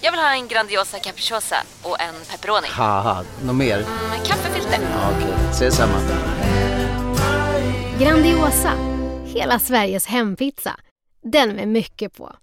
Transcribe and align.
Jag 0.00 0.12
vill 0.12 0.20
ha 0.20 0.32
en 0.34 0.48
Grandiosa 0.48 0.98
capriciosa 0.98 1.56
och 1.82 2.00
en 2.00 2.14
pepperoni. 2.30 2.68
haha, 2.70 3.24
något 3.44 3.56
mer? 3.56 3.76
Med 4.10 4.26
kaffefilter. 4.26 4.78
Ja, 4.92 5.10
Okej, 5.16 5.34
ses 5.50 5.76
samma. 5.76 5.98
Grandiosa, 8.00 8.72
hela 9.24 9.58
Sveriges 9.58 10.06
hempizza. 10.06 10.76
Den 11.22 11.56
med 11.56 11.68
mycket 11.68 12.16
på. 12.16 12.32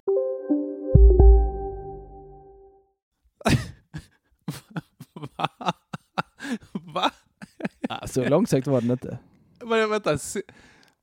Va? 6.93 7.11
Ja, 7.89 8.07
så 8.07 8.29
långsökt 8.29 8.67
var 8.67 8.81
den 8.81 8.91
inte. 8.91 9.17
Men, 9.65 9.89
vänta, 9.89 10.17
se- 10.17 10.41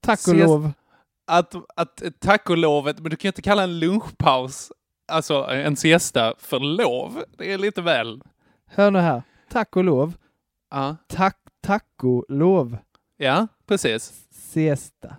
Tack 0.01 0.19
och 0.29 0.35
Ses- 0.35 0.47
lov. 0.47 0.73
att, 1.27 1.55
att 1.77 2.03
tacolovet, 2.21 2.99
men 2.99 3.11
du 3.11 3.17
kan 3.17 3.29
ju 3.29 3.31
inte 3.31 3.43
kalla 3.43 3.63
en 3.63 3.79
lunchpaus, 3.79 4.73
alltså 5.13 5.47
en 5.51 5.77
siesta, 5.77 6.35
för 6.39 6.59
lov. 6.61 7.25
Det 7.39 7.53
är 7.53 7.59
lite 7.59 7.83
väl. 7.83 8.23
Hör 8.67 8.91
nu 8.91 8.99
här. 8.99 9.23
Tack 9.51 9.77
och 9.77 9.85
lov. 9.85 10.15
Ja, 10.71 10.97
Tack, 11.09 11.37
taco, 11.67 12.25
lov. 12.29 12.77
ja 13.17 13.49
precis. 13.69 14.13
Siesta. 14.31 15.17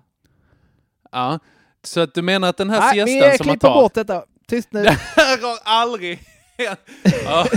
Ja. 1.12 1.40
Så 1.84 2.00
att 2.02 2.14
du 2.14 2.22
menar 2.22 2.50
att 2.50 2.58
den 2.58 2.70
här 2.70 2.80
Nej, 2.80 3.06
vi 3.06 3.12
siestan 3.12 3.38
som 3.38 3.48
man 3.48 3.60
tar... 3.60 3.74
bort 3.74 3.94
detta. 3.94 4.24
Tyst 4.48 4.68
nu. 4.72 4.84
Det 4.84 4.90
här 5.16 5.42
har 5.42 5.58
aldrig 5.64 6.20
hänt. 6.58 6.80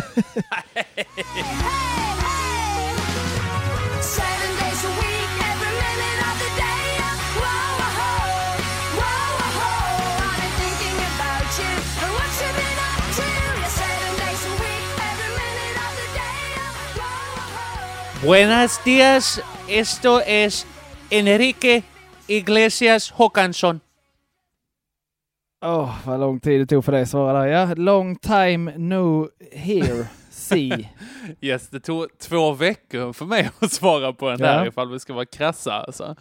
Ja. 18.27 18.31
Buenos 18.31 18.81
días, 18.85 19.41
esto 19.69 20.21
es 20.27 20.67
Enrique 21.11 21.83
Iglesias 22.27 23.11
Håkansson. 23.11 23.81
Åh, 25.65 25.95
vad 26.07 26.21
lång 26.21 26.41
tid 26.41 26.61
det 26.61 26.67
tog 26.67 26.85
för 26.85 26.93
dig 26.93 27.03
att 27.03 27.09
svara 27.09 27.41
där. 27.41 27.47
Ja, 27.47 27.75
long 27.77 28.17
time 28.17 28.79
no 28.79 29.29
here. 29.53 30.07
See. 30.31 30.89
Yes, 31.41 31.69
det 31.69 31.81
tog 31.81 32.19
två 32.19 32.53
veckor 32.53 33.13
för 33.13 33.25
mig 33.25 33.51
att 33.59 33.73
svara 33.73 34.13
på 34.13 34.31
den 34.31 34.39
Ja. 34.41 34.47
där 34.47 34.67
ifall 34.67 34.91
vi 34.91 35.01
ska 35.01 35.15
vara 35.15 35.25
krassa 35.27 35.73
alltså. 35.73 36.17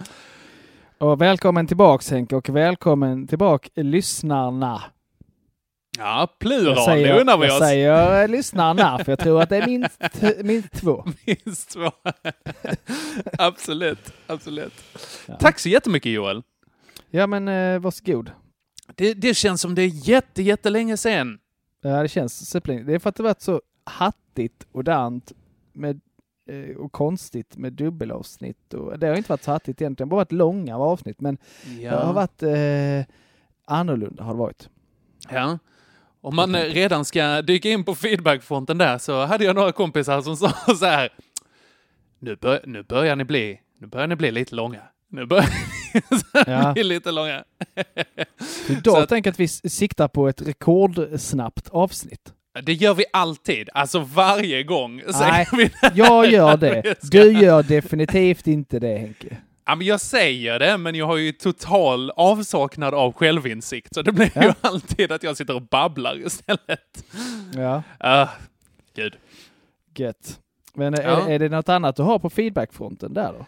Och 0.98 1.22
välkommen 1.22 1.68
tillbaks 1.68 2.12
Henke 2.12 2.36
och 2.36 2.50
välkommen 2.50 3.28
tillbaka 3.28 3.70
lyssnarna. 3.76 4.84
Ja, 5.98 6.36
plural, 6.40 6.66
Jag 6.76 6.86
säger, 6.86 7.14
det 7.14 7.20
undrar 7.22 7.38
vi 7.38 7.46
jag 7.48 7.54
oss. 7.56 7.60
säger 7.60 8.22
eh, 8.24 8.28
lyssnarna 8.30 8.98
för 9.04 9.12
jag 9.12 9.20
tror 9.20 9.42
att 9.42 9.50
det 9.50 9.58
är 9.58 9.68
minst, 9.68 10.00
minst 10.44 10.72
två. 10.74 11.06
Minst 11.26 11.70
två. 11.70 11.92
absolut, 13.38 14.14
absolut. 14.28 14.74
Ja. 15.28 15.36
Tack 15.36 15.60
så 15.60 15.70
jättemycket 15.70 16.12
Joel. 16.12 16.44
Ja 17.10 17.28
men 17.28 17.48
eh, 17.48 17.80
varsågod. 17.80 18.32
Det, 18.96 19.14
det 19.14 19.34
känns 19.34 19.62
som 19.62 19.76
det 19.76 19.82
är 19.82 20.10
jätte, 20.10 20.42
jättelänge 20.42 20.98
sedan. 20.98 21.40
Ja 21.82 22.02
det 22.02 22.08
känns 22.08 22.50
superlänge. 22.50 22.84
Det 22.84 22.94
är 22.94 23.00
för 23.00 23.10
att 23.10 23.16
det 23.16 23.24
varit 23.24 23.42
så 23.42 23.62
hattigt 23.84 24.68
och 24.72 24.84
dant 24.84 25.32
med, 25.74 26.02
eh, 26.50 26.76
och 26.76 26.92
konstigt 26.92 27.58
med 27.58 27.74
dubbelavsnitt. 27.74 28.74
Och, 28.74 29.00
det 29.00 29.08
har 29.08 29.16
inte 29.16 29.30
varit 29.30 29.44
så 29.44 29.52
hattigt 29.52 29.82
egentligen, 29.82 30.10
bara 30.10 30.16
varit 30.16 30.32
långa 30.32 30.78
avsnitt 30.78 31.22
men 31.22 31.38
det 31.80 31.88
har 31.88 32.14
varit 32.14 32.44
eh, 32.44 33.16
annorlunda 33.66 34.24
har 34.24 34.34
det 34.34 34.40
varit. 34.40 34.70
Ja. 35.30 35.60
Om 36.26 36.36
man 36.36 36.56
eh, 36.56 36.62
redan 36.62 37.06
ska 37.06 37.42
dyka 37.42 37.70
in 37.70 37.84
på 37.84 37.96
feedbackfronten 37.96 38.78
där 38.78 38.98
så 38.98 39.26
hade 39.26 39.46
jag 39.46 39.56
några 39.56 39.72
kompisar 39.72 40.22
som 40.22 40.38
sa 40.38 40.50
så 40.80 40.86
här. 40.86 41.10
Nu, 42.20 42.36
bör, 42.36 42.62
nu 42.66 42.84
börjar 42.84 43.16
ni 43.16 43.24
bli, 43.24 43.60
nu 43.82 43.88
börjar 43.88 44.08
ni 44.08 44.16
bli 44.16 44.32
lite 44.32 44.56
långa. 44.56 44.82
Nu 45.12 45.26
börjar 45.26 45.46
ni 45.94 46.02
Ja. 46.52 46.74
bli 46.74 46.84
lite 46.84 47.12
långa. 47.12 47.44
Idag 48.70 48.98
att- 48.98 49.10
tänker 49.10 49.30
att 49.30 49.40
vi 49.40 49.48
siktar 49.48 50.08
på 50.08 50.28
ett 50.28 50.42
rekordsnabbt 50.42 51.70
avsnitt. 51.70 52.34
Det 52.64 52.74
gör 52.74 52.94
vi 52.94 53.06
alltid, 53.14 53.70
alltså 53.74 54.00
varje 54.00 54.64
gång. 54.64 55.02
Nej, 55.20 55.48
vi. 55.58 55.70
Jag 55.94 56.32
gör 56.32 56.58
det. 56.58 56.96
Du 57.12 57.32
gör 57.32 57.64
definitivt 57.64 58.48
inte 58.48 58.80
det 58.80 58.98
Henke. 58.98 59.38
Ja, 59.66 59.76
men 59.76 59.88
jag 59.88 60.02
säger 60.02 60.60
det, 60.60 60.78
men 60.78 60.96
jag 60.96 61.06
har 61.06 61.18
ju 61.18 61.32
total 61.32 62.10
avsaknad 62.12 62.94
av 62.94 63.14
självinsikt, 63.14 63.94
så 63.96 64.02
det 64.02 64.12
blir 64.12 64.26
ju 64.26 64.32
Ja. 64.48 64.54
alltid 64.62 65.12
att 65.12 65.24
jag 65.24 65.38
sitter 65.38 65.56
och 65.56 65.62
babblar 65.62 66.26
istället. 66.26 67.06
Ja, 67.56 67.84
Ah, 68.00 68.28
gud. 68.96 69.16
gött. 69.98 70.40
Men 70.74 70.94
är, 70.94 71.04
Ja. 71.04 71.28
är 71.30 71.40
det 71.40 71.50
något 71.50 71.70
annat 71.70 71.96
du 71.96 72.04
har 72.04 72.20
på 72.20 72.30
feedbackfronten 72.30 73.14
där 73.14 73.34
då? 73.34 73.46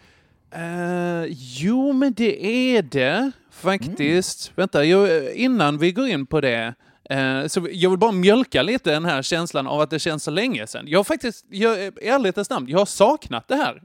Eh, 0.58 1.26
jo, 1.60 1.94
men 1.94 2.14
det 2.14 2.46
är 2.46 2.82
det 2.82 3.32
faktiskt. 3.52 4.52
Vänta, 4.56 4.84
jag, 4.86 5.34
innan 5.34 5.78
vi 5.78 5.92
går 5.92 6.08
in 6.08 6.26
på 6.26 6.42
det, 6.42 6.74
eh, 7.10 7.48
så 7.48 7.68
jag 7.72 7.90
vill 7.90 8.00
bara 8.00 8.12
mjölka 8.12 8.62
lite 8.62 8.92
den 8.92 9.06
här 9.06 9.22
känslan 9.22 9.68
av 9.68 9.82
att 9.82 9.90
det 9.90 10.00
känns 10.00 10.24
så 10.24 10.32
länge 10.32 10.68
sedan. 10.68 10.86
Jag 10.88 11.00
har 11.00 11.04
faktiskt, 11.04 11.46
jag, 11.50 11.78
i 11.80 11.92
ärlighetens 12.08 12.50
namn, 12.50 12.68
jag 12.70 12.78
har 12.80 12.86
saknat 12.86 13.48
det 13.48 13.56
här. 13.56 13.82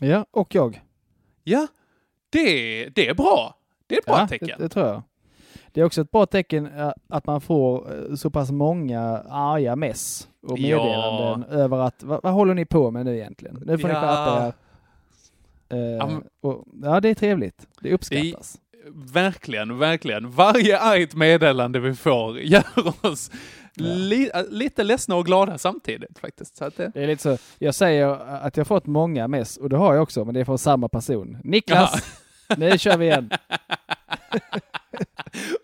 Ja, 0.00 0.26
och 0.30 0.54
jag. 0.54 0.80
Ja, 1.44 1.66
det, 2.44 2.88
det 2.94 3.08
är 3.08 3.14
bra. 3.14 3.54
Det 3.86 3.94
är 3.94 3.98
ett 3.98 4.06
bra 4.06 4.18
ja, 4.20 4.28
tecken. 4.28 4.48
Det, 4.58 4.64
det 4.64 4.68
tror 4.68 4.86
jag. 4.86 5.02
Det 5.72 5.80
är 5.80 5.84
också 5.84 6.00
ett 6.00 6.10
bra 6.10 6.26
tecken 6.26 6.66
eh, 6.78 6.90
att 7.08 7.26
man 7.26 7.40
får 7.40 7.94
eh, 8.10 8.14
så 8.16 8.30
pass 8.30 8.50
många 8.50 9.00
arga 9.30 9.76
mess 9.76 10.28
och 10.42 10.58
Ja. 10.58 10.84
meddelanden 10.84 11.44
över 11.60 11.78
att 11.78 12.02
vad, 12.02 12.22
vad 12.22 12.32
håller 12.32 12.54
ni 12.54 12.64
på 12.64 12.90
med 12.90 13.04
nu 13.04 13.16
egentligen? 13.16 13.62
Nu 13.66 13.78
får 13.78 13.88
ni 13.88 13.94
Ja. 13.94 14.00
skärpa 14.00 14.46
er. 14.46 14.52
Ja, 15.98 16.06
men- 16.06 16.24
och, 16.40 16.64
ja, 16.82 17.00
det 17.00 17.08
är 17.08 17.14
trevligt. 17.14 17.66
Det 17.80 17.92
uppskattas. 17.92 18.58
Verkligen, 19.12 19.78
verkligen. 19.78 20.30
Varje 20.30 20.78
argt 20.80 21.14
meddelande 21.14 21.80
vi 21.80 21.94
får 21.94 22.38
gör 22.40 22.64
oss 23.06 23.30
li, 23.74 24.30
äh, 24.34 24.40
lite 24.50 24.84
ledsna 24.84 25.16
och 25.16 25.26
glada 25.26 25.58
samtidigt 25.58 26.18
faktiskt. 26.18 26.56
Så 26.56 26.70
det, 26.76 26.90
Det 26.94 27.02
är 27.02 27.06
lite 27.06 27.22
så, 27.22 27.38
jag 27.58 27.74
säger 27.74 28.06
att 28.46 28.56
jag 28.56 28.66
fått 28.66 28.86
många 28.86 29.28
mess 29.28 29.56
och 29.56 29.68
det 29.68 29.76
har 29.76 29.94
jag 29.94 30.02
också, 30.02 30.24
men 30.24 30.34
det 30.34 30.40
är 30.40 30.44
från 30.44 30.58
samma 30.58 30.88
person. 30.88 31.38
Niklas, 31.44 32.04
nu 32.56 32.78
kör 32.78 32.96
vi 32.96 33.06
igen. 33.06 33.30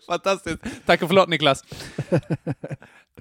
Fantastiskt. 0.07 0.63
Tack 0.85 1.01
och 1.01 1.07
förlåt 1.07 1.29
Niklas. 1.29 1.63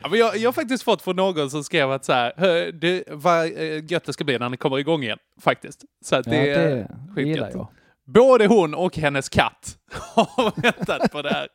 Ja, 0.02 0.08
men 0.08 0.18
jag, 0.18 0.36
jag 0.36 0.48
har 0.48 0.52
faktiskt 0.52 0.84
fått 0.84 1.02
från 1.02 1.16
någon 1.16 1.50
som 1.50 1.64
skrev 1.64 1.90
att 1.92 2.04
så 2.04 2.12
här, 2.12 2.32
"Hö, 2.36 2.70
det, 2.72 3.04
vad 3.08 3.44
eh, 3.46 3.84
gött 3.92 4.04
det 4.04 4.12
ska 4.12 4.24
bli 4.24 4.38
när 4.38 4.48
ni 4.48 4.56
kommer 4.56 4.78
igång 4.78 5.02
igen, 5.02 5.18
faktiskt. 5.40 5.84
Så 6.04 6.16
att 6.16 6.26
Ja, 6.26 6.32
det, 6.32 6.38
det, 6.38 6.54
är 6.54 6.76
det 6.76 6.88
skitgött. 7.14 7.26
gillar 7.26 7.50
jag. 7.50 7.68
Både 8.06 8.46
hon 8.46 8.74
och 8.74 8.96
hennes 8.96 9.28
katt 9.28 9.76
har 9.92 10.60
väntat 10.62 11.12
på 11.12 11.22
det 11.22 11.30
här. 11.30 11.48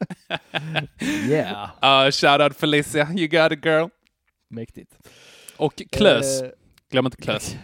Yeah, 1.30 1.70
Uh, 2.06 2.12
shout 2.12 2.42
out 2.42 2.56
Felicia, 2.58 3.08
you 3.16 3.28
got 3.28 3.52
it 3.52 3.66
girl. 3.66 3.88
mäktigt. 4.50 4.92
Och 5.58 5.82
Klös. 5.92 6.42
Eh, 6.42 6.50
Glöm 6.92 7.06
inte 7.06 7.18
Klös. 7.18 7.56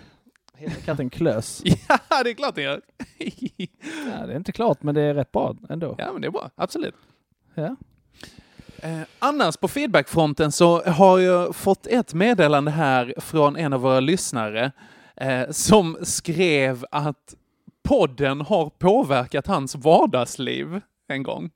Heter 0.58 0.82
katten 0.82 1.10
Klös? 1.10 1.62
Ja, 2.10 2.24
det 2.24 2.30
är 2.30 2.34
klart 2.34 2.56
den 2.56 2.64
gör. 2.64 2.82
Ja, 4.10 4.26
det 4.26 4.34
är 4.34 4.38
inte 4.38 4.52
klart, 4.52 4.84
men 4.84 4.96
det 4.96 5.02
är 5.02 5.14
rätt 5.14 5.32
bra 5.32 5.56
ändå. 5.70 5.96
ja, 5.98 6.14
men 6.14 6.22
det 6.22 6.28
är 6.28 6.32
bra. 6.32 6.50
Absolut. 6.56 6.96
Ja. 7.56 7.76
Eh, 8.78 9.02
annars 9.20 9.58
på 9.58 9.68
feedbackfronten 9.68 10.52
så 10.52 10.84
har 10.84 11.20
jag 11.20 11.56
fått 11.56 11.88
ett 11.88 12.14
meddelande 12.14 12.72
här 12.72 13.14
från 13.18 13.56
en 13.56 13.74
av 13.74 13.82
våra 13.82 14.00
lyssnare 14.00 14.72
eh, 15.16 15.50
som 15.50 15.98
skrev 16.02 16.86
att 16.92 17.36
podden 17.84 18.42
har 18.42 18.70
påverkat 18.70 19.48
hans 19.48 19.76
vardagsliv 19.76 20.82
en 21.08 21.24
gång. 21.24 21.50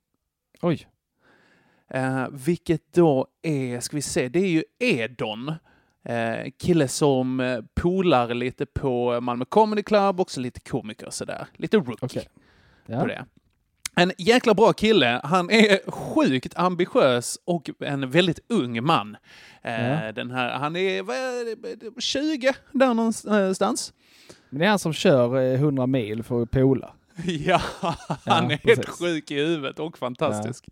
Oj. 0.62 0.88
Eh, 1.90 2.28
vilket 2.32 2.94
då 2.94 3.28
är, 3.42 3.80
ska 3.80 3.96
vi 3.96 4.02
se, 4.02 4.30
det 4.30 4.40
är 4.40 4.50
ju 4.50 4.64
Edon. 4.80 5.54
Eh, 6.10 6.52
kille 6.60 6.88
som 6.88 7.40
eh, 7.40 7.60
polar 7.76 8.34
lite 8.34 8.66
på 8.66 9.22
Malmö 9.22 9.46
Comedy 9.46 9.84
Club, 9.84 10.20
också 10.20 10.42
lite 10.42 10.60
komiker 10.60 11.06
och 11.08 11.14
sådär. 11.14 11.48
Lite 11.56 11.78
rook 11.78 12.00
på 12.00 12.08
Ja. 12.86 13.06
det. 13.06 13.26
En 13.96 14.12
jäkla 14.18 14.54
bra 14.54 14.74
kille. 14.74 15.22
Han 15.24 15.50
är 15.50 15.92
sjukt 15.92 16.54
ambitiös 16.58 17.40
och 17.46 17.70
en 17.80 18.10
väldigt 18.10 18.40
ung 18.50 18.84
man. 18.84 19.18
Eh, 19.64 19.90
Ja. 20.06 20.12
Den 20.12 20.32
här, 20.32 20.50
han 20.60 20.76
är 20.76 21.00
är 21.00 21.56
det, 21.96 22.02
20 22.02 22.54
där 22.72 22.94
någonstans. 22.94 23.94
Men 24.50 24.60
det 24.60 24.66
är 24.66 24.70
han 24.70 24.80
som 24.80 24.94
kör 24.94 25.38
eh, 25.42 25.54
100 25.60 25.88
mil 25.88 26.24
för 26.24 26.44
att 26.44 26.52
pola. 26.52 26.94
Ja, 27.26 27.62
han 28.26 28.46
är 28.46 28.50
helt 28.50 28.64
precis. 28.64 29.00
sjuk 29.00 29.32
i 29.32 29.36
huvudet 29.46 29.80
och 29.80 29.98
fantastisk. 29.98 30.66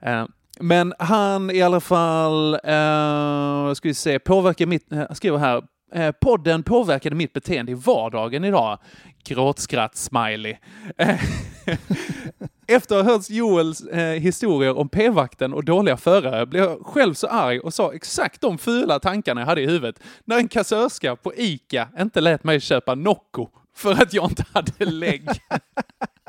Eh, 0.00 0.26
men 0.60 0.94
han 0.98 1.50
i 1.50 1.62
alla 1.62 1.80
fall, 1.80 2.54
uh, 2.54 3.74
ska 3.74 3.88
vi 3.88 3.94
se, 3.94 4.18
påverkar 4.18 4.66
mitt, 4.66 4.92
uh, 4.92 5.04
skriver 5.12 5.38
här, 5.38 5.62
eh, 5.92 6.12
podden 6.12 6.62
påverkade 6.62 7.16
mitt 7.16 7.32
beteende 7.32 7.72
i 7.72 7.74
vardagen 7.74 8.44
idag. 8.44 8.78
Gråtskratt, 9.24 9.96
smiley. 9.96 10.56
Eh, 10.98 11.20
Efter 12.66 12.98
att 12.98 13.06
ha 13.06 13.12
hört 13.12 13.30
Joels 13.30 13.80
eh, 13.80 14.20
historier 14.20 14.78
om 14.78 14.88
p-vakten 14.88 15.54
och 15.54 15.64
dåliga 15.64 15.96
förare 15.96 16.46
blev 16.46 16.64
jag 16.64 16.86
själv 16.86 17.14
så 17.14 17.26
arg 17.26 17.60
och 17.60 17.74
sa 17.74 17.94
exakt 17.94 18.40
de 18.40 18.58
fula 18.58 18.98
tankarna 18.98 19.40
jag 19.40 19.46
hade 19.46 19.60
i 19.60 19.66
huvudet 19.66 20.02
när 20.24 20.36
en 20.36 20.48
kassörska 20.48 21.16
på 21.16 21.34
ICA 21.34 21.88
inte 21.98 22.20
lät 22.20 22.44
mig 22.44 22.60
köpa 22.60 22.94
Nocco 22.94 23.48
för 23.74 23.92
att 23.92 24.14
jag 24.14 24.30
inte 24.30 24.44
hade 24.52 24.84
lägg. 24.84 25.28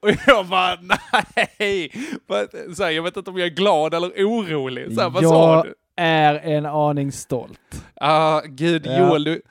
Och 0.02 0.10
jag 0.26 0.46
bara, 0.46 0.78
nej! 1.58 1.92
Så 2.76 2.82
här, 2.84 2.90
jag 2.90 3.02
vet 3.02 3.16
inte 3.16 3.30
om 3.30 3.38
jag 3.38 3.46
är 3.46 3.54
glad 3.54 3.94
eller 3.94 4.08
orolig. 4.08 4.94
Så 4.94 5.00
här, 5.00 5.10
vad 5.10 5.22
sa 5.24 5.54
jag 5.56 5.64
du? 5.64 5.74
är 5.96 6.34
en 6.34 6.66
aning 6.66 7.12
stolt. 7.12 7.84
Ah, 7.94 8.40
gud, 8.40 8.86
Ja. 8.86 8.98
Joel, 8.98 9.24
du... 9.24 9.42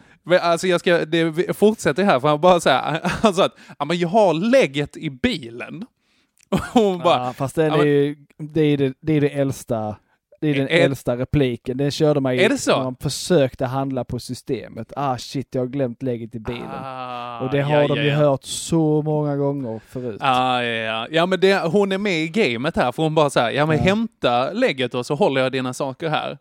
Alltså 0.42 0.68
jag 0.68 0.80
ska, 0.80 1.06
det 1.06 1.57
fortsätter 1.57 2.04
här, 2.04 2.19
för 2.19 2.28
han 2.28 2.42
bara 2.42 2.60
säga, 2.60 3.00
han 3.22 3.34
sa 3.34 3.46
att 3.46 3.56
ja, 3.80 3.86
men 3.86 3.98
jag 4.00 4.10
har 4.10 4.34
lägget 4.34 4.98
i 4.98 5.10
bilen. 5.10 5.86
Och 6.50 6.60
hon 6.60 7.00
bara, 7.00 7.25
ja, 7.25 7.34
fast 7.34 7.56
den 7.56 7.72
är 7.72 7.78
men- 7.78 7.88
ju, 7.88 8.16
det 8.38 8.62
är 8.62 8.78
det, 8.78 8.94
det 9.01 9.13
är 9.13 9.22
det 9.22 9.30
äldsta. 9.30 9.96
Det 10.41 10.47
är 10.47 10.56
den 10.56 10.68
Är- 10.69 10.86
äldsta 10.86 11.18
repliken. 11.18 11.77
Den 11.77 11.91
körde 11.91 12.19
man 12.19 12.36
ju 12.36 12.50
när 12.50 12.83
man 12.83 12.95
försökte 12.95 13.65
handla 13.65 14.03
på 14.03 14.19
systemet. 14.19 14.94
Ah 14.95 15.18
shit, 15.18 15.47
jag 15.56 15.62
har 15.62 15.68
glömt 15.68 16.03
läget 16.03 16.36
i 16.36 16.39
bilen. 16.39 16.69
ah, 16.83 17.39
och 17.39 17.51
det 17.51 17.62
har 17.62 17.81
ja, 17.81 17.88
de 17.88 17.97
ja, 17.97 18.03
ju 18.03 18.09
ja. 18.09 18.15
hört 18.15 18.44
så 18.44 19.01
många 19.01 19.36
gånger 19.36 19.80
förut. 19.88 20.18
Ja, 20.19 20.63
ja, 20.63 20.69
ja. 20.71 21.07
ja 21.12 21.25
men 21.25 21.39
det, 21.39 21.59
hon 21.59 21.91
är 21.91 21.97
med 21.97 22.19
i 22.24 22.27
gamet 22.27 22.75
här, 22.75 22.91
för 22.91 23.03
hon 23.03 23.15
bara 23.15 23.30
så 23.30 23.39
här, 23.39 23.51
ja 23.51 23.65
men 23.65 23.77
Ja. 23.77 23.83
hämta 23.83 24.51
lägget 24.51 24.94
och 24.94 25.06
så 25.06 25.15
håller 25.15 25.41
jag 25.41 25.51
dina 25.51 25.74
saker 25.74 26.09
här. 26.09 26.38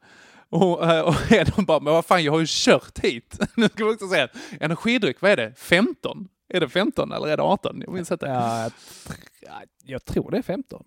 Och, 0.51 0.91
eh, 0.93 1.01
och 1.01 1.15
de 1.57 1.65
bara, 1.65 1.81
men 1.81 1.93
vad 1.93 2.05
fan, 2.05 2.25
jag 2.25 2.33
har 2.33 2.41
ju 2.41 2.47
kört 2.49 2.99
hit. 2.99 3.39
Nu 3.57 3.69
ska 3.69 3.85
vi 3.85 3.95
också 3.95 4.09
säga, 4.09 4.29
energidryck, 4.61 5.17
vad 5.21 5.31
är 5.31 5.37
det? 5.37 5.53
15? 5.57 6.29
Är 6.55 6.61
det 6.61 6.69
15 6.69 7.13
eller 7.13 7.29
är 7.29 7.37
det 7.37 7.43
18? 7.43 7.83
Jag 7.87 7.95
minns 7.95 8.11
inte. 8.13 8.27
Ja, 8.27 8.71
jag 9.85 10.05
tror 10.05 10.31
det 10.31 10.39
är 10.39 10.43
15. 10.43 10.85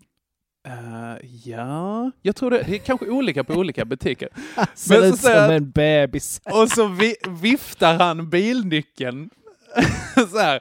Eh, 0.67 1.29
ja, 1.43 2.11
jag 2.21 2.35
tror 2.35 2.51
det, 2.51 2.63
det 2.67 2.75
är 2.75 2.79
kanske 2.79 3.09
olika 3.09 3.43
på 3.43 3.53
olika 3.53 3.85
butiker. 3.85 4.29
Ser 4.75 4.99
så 4.99 5.05
ut 5.05 5.19
som 5.19 5.31
en 5.31 5.71
bebis. 5.71 6.41
Och 6.51 6.69
så 6.69 6.87
vi, 6.87 7.15
viftar 7.27 7.97
han 7.99 8.29
bilnyckeln. 8.29 9.29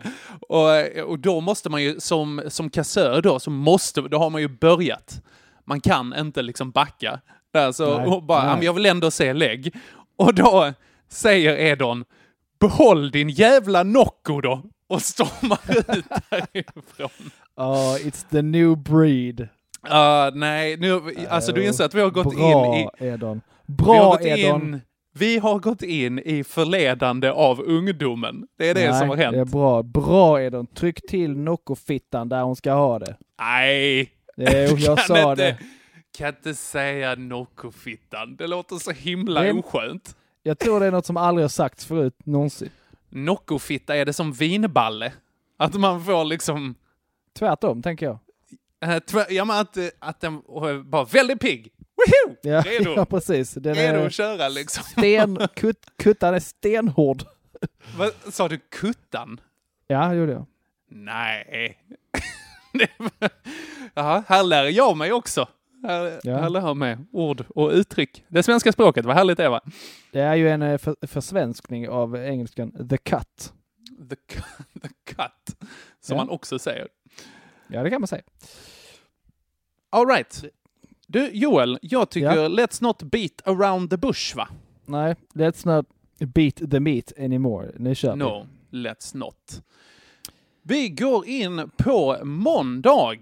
Och, 0.48 0.68
och 1.06 1.18
då 1.18 1.40
måste 1.40 1.70
man 1.70 1.82
ju 1.82 2.00
som, 2.00 2.42
som 2.48 2.70
kassör 2.70 3.22
då, 3.22 3.38
så 3.40 3.50
måste, 3.50 4.00
då 4.00 4.18
har 4.18 4.30
man 4.30 4.40
ju 4.40 4.48
börjat. 4.48 5.22
Man 5.64 5.80
kan 5.80 6.14
inte 6.18 6.42
liksom 6.42 6.70
backa. 6.70 7.20
Där, 7.52 7.72
så, 7.72 7.98
Nej, 7.98 8.20
bara, 8.22 8.38
nej. 8.42 8.48
"Ja, 8.50 8.56
men 8.56 8.64
jag 8.64 8.72
vill 8.72 8.86
ändå 8.86 9.10
se 9.10 9.32
lägg. 9.32 9.74
Och 10.16 10.34
då 10.34 10.72
säger 11.08 11.56
Edon, 11.56 12.04
behåll 12.60 13.10
din 13.10 13.28
jävla 13.28 13.82
Nocco 13.82 14.40
då! 14.40 14.62
Och 14.88 15.02
stormar 15.02 15.58
ut 15.68 16.04
därifrån. 16.30 17.30
Ja, 17.56 17.96
it's 18.00 18.24
the 18.30 18.42
new 18.42 18.76
breed. 18.78 19.48
Ah, 19.82 20.30
nej, 20.34 20.76
nu, 20.76 21.00
alltså 21.28 21.52
du 21.52 21.66
inser 21.66 21.84
att 21.84 21.94
vi 21.94 22.00
har 22.00 22.10
gått 22.10 22.36
Bra, 22.36 22.76
in 22.76 22.88
i... 23.00 23.06
Edon. 23.06 23.40
Vi 23.66 23.84
har, 23.84 23.96
Bra, 23.98 24.10
gått 24.10 24.20
Edon. 24.20 24.62
in, 24.62 24.80
vi 25.14 25.38
har 25.38 25.58
gått 25.58 25.82
in 25.82 26.18
i 26.18 26.44
förledande 26.44 27.30
av 27.30 27.60
ungdomen. 27.60 28.46
Det 28.58 28.68
är 28.70 28.74
det 28.74 28.90
Nej, 28.90 28.98
som 28.98 29.08
har 29.08 29.16
hänt. 29.16 29.34
Det 29.34 29.40
är 29.40 29.44
bra. 29.44 29.82
Bra, 29.82 30.42
Edon. 30.42 30.66
Tryck 30.66 31.06
till 31.08 31.36
Nocco-fittan 31.36 32.28
där 32.28 32.42
hon 32.42 32.56
ska 32.56 32.72
ha 32.72 32.98
det. 32.98 33.16
Nej! 33.40 34.10
Jo, 34.36 34.46
jag 34.76 34.76
Kan 34.98 35.06
sa 35.06 35.30
inte, 35.30 35.42
det. 35.44 35.58
Kan 36.18 36.28
inte 36.28 36.54
säga 36.54 37.14
Nocco-fittan. 37.14 38.36
Det 38.36 38.46
låter 38.46 38.76
så 38.76 38.90
himla 38.90 39.42
Det 39.42 39.52
oskönt. 39.52 40.16
Jag 40.42 40.58
tror 40.58 40.80
det 40.80 40.86
är 40.86 40.90
något 40.90 41.06
som 41.06 41.16
aldrig 41.16 41.44
har 41.44 41.48
sagts 41.48 41.86
förut 41.86 42.16
någonsin. 42.24 42.70
Nocco-fitta, 43.08 43.96
är 43.96 44.04
det 44.04 44.12
som 44.12 44.32
vinballe? 44.32 45.12
Att 45.56 45.74
man 45.74 46.04
får 46.04 46.24
liksom... 46.24 46.74
Tvärtom, 47.38 47.82
tänker 47.82 48.06
jag. 48.06 48.18
Eh, 48.80 48.98
Ja, 49.28 49.44
men 49.44 49.56
att, 49.56 49.76
eh, 49.76 49.86
att 49.98 50.20
den 50.20 50.42
bara 50.90 51.04
väldigt 51.04 51.40
pigg. 51.40 51.72
Woho! 51.96 52.36
Ja, 52.42 52.60
Redo! 52.60 52.92
ja 52.96 53.04
precis. 53.04 53.52
Den 53.54 53.74
Redo 53.74 53.98
är 53.98 54.06
att 54.06 54.12
köra 54.12 54.48
liksom. 54.48 54.84
sten, 54.84 55.38
kut, 55.54 55.86
kuttan 55.98 56.34
är 56.34 56.40
stenhård. 56.40 57.22
Vad 57.98 58.12
sa 58.34 58.48
du? 58.48 58.58
Kuttan? 58.58 59.40
Ja, 59.86 60.08
det 60.08 60.14
gjorde 60.16 60.32
jag. 60.32 60.46
Nej. 60.90 61.78
Var- 62.98 63.30
Jaha, 63.94 64.24
här 64.28 64.42
lär 64.42 64.64
jag 64.64 64.96
mig 64.96 65.12
också. 65.12 65.48
Här, 65.86 66.20
Ja. 66.22 66.38
här 66.38 66.50
lär 66.50 66.60
jag 66.60 66.76
mig 66.76 66.98
ord 67.12 67.44
och 67.48 67.70
uttryck. 67.70 68.24
Det 68.28 68.42
svenska 68.42 68.72
språket, 68.72 69.04
vad 69.04 69.16
härligt 69.16 69.36
det 69.38 69.48
var. 69.48 69.60
Det 70.12 70.20
är 70.20 70.34
ju 70.34 70.48
en 70.50 70.62
eh, 70.62 70.78
för, 70.78 70.96
försvenskning 71.06 71.88
av 71.88 72.16
engelskan 72.16 72.88
the 72.88 72.96
cut. 72.96 73.52
The, 74.10 74.16
the 74.82 74.88
cut, 75.06 75.56
som 76.00 76.16
Ja. 76.16 76.24
man 76.24 76.28
också 76.28 76.58
säger. 76.58 76.88
Ja, 77.68 77.82
det 77.82 77.90
kan 77.90 78.00
man 78.00 78.08
säga. 78.08 78.22
All 79.90 80.06
right. 80.06 80.44
Du, 81.06 81.30
Joel, 81.32 81.78
jag 81.82 82.10
tycker 82.10 82.36
Ja. 82.36 82.48
let's 82.48 82.82
not 82.82 83.02
beat 83.02 83.42
around 83.44 83.90
the 83.90 83.96
bush, 83.96 84.36
va? 84.36 84.48
Nej, 84.86 85.14
let's 85.34 85.66
not 85.76 85.86
beat 86.18 86.70
the 86.70 86.80
meat 86.80 87.12
anymore. 87.18 87.70
Nu 87.78 87.94
kör 87.94 88.12
vi. 88.12 88.18
No, 88.18 88.46
let's 88.70 89.16
not. 89.16 89.62
Vi 90.62 90.88
går 90.88 91.26
in 91.26 91.70
på 91.76 92.18
måndag. 92.24 93.14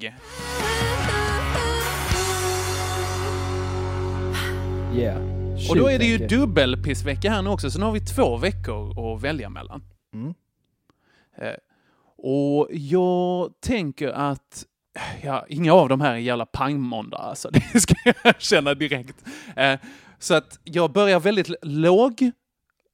Yeah. 4.94 5.23
Och 5.71 5.76
då 5.76 5.87
är 5.87 5.99
det 5.99 6.05
ju 6.05 6.26
dubbelpissvecka 6.26 7.31
här 7.31 7.43
nu 7.43 7.50
också, 7.50 7.71
så 7.71 7.79
nu 7.79 7.85
har 7.85 7.93
vi 7.93 8.00
två 8.00 8.37
veckor 8.37 9.14
att 9.14 9.23
välja 9.23 9.49
mellan. 9.50 9.82
Mm. 10.14 10.35
Eh, 11.37 11.55
och 12.17 12.69
jag 12.73 13.53
tänker 13.61 14.09
att 14.09 14.67
ja, 15.23 15.47
inga 15.49 15.73
av 15.73 15.89
de 15.89 16.00
här 16.00 16.12
är 16.12 16.17
jävla 16.17 16.47
pangmåndag, 16.47 17.19
alltså. 17.19 17.50
Det 17.73 17.81
ska 17.81 17.95
jag 18.05 18.41
känna 18.41 18.75
direkt. 18.75 19.25
Eh, 19.56 19.79
så 20.19 20.35
att 20.35 20.59
jag 20.65 20.93
börjar 20.93 21.21
väldigt 21.21 21.50
låg, 21.62 22.31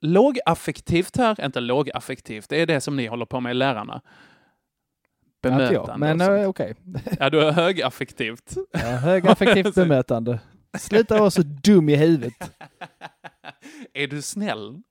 lågaffektivt 0.01 1.17
här. 1.17 1.45
Inte 1.45 1.61
lågaffektivt, 1.61 2.49
det 2.49 2.61
är 2.61 2.67
det 2.67 2.81
som 2.81 2.97
ni 2.97 3.07
håller 3.07 3.27
på 3.27 3.41
med 3.41 3.51
i 3.51 3.55
lärarna. 3.55 4.01
Ja, 5.41 5.51
inte 5.51 5.75
jag, 5.75 5.87
Bemötande 5.87 6.15
men 6.15 6.41
eh, 6.43 6.49
okej. 6.49 6.75
Ja, 7.21 7.31
du 7.31 7.41
är 7.41 7.53
högaffektivt. 7.53 8.55
Ja, 8.73 8.79
högaffektivt 8.79 9.75
bemötande. 9.75 10.39
Sluta 10.79 11.19
vara 11.19 11.31
så 11.31 11.43
dum 11.43 11.89
i 11.89 11.97
huvudet. 11.97 12.53
är 13.95 14.07
du 14.07 14.23
snäll? 14.23 14.83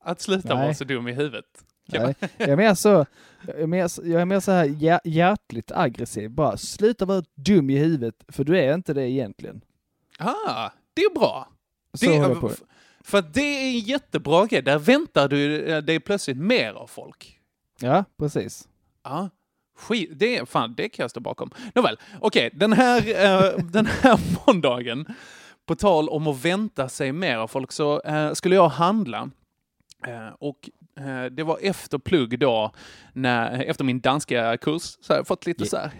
Att 0.00 0.20
sluta 0.20 0.54
Nej. 0.54 0.64
vara 0.64 0.74
så 0.74 0.84
dum 0.84 1.08
i 1.08 1.12
huvudet? 1.12 1.44
Nej, 1.92 2.14
jag 2.36 2.48
är 2.48 2.56
mer 2.56 2.74
så, 2.74 3.06
jag 3.46 3.60
är 3.60 3.66
mer, 3.66 3.90
jag 4.08 4.20
är 4.20 4.24
mer 4.24 4.40
så 4.40 4.52
här 4.52 4.64
hjär- 4.64 5.00
hjärtligt 5.04 5.72
aggressiv. 5.72 6.30
Bara 6.30 6.56
sluta 6.56 7.04
vara 7.04 7.22
dum 7.34 7.70
i 7.70 7.78
huvudet, 7.78 8.14
för 8.28 8.44
du 8.44 8.58
är 8.58 8.74
inte 8.74 8.94
det 8.94 9.10
egentligen. 9.10 9.60
Ah, 10.18 10.70
det 10.94 11.02
är 11.02 11.14
bra. 11.14 11.48
Så 11.94 12.06
det, 12.06 12.14
jag 12.14 12.40
på. 12.40 12.50
För 13.04 13.22
det 13.32 13.40
är 13.40 13.66
en 13.66 13.78
jättebra 13.78 14.46
grej. 14.46 14.62
Där 14.62 14.78
väntar 14.78 15.28
du 15.28 15.64
eh, 15.64 15.78
dig 15.82 16.00
plötsligt 16.00 16.36
mer 16.36 16.72
av 16.72 16.86
folk. 16.86 17.38
Ja, 17.80 18.04
precis. 18.18 18.68
Ja. 19.04 19.30
Skit, 19.78 20.10
det, 20.12 20.48
fan, 20.48 20.74
det 20.76 20.88
kan 20.88 21.02
jag 21.04 21.10
stå 21.10 21.20
bakom. 21.20 21.50
Nåväl, 21.74 21.96
okej, 22.20 22.50
den, 22.52 22.72
här, 22.72 22.98
eh, 23.24 23.58
den 23.64 23.86
här 23.86 24.20
måndagen, 24.46 25.06
på 25.66 25.74
tal 25.74 26.08
om 26.08 26.26
att 26.26 26.44
vänta 26.44 26.88
sig 26.88 27.12
mer 27.12 27.36
av 27.36 27.48
folk, 27.48 27.72
så 27.72 28.00
eh, 28.00 28.32
skulle 28.32 28.54
jag 28.54 28.68
handla. 28.68 29.30
Eh, 30.06 30.28
och 30.38 30.70
eh, 31.00 31.24
det 31.24 31.42
var 31.42 31.58
efter 31.62 31.98
plugg 31.98 32.38
då, 32.38 32.72
när, 33.12 33.62
efter 33.64 33.84
min 33.84 34.00
danska 34.00 34.56
kurs, 34.56 34.82
så 35.00 35.12
har 35.12 35.16
jag 35.18 35.26
fått 35.26 35.46
lite 35.46 35.62
Yeah. 35.62 35.70
så 35.70 35.76
här, 35.76 35.90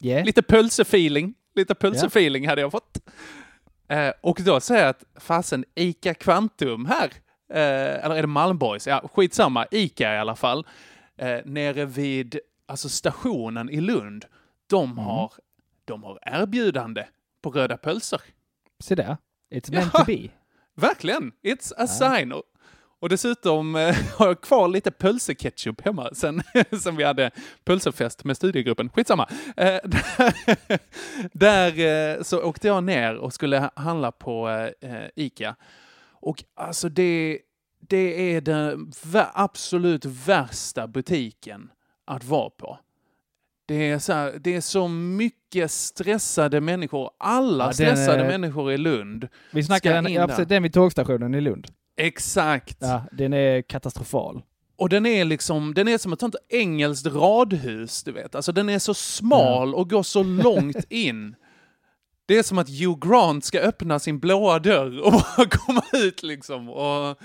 Yeah. 0.00 0.24
Lite 0.26 0.42
pölsefeeling. 0.42 1.34
Lite 1.54 1.74
pölsefeeling 1.74 2.48
hade 2.48 2.60
jag 2.60 2.72
fått. 2.72 2.98
Eh, 3.88 4.12
och 4.20 4.40
då 4.44 4.60
säger 4.60 4.80
jag 4.82 4.90
att 4.90 5.04
fasen, 5.22 5.64
ICA 5.74 6.14
Kvantum 6.14 6.86
här, 6.86 7.04
eh, 7.52 8.04
eller 8.04 8.14
är 8.16 8.20
det 8.22 8.26
Malmborgs? 8.28 8.86
Ja, 8.86 9.08
skitsamma, 9.14 9.66
ICA 9.70 10.14
i 10.14 10.18
alla 10.18 10.36
fall, 10.36 10.66
eh, 11.18 11.38
nere 11.44 11.84
vid 11.84 12.38
alltså 12.66 12.88
stationen 12.88 13.70
i 13.70 13.80
Lund, 13.80 14.24
de 14.66 14.98
har, 14.98 15.32
de 15.84 16.02
har 16.04 16.18
erbjudande 16.22 17.04
på 17.42 17.50
röda 17.50 17.76
pölser. 17.76 18.20
Se 18.80 18.94
där. 18.94 19.16
It's 19.54 19.72
meant 19.72 19.90
Ja. 19.94 19.98
to 19.98 20.04
be. 20.06 20.28
Verkligen, 20.74 21.32
it's 21.42 21.72
a 21.76 21.86
sign. 21.86 22.32
Och, 22.32 22.42
Och 23.00 23.08
dessutom 23.08 23.76
eh, 23.76 23.94
har 24.16 24.26
jag 24.26 24.40
kvar 24.40 24.68
lite 24.68 24.90
pölseketchup 24.90 25.80
hemma 25.80 26.10
sen, 26.14 26.42
sen 26.82 26.96
vi 26.96 27.04
hade 27.04 27.30
pölsefest 27.64 28.24
med 28.24 28.36
studiegruppen. 28.36 28.88
Skitsamma. 28.90 29.28
Eh, 29.56 29.78
där 29.84 30.34
där 31.32 32.16
eh, 32.16 32.22
så 32.22 32.42
åkte 32.42 32.66
jag 32.66 32.84
ner 32.84 33.14
och 33.16 33.32
skulle 33.32 33.70
handla 33.76 34.12
på 34.12 34.68
ICA. 35.16 35.56
Och 36.20 36.44
alltså 36.54 36.88
det, 36.88 37.38
det 37.88 38.34
är 38.34 38.40
den 38.40 38.92
absolut 39.34 40.04
värsta 40.04 40.86
butiken 40.86 41.70
att 42.06 42.24
vara 42.24 42.50
på. 42.50 42.78
Det 43.68 43.90
är, 43.90 43.98
så 43.98 44.12
här, 44.12 44.34
det 44.40 44.54
är 44.54 44.60
så 44.60 44.88
mycket 44.88 45.70
stressade 45.70 46.60
människor. 46.60 47.10
Alla 47.18 47.64
Ja, 47.64 47.72
stressade 47.72 48.24
är- 48.24 48.28
människor 48.28 48.72
i 48.72 48.78
Lund. 48.78 49.28
Vi 49.52 49.62
snackar 49.62 50.02
den, 50.02 50.48
den 50.48 50.62
vid 50.62 50.72
tågstationen 50.72 51.34
i 51.34 51.40
Lund. 51.40 51.66
Exakt. 51.96 52.76
Ja, 52.80 53.02
den 53.12 53.32
är 53.32 53.62
katastrofal. 53.62 54.42
Och 54.78 54.88
den 54.88 55.06
är 55.06 55.24
liksom, 55.24 55.74
den 55.74 55.88
är 55.88 55.98
som 55.98 56.12
ett 56.12 56.20
sånt 56.20 56.36
engelskt 56.48 57.06
radhus, 57.06 58.02
du 58.02 58.12
vet. 58.12 58.34
Alltså 58.34 58.52
den 58.52 58.68
är 58.68 58.78
så 58.78 58.94
smal 58.94 59.74
och 59.74 59.90
går 59.90 60.02
så 60.02 60.22
långt 60.22 60.84
in. 60.92 61.34
Det 62.26 62.38
är 62.38 62.42
som 62.42 62.58
att 62.58 62.68
Hugh 62.68 63.08
Grant 63.08 63.44
ska 63.44 63.60
öppna 63.60 63.98
sin 63.98 64.18
blåa 64.18 64.58
dörr 64.58 65.00
och 65.04 65.12
bara 65.36 65.46
komma 65.50 65.82
ut 65.92 66.22
liksom. 66.22 66.68
Och 66.70 67.18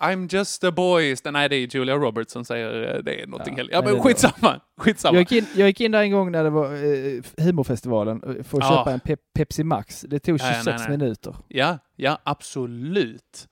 I'm 0.00 0.34
just 0.36 0.64
a 0.64 0.70
boy. 0.72 1.16
Nej, 1.24 1.48
det 1.48 1.56
är 1.56 1.74
Julia 1.76 1.94
Roberts 1.94 2.32
som 2.32 2.44
säger 2.44 2.94
eh, 2.96 3.02
det 3.02 3.22
är 3.22 3.26
någonting 3.26 3.56
Ja. 3.58 3.64
Ja, 3.70 3.82
men 3.84 4.00
skitsamma. 4.02 4.60
Skitsamma. 4.78 5.14
Jag 5.18 5.20
gick, 5.20 5.32
in, 5.32 5.46
jag 5.56 5.68
gick 5.68 5.80
in 5.80 5.92
där 5.92 6.02
en 6.02 6.10
gång 6.10 6.32
när 6.32 6.44
det 6.44 6.50
var 6.50 6.64
eh, 6.74 7.44
humorfestivalen 7.46 8.22
eh, 8.22 8.42
för 8.44 8.58
att 8.58 8.64
Ja. 8.64 8.76
köpa 8.78 8.92
en 8.92 9.00
pe 9.00 9.16
Pepsi 9.34 9.64
Max. 9.64 10.00
Det 10.08 10.18
tog 10.18 10.40
Ja, 10.40 10.46
ja, 10.46 10.52
26 10.54 10.66
nej, 10.66 10.88
nej. 10.88 10.98
minuter. 10.98 11.36
Ja, 11.48 11.78
ja, 11.96 12.18
absolut. 12.24 13.48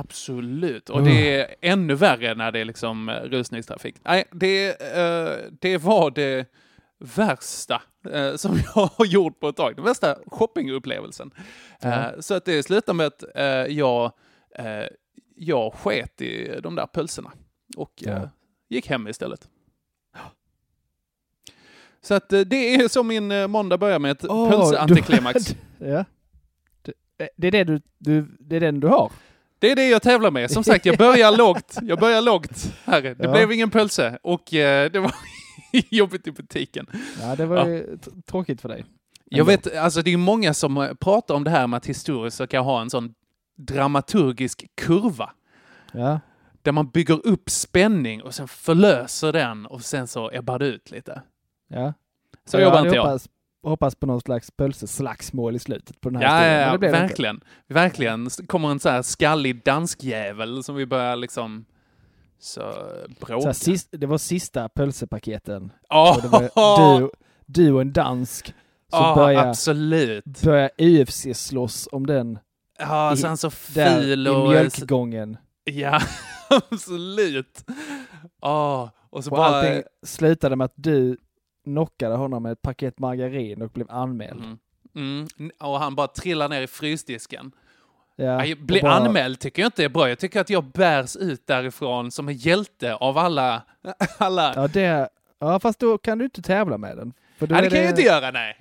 Absolut. 0.00 0.90
Och 0.90 0.96
Oh. 1.00 1.04
det 1.04 1.40
är 1.40 1.54
ännu 1.60 1.94
värre 1.94 2.34
när 2.34 2.52
det 2.52 2.58
är 2.60 2.64
liksom 2.64 3.08
eh, 3.08 3.14
rusningstrafik. 3.20 3.96
Nej, 4.04 4.24
det, 4.32 4.68
eh, 4.96 5.36
det 5.60 5.78
var 5.78 6.10
det 6.10 6.46
värsta 6.98 7.82
eh, 8.12 8.34
som 8.36 8.56
jag 8.74 8.86
har 8.86 9.04
gjort 9.06 9.40
på 9.40 9.48
ett 9.48 9.56
tag. 9.56 9.76
Den 9.76 9.84
värsta 9.84 10.18
shoppingupplevelsen. 10.26 11.30
Eh, 11.82 12.06
så 12.20 12.34
att 12.34 12.44
det 12.44 12.62
slutade 12.62 12.96
med 12.96 13.06
att 13.06 13.24
eh, 13.34 13.44
jag, 13.76 14.12
jag 15.36 15.74
sket 15.74 16.20
i 16.20 16.60
de 16.62 16.74
där 16.74 16.86
pölserna 16.86 17.32
och 17.76 17.92
Ja. 17.96 18.30
gick 18.68 18.86
hem 18.86 19.08
istället. 19.08 19.48
Så 22.00 22.14
att 22.14 22.28
det 22.28 22.74
är 22.74 22.88
som 22.88 23.06
min 23.06 23.50
måndag 23.50 23.78
börjar 23.78 23.98
med 23.98 24.10
ett 24.10 24.24
Åh, 24.28 24.50
pölseantiklimax. 24.50 25.56
Ja. 25.78 26.04
Det, 26.82 26.92
det 27.36 27.46
är 27.46 27.50
det 27.50 27.64
du, 27.64 27.80
du, 27.98 28.36
det 28.40 28.56
är 28.56 28.60
den 28.60 28.80
du 28.80 28.86
har? 28.86 29.12
Det 29.58 29.70
är 29.70 29.76
det 29.76 29.88
jag 29.88 30.02
tävlar 30.02 30.30
med. 30.30 30.50
Som 30.50 30.64
sagt, 30.64 30.86
jag 30.86 30.98
börjar 30.98 31.36
lågt. 31.36 31.76
Jag 31.82 31.98
börjar 31.98 32.22
lågt. 32.22 32.72
Här. 32.84 33.02
Det 33.02 33.16
Ja. 33.18 33.30
blev 33.32 33.52
ingen 33.52 33.70
pölse 33.70 34.18
och 34.22 34.54
eh, 34.54 34.90
det 34.90 35.00
var 35.00 35.14
jobbigt 35.90 36.26
i 36.26 36.32
butiken. 36.32 36.86
Ja, 37.20 37.36
det 37.36 37.46
var 37.46 37.56
Ja. 37.56 37.68
ju 37.68 37.98
tråkigt 38.26 38.60
för 38.60 38.68
dig. 38.68 38.84
Jag 39.24 39.38
Ändå. 39.40 39.50
vet, 39.50 39.76
alltså 39.76 40.02
det 40.02 40.12
är 40.12 40.16
många 40.16 40.54
som 40.54 40.76
eh, 40.76 40.94
pratar 40.94 41.34
om 41.34 41.44
det 41.44 41.50
här 41.50 41.66
med 41.66 41.76
att 41.76 41.86
historiskt 41.86 42.36
så 42.36 42.46
kan 42.46 42.64
ha 42.64 42.80
en 42.80 42.90
sån 42.90 43.14
dramaturgisk 43.56 44.64
kurva. 44.76 45.30
Ja. 45.92 46.20
Där 46.62 46.72
man 46.72 46.88
bygger 46.90 47.26
upp 47.26 47.50
spänning 47.50 48.22
och 48.22 48.34
sen 48.34 48.48
förlöser 48.48 49.32
den 49.32 49.66
och 49.66 49.82
sen 49.82 50.06
så 50.08 50.30
ebbar 50.32 50.58
det 50.58 50.66
ut 50.66 50.90
lite. 50.90 51.22
ja. 51.68 51.92
Så 52.44 52.56
jag 52.56 52.62
jobbar 52.62 52.84
inte 52.84 52.96
jag. 52.96 53.02
Hoppas, 53.02 53.28
hoppas 53.62 53.94
på 53.94 54.06
någon 54.06 54.20
slags 54.20 54.50
pölseslagsmål 54.50 55.56
i 55.56 55.58
slutet 55.58 56.00
på 56.00 56.10
den 56.10 56.22
här 56.22 56.24
Ja, 56.24 56.30
historien, 56.34 56.60
ja, 56.60 56.66
ja 56.66 56.72
det 56.72 56.78
det 56.78 56.86
inte. 56.86 57.00
verkligen. 57.00 57.40
Verkligen. 57.68 58.30
kommer 58.46 58.70
en 58.70 58.80
så 58.80 58.88
här 58.88 59.02
skallig 59.02 59.64
danskjävel 59.64 60.64
som 60.64 60.74
vi 60.74 60.86
börjar 60.86 61.16
liksom 61.16 61.64
så 62.38 62.60
Så 62.60 63.26
bråka. 63.26 63.46
här, 63.46 63.52
sist, 63.52 63.88
det 63.90 64.06
var 64.06 64.18
sista 64.18 64.68
pölsepaketen. 64.68 65.72
Och 65.88 66.22
det 66.22 66.28
var 66.28 66.98
du, 67.00 67.10
du 67.46 67.72
och 67.72 67.80
en 67.80 67.92
dansk 67.92 68.46
som 68.46 68.54
Ja, 69.02 69.14
började, 69.14 69.48
absolut. 69.50 70.24
började 70.42 70.70
UFC 70.78 71.26
slåss 71.34 71.88
om 71.92 72.06
den 72.06 72.38
Ja, 72.78 73.12
I- 73.12 73.16
så 73.16 73.26
han 73.26 73.36
så 73.36 73.50
där 73.74 74.00
fil 74.00 74.26
i 74.26 74.30
och... 74.30 74.48
mjölkgången. 74.48 75.36
Ja, 75.64 76.00
absolut. 76.70 77.64
Ja, 78.42 78.90
och 79.10 79.24
så 79.24 79.30
Och 79.30 79.36
bara... 79.36 79.46
allting 79.46 79.82
slutade 80.06 80.56
med 80.56 80.64
att 80.64 80.72
du 80.76 81.16
knockade 81.68 82.14
honom 82.14 82.42
med 82.42 82.52
ett 82.52 82.62
paket 82.62 82.98
margarin 82.98 83.62
och 83.62 83.70
blev 83.70 83.90
anmäld. 83.90 84.40
Mm. 84.94 85.26
Mm. 85.38 85.50
Och 85.60 85.78
han 85.80 85.94
bara 85.94 86.06
trillar 86.08 86.48
ner 86.48 86.62
i 86.62 86.66
frysdisken. 86.66 87.52
Ja, 88.16 88.44
Ja, 88.46 88.56
bli 88.60 88.80
bara- 88.80 88.92
anmäld 88.92 89.40
tycker 89.40 89.62
jag 89.62 89.66
inte 89.66 89.84
är 89.84 89.88
bra. 89.88 90.08
Jag 90.08 90.18
tycker 90.18 90.40
att 90.40 90.50
jag 90.50 90.64
bärs 90.64 91.16
ut 91.16 91.46
därifrån 91.46 92.10
som 92.10 92.28
en 92.28 92.34
hjälte 92.34 92.94
av 92.94 93.18
alla... 93.18 93.62
alla... 94.18 94.52
Ja, 94.56 94.68
det, 94.68 95.08
ja, 95.38 95.60
fast 95.60 95.78
då 95.78 95.98
kan 95.98 96.18
du 96.18 96.24
inte 96.24 96.42
tävla 96.42 96.78
med 96.78 96.96
den. 96.96 97.12
För 97.38 97.46
då 97.46 97.54
Nej, 97.54 97.62
det 97.64 97.70
kan 97.70 97.80
jag 97.80 97.90
inte 97.90 98.02
göra, 98.02 98.30
nej. 98.30 98.56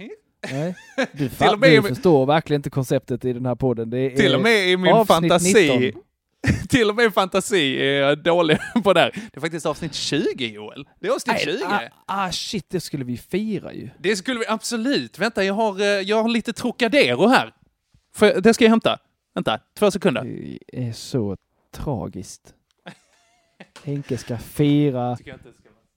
Nej. 0.51 0.75
Du, 1.13 1.27
fa- 1.29 1.57
med- 1.57 1.71
du 1.71 1.81
förstår 1.81 2.25
verkligen 2.25 2.59
inte 2.59 2.69
konceptet 2.69 3.25
i 3.25 3.33
den 3.33 3.45
här 3.45 3.55
podden. 3.55 3.89
Det 3.89 3.99
är, 3.99 4.17
Till 4.17 4.35
och 4.35 4.41
med 4.41 4.67
i 4.69 4.77
min 4.77 5.05
fantasi... 5.05 5.79
19. 5.81 6.01
Till 6.69 6.89
och 6.89 6.95
med 6.95 7.13
fantasi 7.13 7.75
är 7.75 8.15
dålig 8.15 8.57
på 8.83 8.93
det 8.93 8.99
här. 8.99 9.11
Det 9.13 9.37
är 9.37 9.41
faktiskt 9.41 9.65
avsnitt 9.65 9.93
20, 9.93 10.47
Joel. 10.47 10.87
Det 10.99 11.07
är 11.07 11.11
avsnitt 11.11 11.35
Nej, 11.45 11.57
20. 11.57 11.65
ah, 11.65 11.81
ah, 12.05 12.31
shit, 12.31 12.65
det 12.69 12.79
skulle 12.79 13.03
vi 13.03 13.17
fira 13.17 13.73
ju. 13.73 13.89
Det 13.99 14.15
skulle 14.15 14.39
vi 14.39 14.47
absolut. 14.47 15.19
Vänta, 15.19 15.43
jag 15.43 15.53
har, 15.53 15.81
eh, 15.81 15.85
jag 15.85 16.23
har 16.23 16.29
lite 16.29 16.53
Trocadero 16.53 17.27
här. 17.27 17.53
Jag, 18.19 18.43
det 18.43 18.53
ska 18.53 18.63
jag 18.63 18.69
hämta. 18.69 18.99
Vänta, 19.35 19.59
två 19.77 19.91
sekunder. 19.91 20.23
Det 20.23 20.87
är 20.87 20.93
så 20.93 21.37
tragiskt. 21.71 22.53
Henke 23.83 24.17
ska 24.17 24.37
fira 24.37 25.17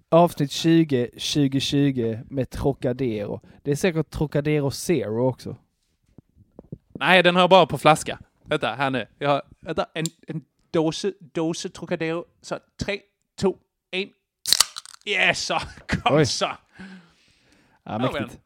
avsnitt 0.09 0.51
20 0.51 1.07
2020 1.07 2.19
med 2.31 2.51
Trocadero. 2.51 3.41
Det 3.63 3.71
är 3.71 3.77
säkert 3.77 4.11
Trocadero 4.11 4.71
Zero 4.71 5.29
också. 5.29 5.57
Nej, 6.95 7.23
den 7.23 7.35
har 7.35 7.43
jag 7.43 7.51
bara 7.51 7.67
på 7.67 7.79
flaska. 7.79 8.19
Vänta, 8.51 8.75
här 8.75 8.91
nu. 8.91 9.07
Jag 9.19 9.29
har, 9.31 9.43
vänta, 9.61 9.87
en, 9.95 10.05
en 10.27 10.43
dose, 10.71 11.13
dose 11.21 11.69
Trocadero. 11.69 12.25
Så, 12.43 12.59
tre, 12.85 13.01
två, 13.41 13.57
en. 13.91 14.09
Yes, 15.07 15.45
så. 15.45 15.59
Kom 15.87 16.17
Oj. 16.17 16.27
så. 16.27 16.47
Ja, 17.85 17.99
mäktigt. 17.99 18.41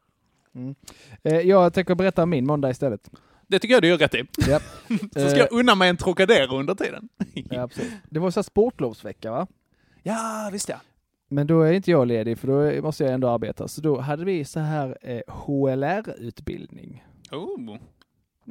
Mm. 0.55 0.75
Eh, 1.23 1.39
Jag 1.39 1.73
tänker 1.73 1.95
berätta 1.95 2.23
om 2.23 2.29
min 2.29 2.45
måndag 2.45 2.69
istället. 2.69 3.09
Det 3.47 3.59
tycker 3.59 3.73
jag 3.73 3.81
du 3.83 3.87
gör 3.87 3.97
rätt 3.97 4.15
i. 4.15 4.23
Japp. 4.49 4.63
Så 5.13 5.29
ska 5.29 5.37
jag 5.37 5.51
unna 5.51 5.75
mig 5.75 5.89
en 5.89 5.97
Trocadero 5.97 6.59
under 6.59 6.75
tiden. 6.75 7.09
Ja. 7.49 7.69
Det 8.09 8.19
var 8.19 8.31
så 8.31 8.39
här 8.39 8.43
sportlovsvecka 8.43 9.31
va? 9.31 9.47
Ja, 10.03 10.49
visst 10.51 10.69
ja. 10.69 10.77
Men 11.27 11.47
då 11.47 11.61
är 11.61 11.71
inte 11.73 11.91
jag 11.91 12.07
ledig 12.07 12.37
för 12.37 12.47
då 12.75 12.81
måste 12.81 13.03
jag 13.03 13.13
ändå 13.13 13.29
arbeta. 13.29 13.67
Så 13.67 13.81
då 13.81 13.99
hade 13.99 14.25
vi 14.25 14.45
så 14.45 14.59
här 14.59 14.97
eh, 15.01 15.21
HLR-utbildning. 15.27 17.03
Oh. 17.31 17.77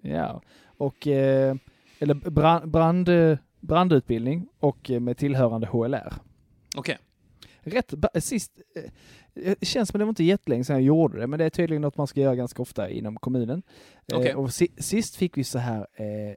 Ja, 0.03 0.43
och 0.85 1.07
eh, 1.07 1.57
eller 1.99 2.15
brand, 2.15 2.71
brand, 2.71 3.09
eh, 3.09 3.39
brandutbildning 3.61 4.49
och 4.61 4.91
eh, 4.91 5.01
med 5.01 5.17
tillhörande 5.17 5.67
HLR. 5.67 6.13
Okej. 6.77 6.99
Rätt 7.61 7.91
ba- 7.95 8.21
sist, 8.21 8.53
eh, 8.77 8.91
det 9.61 9.67
känns 9.67 9.89
som 9.89 9.99
det 9.99 10.05
var 10.05 10.09
inte 10.11 10.25
jättelänge 10.25 10.65
sedan 10.65 10.77
jag 10.77 10.83
gjorde 10.83 11.19
det, 11.21 11.27
men 11.27 11.39
det 11.39 11.45
är 11.45 11.51
tydligen 11.51 11.83
något 11.83 11.97
man 11.97 12.07
ska 12.07 12.21
göra 12.21 12.37
ganska 12.37 12.63
ofta 12.63 12.91
inom 12.91 13.17
kommunen. 13.17 13.63
Eh, 14.13 14.19
Okej. 14.19 14.35
och 14.35 14.55
si, 14.55 14.69
sist 14.79 15.17
fick 15.17 15.37
vi 15.39 15.45
så 15.45 15.59
här, 15.59 15.79
eh, 15.95 16.35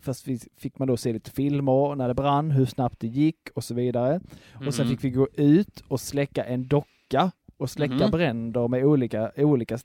först 0.00 0.24
fi- 0.24 0.48
fick 0.56 0.78
man 0.78 0.88
då 0.88 0.96
se 0.96 1.12
lite 1.12 1.30
filmer 1.30 1.94
när 1.94 2.08
det 2.08 2.14
brann, 2.14 2.50
hur 2.50 2.66
snabbt 2.66 3.00
det 3.00 3.06
gick 3.06 3.48
och 3.54 3.64
så 3.64 3.74
vidare. 3.74 4.20
Och 4.66 4.74
sen 4.74 4.86
Mhm. 4.86 4.96
fick 4.96 5.04
vi 5.04 5.10
gå 5.10 5.28
ut 5.34 5.82
och 5.88 6.00
släcka 6.00 6.44
en 6.44 6.66
docka 6.68 7.32
och 7.60 7.70
släcka 7.70 7.94
Mhm. 7.94 8.10
bränder 8.10 8.68
med 8.68 8.84
olika, 8.84 9.30
olika 9.36 9.78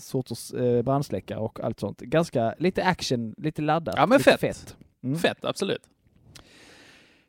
sorters 0.00 0.52
eh, 0.54 0.82
brandsläckare 0.82 1.38
och 1.38 1.60
allt 1.60 1.80
sånt. 1.80 2.00
Ganska, 2.00 2.54
lite 2.58 2.84
action, 2.84 3.34
lite 3.38 3.62
laddat. 3.62 3.94
Ja, 3.98 4.06
men 4.06 4.18
lite 4.18 4.36
fett. 4.38 4.76
Mm. 5.02 5.18
Fett, 5.18 5.44
absolut. 5.44 5.82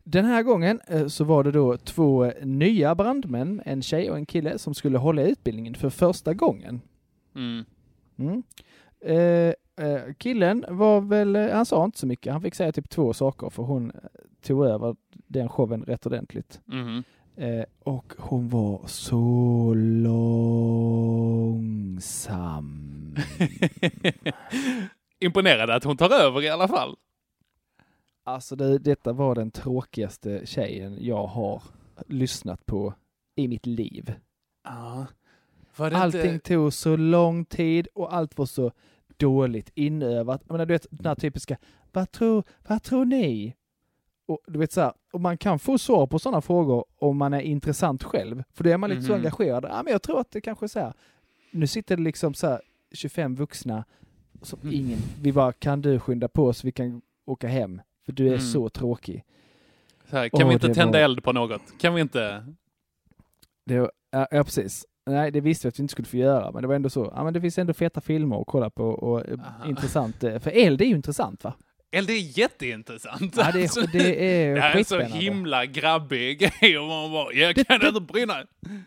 Den 0.04 0.26
här 0.26 0.44
gången 0.44 0.80
eh, 0.88 1.08
så 1.08 1.24
var 1.24 1.44
det 1.44 1.52
då 1.52 1.78
två 1.78 2.26
eh, 2.26 2.46
nya 2.46 2.96
brandmän, 2.96 3.62
en 3.66 3.82
tjej 3.82 4.12
och 4.12 4.18
en 4.18 4.26
kille, 4.26 4.58
som 4.58 4.74
skulle 4.74 4.98
hålla 4.98 5.22
utbildningen 5.22 5.76
för 5.76 5.90
första 5.90 6.34
gången. 6.34 6.82
Mm. 7.36 7.66
Mm. 8.18 8.44
Eh, 9.00 9.54
killen 10.18 10.66
var 10.70 11.02
väl, 11.02 11.36
han 11.36 11.66
sa 11.66 11.86
inte 11.86 12.00
så 12.00 12.08
mycket, 12.08 12.34
han 12.34 12.42
fick 12.42 12.56
säga 12.56 12.72
typ 12.72 12.90
två 12.90 13.14
saker 13.14 13.50
för 13.50 13.64
hon 13.64 13.92
tog 14.42 14.66
över 14.66 14.96
den 15.28 15.50
showen 15.50 15.84
rätt 15.84 16.06
ordentligt. 16.06 16.62
Eh, 17.36 17.66
och 17.80 18.14
hon 18.18 18.50
var 18.50 18.88
så 18.88 19.74
långsam. 19.74 20.36
Imponerad 25.20 25.70
att 25.70 25.84
hon 25.84 25.98
tar 25.98 26.10
över 26.10 26.42
i 26.42 26.50
alla 26.50 26.68
fall. 26.68 26.96
Alltså 28.24 28.56
det, 28.56 28.78
detta 28.78 29.14
var 29.14 29.36
den 29.36 29.52
tråkigaste 29.52 30.42
tjejen 30.46 30.98
jag 31.02 31.28
har 31.28 31.64
lyssnat 32.08 32.66
på 32.66 32.94
i 33.36 33.48
mitt 33.48 33.66
liv. 33.66 34.14
Det 35.78 35.96
Allting 35.96 36.34
inte... 36.34 36.48
tog 36.48 36.74
så 36.74 36.96
lång 36.96 37.46
tid 37.46 37.88
och 37.94 38.16
allt 38.16 38.38
var 38.38 38.46
så 38.46 38.72
dåligt 39.18 39.72
inövat. 39.76 40.42
Jag 40.46 40.52
menar, 40.52 40.66
du 40.66 40.74
vet 40.74 40.88
den 40.90 41.06
här 41.06 41.16
typiska, 41.16 41.58
vad 41.92 42.12
tror, 42.12 42.44
vad 42.68 42.84
tror 42.84 43.06
ni? 43.06 43.56
Och, 44.28 44.40
du 44.48 44.60
vet 44.60 44.72
så 44.72 44.82
här, 44.82 44.94
och 45.14 45.22
man 45.22 45.38
kan 45.38 45.60
få 45.60 45.78
svar 45.78 46.08
på 46.08 46.20
sådana 46.20 46.42
frågor 46.42 46.86
om 46.98 47.18
man 47.18 47.34
är 47.34 47.40
intressant 47.42 48.04
själv. 48.04 48.44
För 48.54 48.64
då 48.64 48.70
är 48.70 48.78
man 48.78 48.90
lite 48.90 49.02
så 49.02 49.12
Mhm. 49.12 49.18
engagerad. 49.20 49.66
Ja, 49.70 49.84
men 49.84 49.92
jag 49.92 50.02
tror 50.02 50.20
att 50.20 50.32
det 50.32 50.42
kanske 50.42 50.66
är 50.66 50.68
så 50.68 50.80
här, 50.80 50.94
nu 51.52 51.68
sitter 51.68 51.98
det 51.98 52.04
liksom 52.04 52.34
så 52.34 52.48
här 52.48 52.62
25 52.92 53.36
vuxna, 53.36 53.84
som 54.42 54.60
Mm. 54.64 54.74
ingen, 54.76 55.00
vi 55.22 55.32
bara, 55.32 55.52
kan 55.54 55.82
du 55.82 56.00
skynda 56.00 56.28
på 56.28 56.54
så 56.54 56.68
vi 56.68 56.72
kan 56.72 57.02
åka 57.26 57.48
hem? 57.48 57.82
För 58.06 58.12
du 58.12 58.24
är 58.26 58.28
Mm. 58.28 58.40
så 58.42 58.70
tråkig. 58.70 59.24
Så 60.10 60.18
här, 60.18 60.30
kan 60.30 60.42
Åh, 60.44 60.48
vi 60.48 60.54
inte 60.54 60.74
tända 60.74 60.92
var- 61.00 61.04
eld 61.06 61.24
på 61.24 61.34
något? 61.34 61.62
Kan 61.80 61.94
vi 61.96 62.02
inte? 62.02 62.46
Det 63.66 63.80
var, 63.80 63.92
ja, 64.12 64.28
ja, 64.32 64.44
precis. 64.44 64.86
Nej, 65.06 65.32
det 65.32 65.42
visste 65.42 65.68
vi 65.68 65.70
att 65.70 65.80
vi 65.80 65.82
inte 65.84 65.92
skulle 65.92 66.06
få 66.06 66.18
göra, 66.18 66.52
men 66.52 66.62
det 66.62 66.68
var 66.68 66.76
ändå 66.76 66.90
så. 66.90 67.12
Ja, 67.16 67.24
men 67.24 67.34
det 67.34 67.42
finns 67.42 67.58
ändå 67.58 67.74
feta 67.74 68.02
filmer 68.02 68.42
att 68.42 68.48
kolla 68.48 68.70
på 68.70 68.84
och 68.86 69.30
eh, 69.30 69.40
Aha. 69.40 69.70
intressant. 69.70 70.24
eh, 70.24 70.40
För 70.40 70.52
eld 70.52 70.82
är 70.82 70.86
ju 70.86 70.96
intressant 70.96 71.44
va? 71.44 71.54
Eld 71.94 72.10
är 72.10 72.38
jätteintressant. 72.40 73.38
Ja, 73.38 73.52
det, 73.54 73.62
Alltså, 73.62 73.80
är, 73.82 73.88
det 73.88 74.26
är 74.44 74.56
det 74.56 74.62
här 74.62 74.76
är 74.80 74.84
så 74.84 75.00
himla 75.00 75.66
grabbig 75.66 76.40
grej 76.40 76.78
och 76.80 76.88
man 76.88 77.12
bara, 77.12 77.34
jag 77.34 77.56
Det- 77.56 77.64
kan 77.64 77.80
det- 77.80 77.88
inte 77.88 78.02
brinna. 78.02 78.34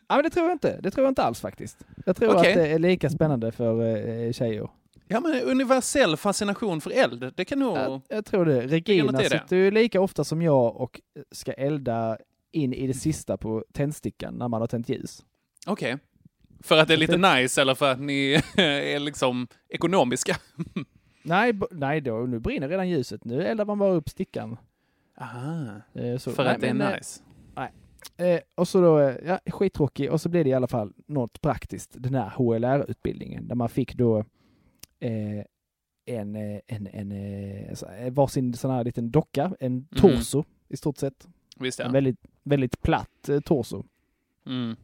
Ja, 0.08 0.14
men 0.16 0.22
det 0.22 0.30
tror 0.30 0.46
jag 0.46 0.54
inte. 0.54 0.80
Det 0.80 0.90
tror 0.90 1.04
jag 1.04 1.10
inte 1.10 1.22
alls 1.22 1.40
faktiskt. 1.40 1.78
Jag 2.06 2.16
tror 2.16 2.36
Okej. 2.36 2.48
att 2.52 2.58
det 2.58 2.68
är 2.68 2.78
lika 2.78 3.10
spännande 3.10 3.52
för 3.52 3.96
eh, 4.26 4.32
tjejer. 4.32 4.68
Ja 5.08 5.20
men 5.20 5.40
universell 5.42 6.16
fascination 6.16 6.80
för 6.80 6.90
eld, 6.90 7.32
det 7.36 7.44
kan 7.44 7.58
nog... 7.58 7.76
Jag, 7.76 8.00
jag 8.08 8.24
tror 8.24 8.44
det. 8.44 8.66
Regina 8.66 9.12
det 9.12 9.18
det. 9.18 9.30
sitter 9.30 9.56
ju 9.56 9.70
lika 9.70 10.00
ofta 10.00 10.24
som 10.24 10.42
jag 10.42 10.76
och 10.76 11.00
ska 11.32 11.52
elda 11.52 12.18
in 12.52 12.72
i 12.74 12.86
det 12.86 12.94
sista 12.94 13.36
på 13.36 13.64
tändstickan 13.72 14.34
när 14.34 14.48
man 14.48 14.60
har 14.60 14.68
tänt 14.68 14.88
ljus. 14.88 15.22
Okej. 15.66 15.96
För 16.62 16.78
att 16.78 16.88
det 16.88 16.94
är 16.94 16.98
lite 16.98 17.16
nice 17.16 17.60
eller 17.60 17.74
för 17.74 17.92
att 17.92 18.00
ni 18.00 18.42
är 18.56 18.98
liksom 18.98 19.48
ekonomiska? 19.68 20.36
Nej, 21.26 21.60
nej 21.70 22.00
då, 22.00 22.16
nu 22.16 22.38
brinner 22.38 22.68
redan 22.68 22.88
ljuset. 22.88 23.24
Nu 23.24 23.42
eldar 23.42 23.64
man 23.64 23.78
bara 23.78 23.92
upp 23.92 24.08
stickan. 24.08 24.56
Aha. 25.18 25.66
Eh, 25.94 26.16
så. 26.18 26.30
För 26.30 26.44
Nej, 26.44 26.54
att 26.54 26.60
det 26.60 26.68
är 26.68 26.74
men, 26.74 26.92
eh, 26.92 26.96
nice? 26.96 27.20
Eh, 28.16 28.40
och 28.54 28.68
så 28.68 28.80
då, 28.80 29.14
ja, 29.24 29.40
skittråkig. 29.46 30.12
Och 30.12 30.20
så 30.20 30.28
blev 30.28 30.44
det 30.44 30.50
i 30.50 30.54
alla 30.54 30.66
fall 30.66 30.92
något 31.06 31.40
praktiskt, 31.40 31.96
den 31.98 32.14
här 32.14 32.28
HLR-utbildningen, 32.28 33.48
där 33.48 33.54
man 33.54 33.68
fick 33.68 33.94
då 33.94 34.18
eh, 35.00 35.44
en, 36.06 36.36
en, 36.66 36.86
en, 36.86 37.12
eh, 37.12 38.12
varsin 38.12 38.54
sån 38.54 38.70
här 38.70 38.84
liten 38.84 39.10
docka, 39.10 39.52
en 39.60 39.86
torso 39.86 40.44
i 40.68 40.76
stort 40.76 40.98
sett. 40.98 41.28
Visst 41.56 41.80
En 41.80 41.86
ja. 41.86 41.92
väldigt, 41.92 42.20
väldigt 42.42 42.82
platt 42.82 43.30
torso. 43.44 43.84
Mm. 44.46 44.76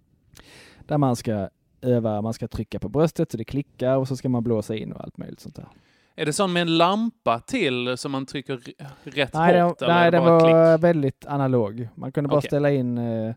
Där 0.86 0.98
man 0.98 1.16
ska 1.16 1.48
öva, 1.80 2.22
man 2.22 2.32
ska 2.32 2.48
trycka 2.48 2.78
på 2.78 2.88
bröstet 2.88 3.30
så 3.30 3.36
det 3.36 3.44
klickar 3.44 3.96
och 3.96 4.08
så 4.08 4.16
ska 4.16 4.28
man 4.28 4.44
blåsa 4.44 4.76
in 4.76 4.92
och 4.92 5.04
allt 5.04 5.18
möjligt 5.18 5.40
sånt 5.40 5.56
där. 5.56 5.68
Är 6.16 6.26
det 6.26 6.32
sån 6.32 6.52
med 6.52 6.62
en 6.62 6.78
lampa 6.78 7.40
till 7.40 7.96
som 7.96 8.12
man 8.12 8.26
trycker 8.26 8.60
rätt 9.02 9.34
Nej, 9.34 9.52
den, 9.54 9.62
hårt? 9.66 9.82
är 9.82 9.88
nej, 9.88 10.10
den 10.10 10.24
var 10.24 10.40
klick? 10.40 10.84
väldigt 10.84 11.26
analog. 11.26 11.88
Man 11.94 12.12
kunde 12.12 12.28
bara 12.28 12.38
Okej. 12.38 12.48
ställa 12.48 12.70
in 12.70 12.98
eh, 12.98 13.34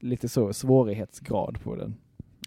lite 0.00 0.28
så 0.28 0.52
svårighetsgrad 0.52 1.62
på 1.64 1.76
den. 1.76 1.96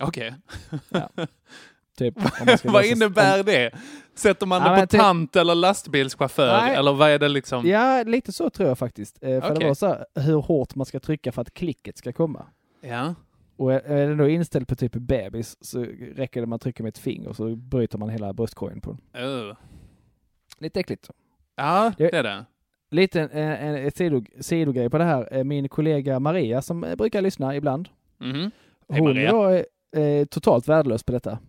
Okej. 0.01 0.33
Typ, 1.97 2.17
om 2.17 2.23
man 2.45 2.57
ska 2.57 2.71
vad 2.71 2.85
innebär 2.85 3.43
det? 3.43 3.71
Sätter 4.15 4.45
man 4.45 4.61
Ja, 4.61 4.71
det 4.75 4.81
på 4.81 4.87
typ- 4.87 4.99
tant 5.01 5.35
eller 5.35 5.55
lastbilschaufför? 5.55 6.61
Nej. 6.61 6.75
Eller 6.75 6.93
vad 6.93 7.09
är 7.09 7.19
det 7.19 7.27
liksom? 7.27 7.67
Ja, 7.67 8.03
lite 8.03 8.31
så 8.31 8.49
tror 8.49 8.67
jag 8.69 8.77
faktiskt. 8.77 9.17
Eh, 9.23 9.29
för 9.29 9.37
Okej. 9.37 9.59
det 9.59 9.67
var 9.67 9.75
så 9.75 9.87
här, 9.87 10.05
hur 10.15 10.41
hårt 10.41 10.75
man 10.75 10.85
ska 10.85 10.99
trycka 10.99 11.31
för 11.31 11.41
att 11.41 11.53
klicket 11.53 11.97
ska 11.97 12.13
komma. 12.13 12.45
Ja. 12.81 13.15
Och 13.57 13.73
är- 13.73 13.79
är 13.79 14.07
den 14.07 14.17
då 14.17 14.27
inställd 14.29 14.67
på 14.67 14.75
typ 14.75 14.91
bebis 14.91 15.57
så 15.61 15.83
räcker 16.15 16.41
det 16.41 16.47
man 16.47 16.59
trycker 16.59 16.83
med 16.83 16.89
ett 16.89 16.97
finger 16.97 17.33
så 17.33 17.55
bryter 17.55 17.97
man 17.97 18.09
hela 18.09 18.33
bröstkorgen 18.33 18.81
på 18.81 18.97
den. 19.13 19.23
Uh. 19.25 19.55
Lite 20.59 20.79
äckligt. 20.79 21.09
Ja, 21.55 21.93
Det- 21.97 22.15
är 22.15 22.23
det. 22.23 22.45
Lite 22.91 23.21
en, 23.21 23.29
en, 23.31 23.75
ett 23.87 23.97
sido, 23.97 24.21
sidogrej 24.39 24.89
på 24.89 24.97
det 24.97 25.03
här. 25.03 25.27
Eh, 25.33 25.43
Min 25.43 25.69
kollega 25.69 26.19
Maria 26.19 26.61
som 26.61 26.83
eh, 26.83 26.95
brukar 26.95 27.21
lyssna 27.21 27.55
ibland. 27.55 27.89
Hej, 28.19 28.51
Hon 28.87 29.03
Maria. 29.03 29.33
var 29.33 29.65
eh, 30.01 30.25
totalt 30.25 30.67
värdelös 30.67 31.03
på 31.03 31.11
detta. 31.11 31.39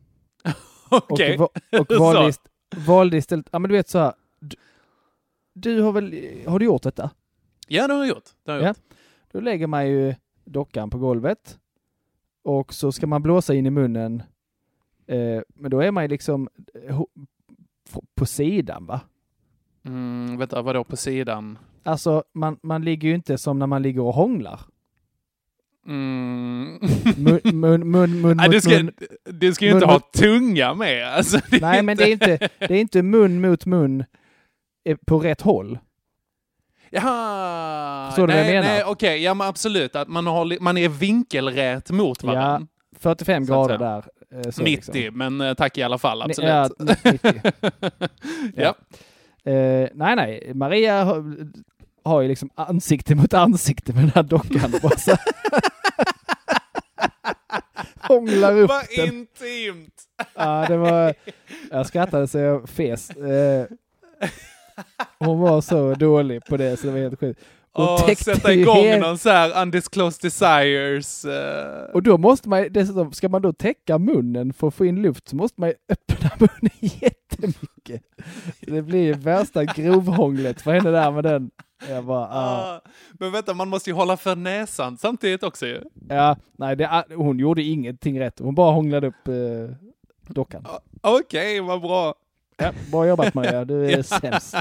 Okej. 0.91 1.39
Och, 1.39 1.51
och 1.81 1.87
valde, 1.99 2.29
ist, 2.29 2.41
valde 2.87 3.17
istället, 3.17 3.49
ja 3.53 3.59
men 3.59 3.69
du 3.69 3.77
vet 3.77 3.89
så 3.89 3.99
här. 3.99 4.13
Du, 4.41 4.57
du 5.77 5.81
har 5.83 5.93
väl, 5.93 6.15
har 6.47 6.59
du 6.59 6.65
gjort 6.65 6.83
detta? 6.83 7.11
Ja, 7.69 7.87
det 7.89 7.95
har 7.95 8.01
jag 8.05 8.09
gjort. 8.09 8.29
Det 8.45 8.51
har 8.51 8.59
jag 8.59 8.65
Ja. 8.65 8.69
gjort. 8.69 8.79
Då 9.33 9.41
lägger 9.41 9.67
man 9.67 9.89
ju 9.89 10.15
dockan 10.45 10.91
på 10.91 10.99
golvet 10.99 11.59
och 12.47 12.75
så 12.75 12.93
ska 12.93 13.07
man 13.07 13.23
blåsa 13.23 13.55
in 13.55 13.67
i 13.67 13.71
munnen. 13.71 14.23
Eh, 15.07 15.43
men 15.55 15.71
då 15.71 15.81
är 15.81 15.91
man 15.91 16.05
ju 16.05 16.09
liksom 16.09 16.49
eh, 16.89 17.01
på 18.15 18.27
sidan 18.27 18.87
va? 18.87 19.01
Mm, 19.85 20.37
vänta, 20.37 20.63
vadå 20.63 20.85
på 20.85 20.97
sidan? 20.97 21.59
Alltså 21.83 22.25
man, 22.33 22.59
man 22.63 22.85
ligger 22.85 23.09
ju 23.09 23.15
inte 23.15 23.39
som 23.39 23.59
när 23.59 23.67
man 23.67 23.83
ligger 23.83 24.01
och 24.03 24.15
hånglar. 24.15 24.61
Mm. 25.87 26.79
Mun, 27.17 27.41
mun, 27.45 27.91
mun, 27.91 28.21
mun, 28.21 28.37
Nej, 28.37 28.49
du 28.49 28.61
ska, 28.61 28.71
mun. 28.71 28.93
du 29.25 29.55
ska 29.55 29.65
ju 29.65 29.71
mun 29.71 29.83
inte 29.83 29.93
ha 29.93 30.01
tunga 30.01 30.75
med. 30.75 31.09
Alltså, 31.09 31.41
Nej 31.61 31.83
men 31.83 31.97
det 31.97 32.05
är 32.05 32.13
inte, 32.13 32.39
det 32.59 32.75
är 32.75 32.81
inte 32.81 33.03
mun 33.03 33.41
mot 33.41 33.67
mun 33.67 34.05
eh, 34.85 34.97
på 35.07 35.19
rätt 35.19 35.41
håll. 35.41 35.79
Jaha! 36.91 38.07
Förstår 38.11 38.27
du 38.27 38.33
vad 38.35 38.43
jag 38.43 38.47
menar? 38.49 38.63
Nej, 38.69 38.83
okej, 38.87 39.23
ja 39.23 39.35
men 39.35 39.47
absolut. 39.47 39.97
Att 39.97 40.09
man, 40.09 40.27
har, 40.27 40.61
man 40.61 40.77
är 40.77 40.89
vinkelrät 40.89 41.91
mot 41.91 42.23
varandra. 42.23 42.67
45 42.99 43.47
Så 43.47 43.53
att 43.63 43.69
grader 43.69 43.79
säga. 43.79 44.03
där. 44.31 44.47
eh, 44.47 44.51
så 44.51 44.63
90, 44.63 44.93
liksom. 44.95 45.19
men 45.19 45.41
eh, 45.41 45.55
tack 45.55 45.79
i 45.79 45.83
alla 45.83 45.99
fall. 45.99 46.23
Absolut. 46.23 46.51
Ja, 46.51 46.69
90. 47.13 47.41
ja. 48.55 48.75
Eh, 49.53 49.89
nej, 49.95 50.17
nej. 50.17 50.51
Maria 50.55 51.05
har, 51.05 51.25
har 52.05 52.21
ju 52.21 52.29
liksom 52.29 52.51
ansikte 52.55 53.15
mot 53.15 53.35
ansikte 53.35 53.93
med 53.93 54.03
den 54.03 54.13
här 54.15 54.23
dockan. 54.23 54.73
Hånglar 58.01 58.59
upp 58.59 58.69
Vad 58.69 58.85
den. 58.97 59.07
intimt! 59.07 60.03
Ja, 60.35 60.65
det 60.69 60.77
var... 60.77 61.15
Jag 61.71 61.87
skrattade 61.87 62.29
så 62.29 62.39
jag 62.39 62.69
fes. 62.69 63.11
Eh, 63.11 63.67
hon 65.19 65.39
var 65.41 65.61
så 65.61 65.95
dålig 65.95 66.45
på 66.45 66.57
det 66.57 66.77
så 66.77 66.87
det 66.87 66.93
var 66.93 66.99
helt 66.99 67.21
sjukt. 67.21 67.41
Och 67.73 68.01
sätta 68.19 68.53
igång 68.53 68.77
hel- 68.77 69.01
någon 69.01 69.19
så 69.19 69.31
här 69.31 69.63
undisclosed 69.63 70.23
desires. 70.23 71.25
eh, 71.25 71.91
Och 71.95 72.03
då 72.03 72.19
måste 72.19 72.49
man 72.49 72.67
dessutom, 72.71 73.13
ska 73.13 73.29
man 73.29 73.43
då 73.43 73.53
täcka 73.53 73.99
munnen 73.99 74.53
för 74.53 74.69
att 74.69 74.75
få 74.75 74.85
in 74.87 75.03
luft 75.03 75.29
så 75.29 75.37
måste 75.37 75.61
man 75.61 75.69
ju 75.69 75.75
öppna 75.89 76.31
munnen 76.39 76.73
jättemycket. 76.81 78.03
Det 78.61 78.83
blir 78.83 79.03
ju 79.03 79.13
värsta 79.13 79.65
grovhånglet 79.65 80.63
för 80.63 80.73
henne 80.73 80.91
där 80.91 81.11
med 81.11 81.25
den. 81.25 81.51
Jag 81.89 82.05
bara, 82.05 82.27
ah. 82.29 82.75
ah. 82.75 82.81
Men 83.13 83.33
vänta, 83.33 83.55
man 83.55 83.69
måste 83.69 83.91
ju 83.91 83.95
hålla 83.97 84.17
för 84.17 84.37
näsan 84.37 84.99
samtidigt 84.99 85.43
också 85.43 85.67
ju. 85.67 85.81
Ja, 86.09 86.37
nej, 86.59 86.77
det, 86.77 87.05
hon 87.15 87.39
gjorde 87.39 87.63
ingenting 87.63 88.21
rätt. 88.21 88.39
Hon 88.39 88.55
bara 88.55 88.73
hånglade 88.73 89.07
upp 89.07 89.29
eh, 89.29 89.77
dockan. 90.29 90.67
Okej, 91.01 91.61
vad 91.61 91.81
bra. 91.81 92.15
Ja, 92.57 92.73
bra 92.91 93.07
jobbat 93.07 93.35
Maria, 93.35 93.65
du 93.65 93.91
är 93.91 94.03
sämst. 94.21 94.57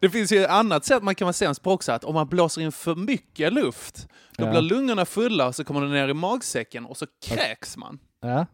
Det 0.00 0.10
finns 0.10 0.32
ju 0.32 0.38
ett 0.44 0.50
annat 0.50 0.84
sätt 0.84 1.02
man 1.02 1.14
kan 1.14 1.26
vara 1.26 1.32
sämst 1.32 1.62
på 1.62 1.72
också, 1.72 1.92
att 1.92 2.04
om 2.04 2.14
man 2.14 2.28
blåser 2.28 2.60
in 2.62 2.72
för 2.72 2.94
mycket 2.94 3.52
luft, 3.52 4.08
då 4.36 4.44
Ja. 4.44 4.50
blir 4.50 4.60
lungorna 4.60 5.04
fulla 5.04 5.46
och 5.46 5.54
så 5.54 5.64
kommer 5.64 5.80
det 5.80 5.88
ner 5.88 6.08
i 6.08 6.14
magsäcken 6.14 6.86
och 6.86 6.96
så 6.96 7.06
kräks 7.26 7.76
man. 7.76 7.98
Ja. 8.20 8.46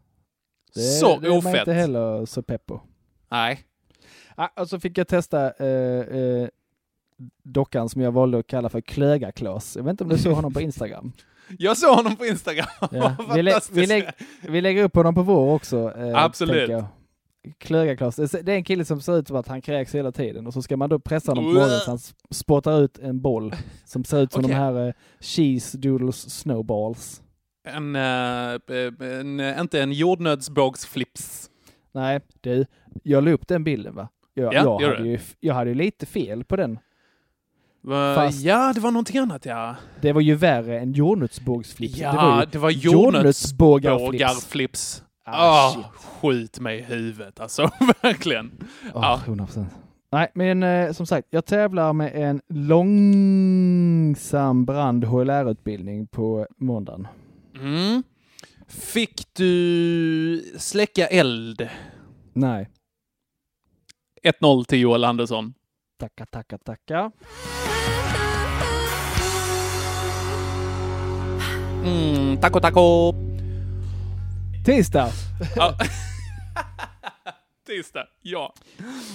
Det, 0.74 0.80
Så 0.80 1.18
det 1.20 1.26
är 1.26 1.30
man 1.30 1.38
ofett. 1.38 1.56
inte 1.60 1.72
heller 1.72 2.26
så 2.26 2.42
pepp 2.42 2.66
på. 2.66 2.82
Nej. 3.30 3.60
Ja, 4.36 4.52
och 4.56 4.68
så 4.68 4.80
fick 4.80 4.98
jag 4.98 5.08
testa 5.08 5.50
eh, 5.50 5.66
eh, 6.18 6.48
dockan 7.44 7.88
som 7.88 8.00
jag 8.02 8.12
valde 8.12 8.38
att 8.38 8.46
kalla 8.46 8.68
för 8.68 8.80
Klöga-Klas. 8.80 9.76
Jag 9.76 9.82
vet 9.84 9.90
inte 9.90 10.04
om 10.04 10.10
du 10.10 10.18
såg 10.18 10.32
honom 10.32 10.52
på 10.52 10.60
Instagram? 10.60 11.12
Jag 11.58 11.76
såg 11.78 11.96
honom 11.96 12.16
på 12.16 12.26
Instagram. 12.26 12.66
Ja, 12.90 13.16
vi, 13.34 13.42
lä 13.42 13.60
vi, 13.72 13.86
lä 13.86 14.12
vi 14.42 14.60
lägger 14.60 14.84
upp 14.84 14.94
honom 14.96 15.14
på 15.14 15.22
vår 15.22 15.54
också. 15.54 15.92
Eh, 15.98 16.24
Absolut. 16.24 16.70
Klöga-Klas. 17.58 18.16
Det 18.16 18.34
är- 18.34 18.48
en 18.48 18.64
kille 18.64 18.84
som 18.84 19.00
ser 19.00 19.18
ut 19.18 19.28
som 19.28 19.36
att 19.36 19.48
han 19.48 19.62
kräks 19.62 19.94
hela 19.94 20.12
tiden 20.12 20.46
och 20.46 20.52
så 20.52 20.62
ska 20.62 20.76
man 20.76 20.88
då 20.88 20.98
pressa 20.98 21.30
honom 21.32 21.44
på 21.44 21.50
morgonen 21.50 21.80
så 21.80 21.90
han 21.90 21.98
spottar 22.30 22.80
ut 22.82 22.98
en 22.98 23.20
boll 23.20 23.54
som 23.84 24.04
ser 24.04 24.22
ut 24.22 24.32
som 24.32 24.44
Okej. 24.44 24.54
de 24.54 24.60
här 24.60 24.86
eh, 24.88 24.92
cheese 25.20 25.78
doodles 25.78 26.30
snowballs. 26.40 27.22
En, 27.68 27.96
eh, 27.96 29.12
en, 29.20 29.40
eh, 29.40 29.60
inte 29.60 29.82
en 29.82 29.92
jordnötsbågsflips. 29.92 31.50
Nej, 31.92 32.20
du, 32.40 32.66
jag 33.02 33.24
la 33.24 33.30
upp 33.30 33.48
den 33.48 33.64
bilden 33.64 33.94
va? 33.94 34.08
Jag, 34.34 34.54
Ja, 34.54 34.78
jag, 34.80 34.88
hade 34.96 35.08
ju, 35.08 35.18
jag 35.40 35.54
hade 35.54 35.70
ju 35.70 35.74
lite 35.76 36.06
fel 36.06 36.44
på 36.44 36.56
den. 36.56 36.78
Fast- 38.14 38.42
Ja, 38.42 38.72
det 38.74 38.80
var 38.80 38.90
någonting 38.90 39.18
annat 39.18 39.46
ja. 39.46 39.76
Det 40.00 40.12
var 40.12 40.20
ju 40.20 40.34
värre 40.34 40.80
än 40.80 40.92
jordnötsbågsflips. 40.92 41.98
Ja, 41.98 42.10
det 42.12 42.16
var 42.18 42.40
ju 42.40 42.46
det 42.46 42.58
var 42.58 42.70
jordnötsbågarflips. 42.70 45.02
Ah, 45.28 45.66
Ah, 45.68 45.72
shit. 45.74 45.84
skjut 45.94 46.60
mig 46.60 46.78
i 46.78 46.82
huvudet 46.82 47.40
alltså, 47.40 47.70
verkligen. 48.02 48.46
Oh, 48.94 49.00
Ja. 49.02 49.20
100%. 49.26 49.64
Nej, 50.12 50.28
men 50.34 50.62
eh, 50.62 50.92
som 50.92 51.06
sagt, 51.06 51.28
jag 51.30 51.44
tävlar 51.46 51.92
med 51.92 52.12
en 52.14 52.40
långsam 52.48 53.84
brand 54.64 55.04
HLR-utbildning 55.04 56.06
på 56.06 56.46
måndagen. 56.56 57.08
Mm. 57.60 58.02
Fick 58.68 59.34
du 59.34 60.52
släcka 60.58 61.06
eld? 61.06 61.68
Nej. 62.32 62.68
1-0 64.40 64.64
till 64.64 64.80
Joel 64.80 65.04
Andersson. 65.04 65.54
Tacka, 65.98 66.26
tacka, 66.26 66.58
tacka. 66.58 67.10
Mm, 71.84 72.36
taco, 72.40 72.60
taco. 72.60 73.12
Tisdag. 74.66 75.08
Ja. 75.56 75.74
Tisdag, 77.66 78.06
ja. 78.22 78.54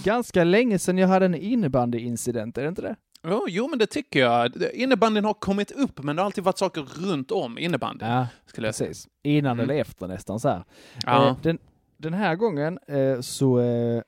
Ganska 0.03 0.43
länge 0.43 0.79
sedan 0.79 0.97
jag 0.97 1.07
hade 1.07 1.25
en 1.25 1.35
innebandyincident, 1.35 2.57
är 2.57 2.61
det 2.61 2.67
inte 2.69 2.81
det? 2.81 2.95
Oh, 3.23 3.43
jo, 3.47 3.67
men 3.67 3.79
det 3.79 3.85
tycker 3.85 4.19
jag. 4.19 4.51
Innebandyn 4.73 5.25
har 5.25 5.33
kommit 5.33 5.71
upp, 5.71 6.03
men 6.03 6.15
det 6.15 6.21
har 6.21 6.25
alltid 6.25 6.43
varit 6.43 6.57
saker 6.57 6.81
runt 6.81 7.31
om 7.31 7.57
innebandyn. 7.57 8.09
Ja, 8.09 8.27
skulle 8.45 8.67
jag 8.67 8.75
säga. 8.75 8.87
precis. 8.89 9.07
Innan 9.23 9.51
Mm. 9.51 9.63
eller 9.63 9.81
efter 9.81 10.07
nästan 10.07 10.39
så 10.39 10.49
här. 10.49 10.63
Ja. 11.05 11.27
Eh, 11.27 11.35
den, 11.41 11.57
den 11.97 12.13
här 12.13 12.35
gången 12.35 12.79
eh, 12.87 13.19
så 13.21 13.59
eh, 13.59 14.01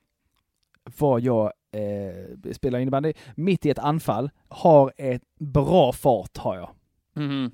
var 1.00 1.20
jag, 1.20 1.54
eh, 1.72 2.52
spelar 2.54 2.80
innebandy, 2.80 3.14
mitt 3.36 3.66
i 3.66 3.70
ett 3.70 3.80
anfall, 3.80 4.30
har 4.50 4.94
ett 4.98 5.22
bra 5.40 5.92
fart 5.94 6.38
har 6.38 6.56
jag. 6.56 6.70
Mhm. 7.16 7.52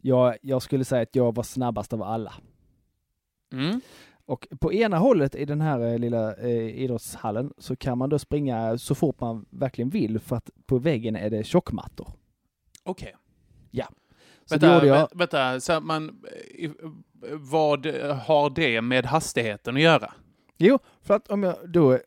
jag. 0.00 0.36
Jag 0.42 0.62
skulle 0.62 0.84
säga 0.84 1.02
att 1.02 1.16
jag 1.16 1.34
var 1.34 1.42
snabbast 1.42 1.92
av 1.92 2.02
alla. 2.02 2.32
Mm. 3.52 3.80
Och 4.26 4.46
på 4.60 4.72
ena 4.72 4.98
hållet 4.98 5.34
i 5.34 5.44
den 5.44 5.60
här 5.60 5.80
eh, 5.80 5.98
lilla 5.98 6.34
eh, 6.34 6.50
idrottshallen 6.82 7.52
så 7.58 7.76
kan 7.76 7.98
man 7.98 8.08
då 8.10 8.18
springa 8.18 8.78
så 8.78 8.94
fort 8.94 9.20
man 9.20 9.46
verkligen 9.50 9.90
vill 9.90 10.18
för 10.20 10.36
att 10.36 10.50
på 10.66 10.78
väggen 10.78 11.16
är 11.16 11.30
det 11.30 11.44
tjockmattor. 11.44 12.08
Okej. 12.84 13.14
Så 14.44 14.54
Vänta, 14.54 14.66
det 14.68 14.74
gjorde 14.74 14.86
jag. 14.86 14.96
vä- 15.08 15.18
vänta, 15.18 15.60
så 15.60 15.80
man, 15.80 16.24
i- 16.54 16.70
vad 17.32 17.86
har 18.26 18.50
det 18.50 18.80
med 18.80 19.06
hastigheten 19.06 19.76
att 19.76 19.82
göra? 19.82 20.12
Jo, 20.56 20.78
för 21.02 21.14
att 21.14 21.28
om 21.28 21.42
jag 21.42 21.56
då, 21.70 21.98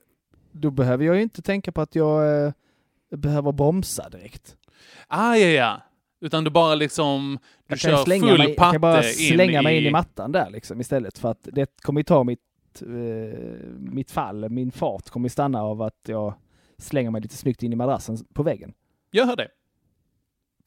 då 0.52 0.72
behöver 0.72 1.06
jag 1.06 1.16
ju 1.16 1.22
inte 1.22 1.42
tänka 1.42 1.72
på 1.72 1.82
att 1.82 1.96
jag 1.96 2.46
eh, 2.46 2.54
behöver 3.10 3.52
bromsa 3.52 4.10
direkt. 4.10 4.58
Ah, 5.08 5.36
ja, 5.36 5.48
ja. 5.48 5.82
Utan 6.22 6.44
du 6.44 6.50
bara 6.50 6.76
liksom, 6.76 7.40
du 7.42 7.74
Jag 7.74 7.80
kör 7.80 7.98
slänga 7.98 8.28
full 8.28 8.38
mig, 8.38 8.48
jag 8.48 8.58
patte 8.58 8.72
kan 8.72 8.82
bara 8.82 9.04
in 9.04 9.14
slänga 9.14 9.62
mig 9.62 9.78
in 9.78 9.84
i... 9.84 9.88
i 9.88 9.92
mattan 9.92 10.32
där 10.32 10.50
liksom 10.50 10.82
istället 10.82 11.18
för 11.18 11.32
att 11.32 11.48
det 11.52 11.82
kommer 11.82 12.00
ju 12.00 12.04
ta 12.04 12.24
mitt, 12.24 12.40
eh, 12.82 13.40
mitt 13.78 14.12
fall, 14.12 14.50
min 14.50 14.72
fart 14.72 15.10
kommer 15.10 15.30
stanna 15.30 15.64
av 15.64 15.82
att 15.82 16.00
jag 16.08 16.34
slänger 16.78 17.12
mig 17.12 17.22
lite 17.22 17.36
snyggt 17.36 17.64
in 17.64 17.74
i 17.74 17.76
madrassen 17.76 18.18
på 18.34 18.44
väggen. 18.44 18.74
Jag 19.12 19.26
hör 19.26 19.36
det. 19.36 19.48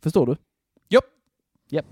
Förstår 0.02 0.26
du? 0.26 0.36
Japp. 0.88 1.04
Japp. 1.68 1.86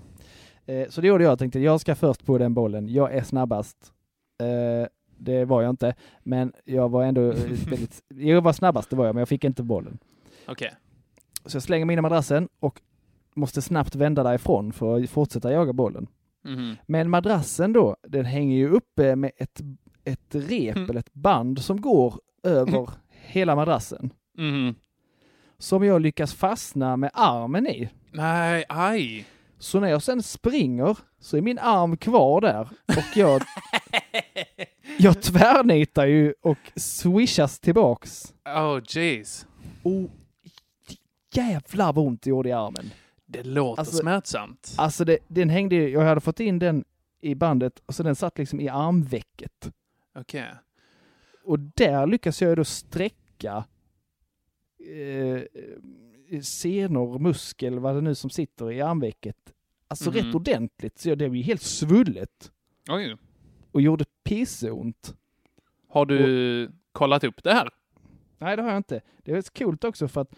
Eh, 0.65 0.89
så 0.89 1.01
det 1.01 1.07
gjorde 1.07 1.23
jag. 1.23 1.31
Jag 1.31 1.39
tänkte 1.39 1.59
jag 1.59 1.81
ska 1.81 1.95
först 1.95 2.25
på 2.25 2.37
den 2.37 2.53
bollen. 2.53 2.89
Jag 2.89 3.13
är 3.13 3.23
snabbast. 3.23 3.93
Eh, 4.39 4.87
det 5.17 5.45
var 5.45 5.61
jag 5.61 5.69
inte, 5.69 5.95
men 6.23 6.53
jag 6.65 6.89
var 6.89 7.03
ändå 7.03 7.31
eh, 7.31 7.35
väldigt... 7.69 8.03
Jag 8.07 8.41
var 8.41 8.53
snabbast, 8.53 8.89
det 8.89 8.95
var 8.95 9.05
jag, 9.05 9.15
men 9.15 9.21
jag 9.21 9.29
fick 9.29 9.43
inte 9.43 9.63
bollen. 9.63 9.99
Okej. 10.47 10.73
Så 11.45 11.55
jag 11.55 11.63
slänger 11.63 11.85
mig 11.85 11.93
in 11.93 11.99
i 11.99 12.01
madrassen 12.01 12.49
och 12.59 12.81
måste 13.35 13.61
snabbt 13.61 13.95
vända 13.95 14.23
därifrån 14.23 14.73
för 14.73 15.03
att 15.03 15.09
fortsätta 15.09 15.51
jaga 15.51 15.73
bollen. 15.73 16.07
Mhm. 16.45 16.75
Men 16.85 17.09
madrassen 17.09 17.73
då, 17.73 17.95
den 18.07 18.25
hänger 18.25 18.57
ju 18.57 18.69
uppe 18.69 19.15
med 19.15 19.31
ett, 19.37 19.61
ett 20.03 20.35
rep 20.35 20.75
Mm. 20.75 20.89
eller 20.89 20.99
ett 20.99 21.13
band 21.13 21.59
som 21.61 21.81
går 21.81 22.19
över 22.43 22.89
hela 23.09 23.55
madrassen. 23.55 24.13
Mhm. 24.37 24.75
Som 25.57 25.83
jag 25.85 26.01
lyckas 26.01 26.33
fastna 26.33 26.97
med 26.97 27.11
armen 27.13 27.67
i. 27.67 27.89
Nej, 28.11 28.65
aj. 28.69 29.25
Så 29.59 29.79
när 29.79 29.87
jag 29.87 30.03
sen 30.03 30.23
springer 30.23 30.97
så 31.19 31.37
är 31.37 31.41
min 31.41 31.59
arm 31.59 31.97
kvar 31.97 32.41
där 32.41 32.67
och 32.87 33.03
jag, 33.17 33.41
jag 34.99 35.21
tvärnitar 35.21 36.05
ju 36.05 36.33
och 36.41 36.57
swishas 36.75 37.59
tillbaks. 37.59 38.33
Oh, 38.45 38.81
jeez. 38.87 39.47
Och 39.83 40.09
jävlar 41.33 41.93
vad 41.93 42.05
ont 42.07 42.21
det 42.21 42.29
gjorde 42.29 42.49
i 42.49 42.51
armen. 42.51 42.91
Det 43.33 43.43
låter 43.43 43.79
Alltså- 43.79 43.97
smärtsamt. 43.97 44.75
Alltså 44.77 45.05
det, 45.05 45.17
den 45.27 45.49
hängde 45.49 45.75
ju, 45.75 45.89
jag 45.89 46.01
hade 46.01 46.21
fått 46.21 46.39
in 46.39 46.59
den 46.59 46.85
i 47.21 47.35
bandet 47.35 47.81
och 47.85 47.95
så 47.95 48.03
den 48.03 48.15
satt 48.15 48.37
liksom 48.37 48.59
i 48.59 48.69
armvecket. 48.69 49.71
Okej. 50.15 50.49
Och 51.43 51.59
där 51.59 52.07
lyckas 52.07 52.41
jag 52.41 52.57
då 52.57 52.63
sträcka 52.65 53.65
eh, 54.79 55.41
senor, 56.41 57.19
muskel, 57.19 57.79
vad 57.79 57.95
det 57.95 58.01
nu 58.01 58.15
som 58.15 58.29
sitter 58.29 58.71
i 58.71 58.81
armvecket. 58.81 59.53
Alltså 59.87 60.09
Mhm. 60.09 60.19
rätt 60.19 60.35
ordentligt, 60.35 60.97
så 60.99 61.09
det 61.15 61.29
blev 61.29 61.43
helt 61.43 61.61
svullet 61.61 62.51
Oj. 62.89 63.17
och 63.71 63.81
gjorde 63.81 64.05
pisseont. 64.23 65.15
Har 65.87 66.05
du 66.05 66.71
kollat 66.91 67.23
upp 67.23 67.43
det 67.43 67.53
här? 67.53 67.69
Nej, 68.37 68.55
det 68.55 68.61
har 68.63 68.69
jag 68.69 68.77
inte. 68.79 69.01
Det 69.23 69.31
är 69.31 69.41
coolt 69.59 69.83
också 69.83 70.07
för 70.07 70.21
att 70.21 70.31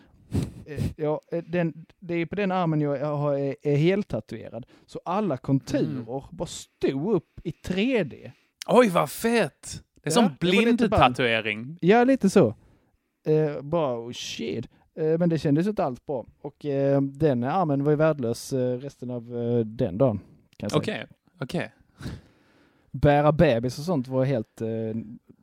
eh, 0.65 0.85
ja, 0.95 1.21
eh, 1.31 1.43
den, 1.47 1.85
det 1.99 2.15
är 2.15 2.25
på 2.25 2.35
den 2.35 2.51
armen 2.51 2.81
jag, 2.81 2.99
jag 2.99 3.17
har, 3.17 3.33
är, 3.33 3.55
är 3.61 3.75
heltatuerad. 3.75 4.65
Så 4.85 5.01
alla 5.05 5.37
konturer 5.37 6.23
bara 6.31 6.47
stod 6.47 7.13
upp 7.13 7.39
i 7.43 7.51
3D. 7.51 8.31
Oj, 8.67 8.89
vad 8.89 9.09
fett! 9.09 9.83
Det 10.03 10.09
är 10.09 10.11
Ja, 10.11 10.11
som 10.11 10.35
blindtatuering. 10.39 11.77
Ja, 11.81 12.03
lite 12.03 12.29
så. 12.29 12.55
Eh, 13.25 13.61
bara 13.61 13.99
oh 13.99 14.11
shit. 14.11 14.67
Eh, 14.95 15.17
men 15.19 15.29
det 15.29 15.39
kändes 15.39 15.67
inte 15.67 15.83
alls 15.83 16.05
bra. 16.05 16.25
Och 16.41 16.65
eh, 16.65 17.01
den 17.01 17.43
armen 17.43 17.83
var 17.83 17.91
ju 17.91 17.95
värdelös 17.97 18.53
eh, 18.53 18.77
resten 18.77 19.11
av 19.11 19.23
den 19.65 19.97
dagen. 19.97 20.19
Jag. 20.57 20.75
Okej, 20.75 21.05
okej. 21.41 21.73
Bära 22.91 23.31
bebis 23.31 23.79
och 23.79 23.85
sånt 23.85 24.07
var 24.07 24.25
helt 24.25 24.61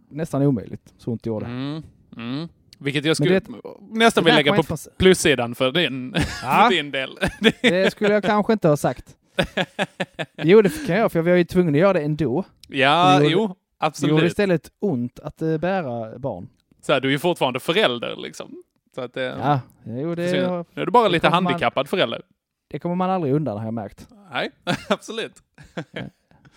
nästan 0.08 0.42
omöjligt. 0.42 0.94
Så 0.98 1.10
ont 1.10 1.26
gjorde 1.26 1.46
det. 1.46 1.52
Mm. 1.52 1.82
Mm. 2.16 2.48
Vilket 2.82 3.04
jag 3.04 3.16
skulle 3.16 3.40
det- 3.40 3.48
nästan 3.90 4.24
Det 4.24 4.30
vill 4.30 4.34
lägga 4.36 4.52
på 4.52 4.60
inte 4.60 4.76
plussidan 4.98 5.54
för 5.54 5.72
din, 5.72 6.14
Ja. 6.16 6.22
för 6.70 6.70
din 6.76 6.90
del. 6.90 7.18
Det 7.62 7.92
skulle 7.92 8.14
jag 8.14 8.24
kanske 8.24 8.52
inte 8.52 8.68
ha 8.68 8.76
sagt. 8.76 9.16
Jo, 10.42 10.62
det 10.62 10.86
kan 10.86 10.96
jag, 10.96 11.12
för 11.12 11.18
jag 11.18 11.24
var 11.24 11.32
ju 11.32 11.44
tvungen 11.44 11.74
att 11.74 11.80
göra 11.80 11.92
det 11.92 12.00
ändå. 12.00 12.44
ja, 12.68 13.18
Det 13.18 13.24
gjorde- 13.24 13.32
jo, 13.32 13.38
Det 13.38 13.42
gjorde 13.46 13.54
absolut. 13.78 14.22
istället 14.24 14.70
ont 14.80 15.20
att 15.20 15.42
eh, 15.42 15.58
bära 15.58 16.18
barn. 16.18 16.48
Så 16.82 16.92
här, 16.92 17.00
du 17.00 17.08
är 17.08 17.12
ju 17.12 17.18
fortfarande 17.18 17.60
förälder 17.60 18.16
liksom. 18.16 18.62
Så 18.94 19.00
att, 19.00 19.16
eh, 19.16 19.22
Ja, 19.22 19.60
jo, 19.84 20.14
det, 20.14 20.28
så 20.28 20.66
nu 20.74 20.82
är 20.82 20.86
du 20.86 20.92
bara 20.92 21.08
lite 21.08 21.26
kommer 21.26 21.40
man- 21.40 21.46
handikappad 21.46 21.88
förälder. 21.88 22.22
det 22.70 22.78
kommer 22.78 22.94
man 22.94 23.10
aldrig 23.10 23.34
undan 23.34 23.58
har 23.58 23.64
jag 23.64 23.74
märkt. 23.74 24.08
Nej, 24.32 24.50
absolut. 24.88 25.32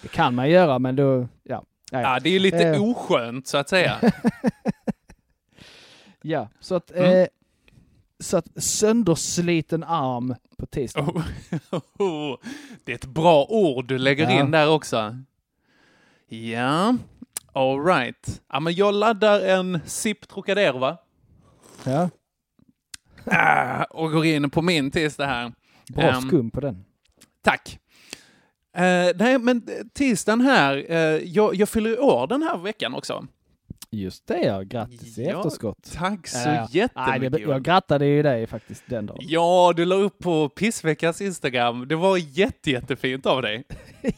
Det 0.01 0.07
kan 0.11 0.35
man 0.35 0.49
göra, 0.49 0.79
men 0.79 0.95
då, 0.95 1.27
ja. 1.43 1.63
Ja, 1.91 2.19
det 2.23 2.29
är 2.29 2.33
ju 2.33 2.39
lite 2.39 2.63
Eh. 2.67 2.83
oskönt 2.83 3.47
så 3.47 3.57
att 3.57 3.69
säga. 3.69 3.95
Ja 6.25 6.49
så 6.59 6.75
att, 6.75 6.91
Mm. 6.91 7.21
eh, 7.21 7.27
så 8.19 8.37
att 8.37 8.63
söndersliten 8.63 9.83
arm 9.83 10.35
på 10.57 10.65
tisdag. 10.65 11.01
Oh. 11.99 12.37
Det 12.83 12.91
är 12.91 12.95
ett 12.95 13.05
bra 13.05 13.45
ord 13.49 13.87
du 13.87 13.97
lägger 13.97 14.23
Ja. 14.31 14.39
in 14.39 14.51
där 14.51 14.69
också. 14.69 15.17
Ja, 16.27 16.95
all 17.53 17.85
right. 17.85 18.41
Ja, 18.51 18.59
men 18.59 18.73
jag 18.73 18.93
laddar 18.93 19.41
en 19.41 19.79
SIP 19.85 20.27
Trocadero, 20.27 20.77
va? 20.77 20.97
Ja, 21.83 22.09
Ah, 23.27 23.83
och 23.83 24.11
går 24.11 24.25
in 24.25 24.49
på 24.49 24.61
min 24.61 24.91
tisdag 24.91 25.25
här. 25.25 25.53
bra 25.93 26.03
Ehm, 26.03 26.21
skum 26.21 26.51
på 26.51 26.59
den. 26.59 26.85
Tack. 27.41 27.79
Eh, 28.73 29.07
nej, 29.15 29.39
men 29.39 29.67
tisdagen 29.93 30.41
här, 30.41 30.85
eh, 30.89 30.97
jag, 31.23 31.55
jag 31.55 31.69
fyller 31.69 31.99
år 31.99 32.27
den 32.27 32.43
här 32.43 32.57
veckan 32.57 32.93
också. 32.93 33.27
Just 33.95 34.27
det 34.27 34.39
ja, 34.39 34.61
grattis 34.61 35.17
i 35.17 35.23
Ja, 35.23 35.37
efterskott. 35.37 35.91
Tack 35.93 36.27
så. 36.27 36.37
Nej, 36.49 36.67
jättemycket. 36.71 37.31
det, 37.31 37.39
jag 37.39 37.63
grattade 37.63 38.05
ju 38.05 38.23
dig 38.23 38.47
faktiskt 38.47 38.83
den 38.85 39.05
dagen. 39.05 39.17
Ja, 39.21 39.73
du 39.75 39.85
la 39.85 39.95
upp 39.95 40.19
på 40.19 40.49
Pissveckans 40.49 41.21
Instagram. 41.21 41.87
Det 41.87 41.95
var 41.95 42.17
jätte, 42.17 42.71
jättefint 42.71 43.25
av 43.25 43.41
dig. 43.41 43.63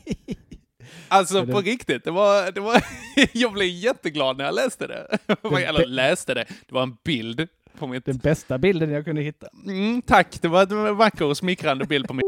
Alltså 1.07 1.41
det- 1.45 1.53
på 1.53 1.61
riktigt, 1.61 2.03
det 2.03 2.11
var, 2.11 2.51
det 2.51 2.59
var 2.61 2.83
jag 3.33 3.53
blev 3.53 3.67
jätteglad 3.67 4.37
när 4.37 4.45
jag 4.45 4.55
läste 4.55 4.87
det. 4.87 5.17
Eller 5.67 5.85
läste 5.85 6.33
det, 6.33 6.45
det 6.67 6.75
var 6.75 6.83
en 6.83 6.97
bild 7.03 7.47
på 7.79 7.87
mitt... 7.87 8.05
Den 8.05 8.17
bästa 8.17 8.57
bilden 8.57 8.91
jag 8.91 9.05
kunde 9.05 9.21
hitta. 9.21 9.47
Mm, 9.65 10.01
tack, 10.01 10.41
det 10.41 10.47
var 10.47 10.87
en 10.87 10.97
vacker 10.97 11.25
och 11.25 11.37
smickrande 11.37 11.85
bild 11.85 12.07
på 12.07 12.13
mitt... 12.13 12.23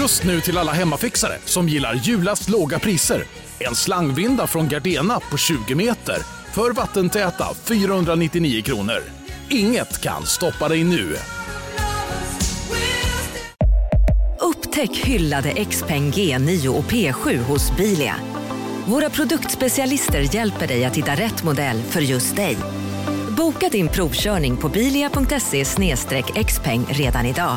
Just 0.00 0.24
nu 0.24 0.40
till 0.40 0.58
alla 0.58 0.72
hemmafixare 0.72 1.38
som 1.44 1.68
gillar 1.68 1.94
Julas 1.94 2.48
låga 2.48 2.78
priser. 2.78 3.24
En 3.58 3.74
slangvinda 3.74 4.46
från 4.46 4.68
Gardena 4.68 5.20
på 5.20 5.36
20 5.36 5.74
meter 5.74 6.16
för 6.52 6.72
vattentäta 6.72 7.54
499 7.64 8.62
kronor. 8.62 9.02
Inget 9.48 10.00
kan 10.00 10.26
stoppa 10.26 10.68
dig 10.68 10.84
nu. 10.84 11.16
Upptäck 14.40 14.96
hyllade 14.96 15.64
XPeng 15.64 16.10
G9 16.10 16.68
och 16.68 16.84
P7 16.84 17.38
hos 17.38 17.76
Bilia. 17.76 18.16
Våra 18.86 19.10
produktspecialister 19.10 20.34
hjälper 20.34 20.66
dig 20.66 20.84
att 20.84 20.96
hitta 20.96 21.12
rätt 21.14 21.44
modell 21.44 21.82
för 21.82 22.00
just 22.00 22.36
dig. 22.36 22.56
Boka 23.36 23.68
din 23.68 23.88
provkörning 23.88 24.56
på 24.56 24.68
bilia.se 24.68 25.64
xpeng 26.44 26.86
redan 26.90 27.26
idag. 27.26 27.56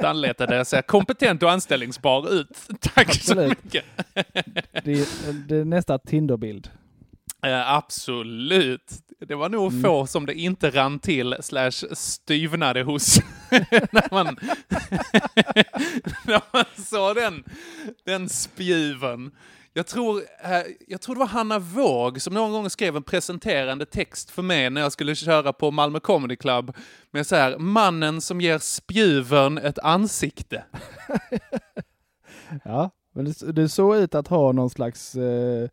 Han 0.00 0.20
letade 0.20 0.64
ser 0.64 0.82
kompetent 0.82 1.42
och 1.42 1.50
anställningsbar 1.50 2.32
ut. 2.32 2.48
Tack 2.80 3.08
Absolut. 3.08 3.48
så 3.48 3.64
mycket. 3.64 3.84
det, 4.84 4.92
är, 4.92 5.32
det 5.48 5.56
är 5.56 5.64
nästa 5.64 5.98
Tinderbild. 5.98 6.70
Eh, 7.42 7.72
absolut. 7.72 8.92
Det 9.20 9.34
var 9.34 9.48
nog 9.48 9.72
mm. 9.72 9.82
få 9.82 10.06
som 10.06 10.26
det 10.26 10.34
inte 10.34 10.70
rann 10.70 10.98
till 10.98 11.36
slash 11.40 11.70
styvnade 11.92 12.82
hos 12.82 13.20
när, 13.90 14.14
man 14.14 14.26
när 16.24 16.42
man 16.52 16.64
såg 16.76 17.16
den, 17.16 17.44
den 18.04 18.28
spjuven. 18.28 19.30
Jag 19.78 19.86
tror, 19.86 20.22
eh, 20.44 20.62
jag 20.86 21.00
tror 21.00 21.14
det 21.14 21.18
var 21.18 21.26
Hanna 21.26 21.58
Våg 21.58 22.20
som 22.20 22.34
någon 22.34 22.52
gång 22.52 22.70
skrev 22.70 22.96
en 22.96 23.02
presenterande 23.02 23.86
text 23.86 24.30
för 24.30 24.42
mig 24.42 24.70
när 24.70 24.80
jag 24.80 24.92
skulle 24.92 25.14
köra 25.14 25.52
på 25.52 25.70
Malmö 25.70 26.00
Comedy 26.00 26.36
Club 26.36 26.76
med 27.10 27.26
så 27.26 27.36
här, 27.36 27.58
mannen 27.58 28.20
som 28.20 28.40
ger 28.40 28.58
spjuven 28.58 29.58
ett 29.58 29.78
ansikte. 29.78 30.64
ja, 32.64 32.90
men 33.14 33.24
det, 33.24 33.52
det 33.52 33.68
såg 33.68 33.96
ut 33.96 34.14
att 34.14 34.28
ha 34.28 34.52
någon 34.52 34.70
slags 34.70 35.14
eh, 35.14 35.68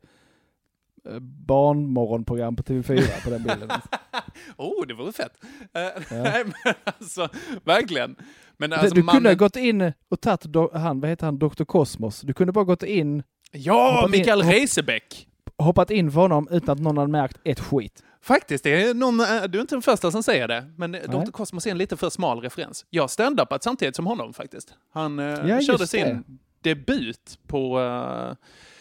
barnmorgonprogram 1.47 2.55
på 2.55 2.63
TV4 2.63 3.23
på 3.23 3.29
den 3.29 3.43
bilden. 3.43 3.69
oh, 4.57 4.87
det 4.87 4.93
vore 4.93 5.11
fett. 5.11 5.33
Uh, 5.43 5.47
ja. 6.17 6.23
Nej, 6.23 6.43
men 6.45 6.73
alltså, 6.83 7.29
verkligen. 7.63 8.15
Men 8.57 8.73
alltså, 8.73 8.95
du 8.95 9.03
mannen... 9.03 9.15
kunde 9.15 9.29
ha 9.29 9.35
gått 9.35 9.55
in 9.55 9.93
och 10.09 10.21
tagit, 10.21 10.73
han, 10.73 10.99
vad 10.99 11.09
heter 11.09 11.25
han, 11.25 11.39
Dr. 11.39 11.63
Kosmos. 11.63 12.21
Du 12.21 12.33
kunde 12.33 12.53
bara 12.53 12.65
gått 12.65 12.83
in 12.83 13.23
Ja, 13.51 14.07
Mikael 14.11 14.41
Reisebäck! 14.41 15.27
Hoppat 15.57 15.91
in 15.91 16.11
för 16.11 16.19
honom 16.19 16.47
utan 16.51 16.73
att 16.73 16.81
någon 16.81 16.97
hade 16.97 17.11
märkt 17.11 17.37
ett 17.43 17.59
skit. 17.59 18.03
Faktiskt, 18.21 18.63
det 18.63 18.83
är 18.83 18.93
någon, 18.93 19.19
eh, 19.19 19.25
du 19.25 19.57
är 19.57 19.61
inte 19.61 19.75
den 19.75 19.81
första 19.81 20.11
som 20.11 20.23
säger 20.23 20.47
det, 20.47 20.65
men 20.75 20.91
Nej. 20.91 21.01
Dr. 21.07 21.31
Cosmos 21.31 21.67
är 21.67 21.71
en 21.71 21.77
lite 21.77 21.97
för 21.97 22.09
smal 22.09 22.41
referens. 22.41 22.85
Jag 22.89 23.09
stand-upat 23.09 23.63
samtidigt 23.63 23.95
som 23.95 24.07
honom 24.07 24.33
faktiskt. 24.33 24.73
Han 24.93 25.19
eh, 25.19 25.25
ja, 25.25 25.61
körde 25.61 25.87
sin 25.87 26.23
debut 26.61 27.39
på 27.47 27.79
uh, 27.79 28.33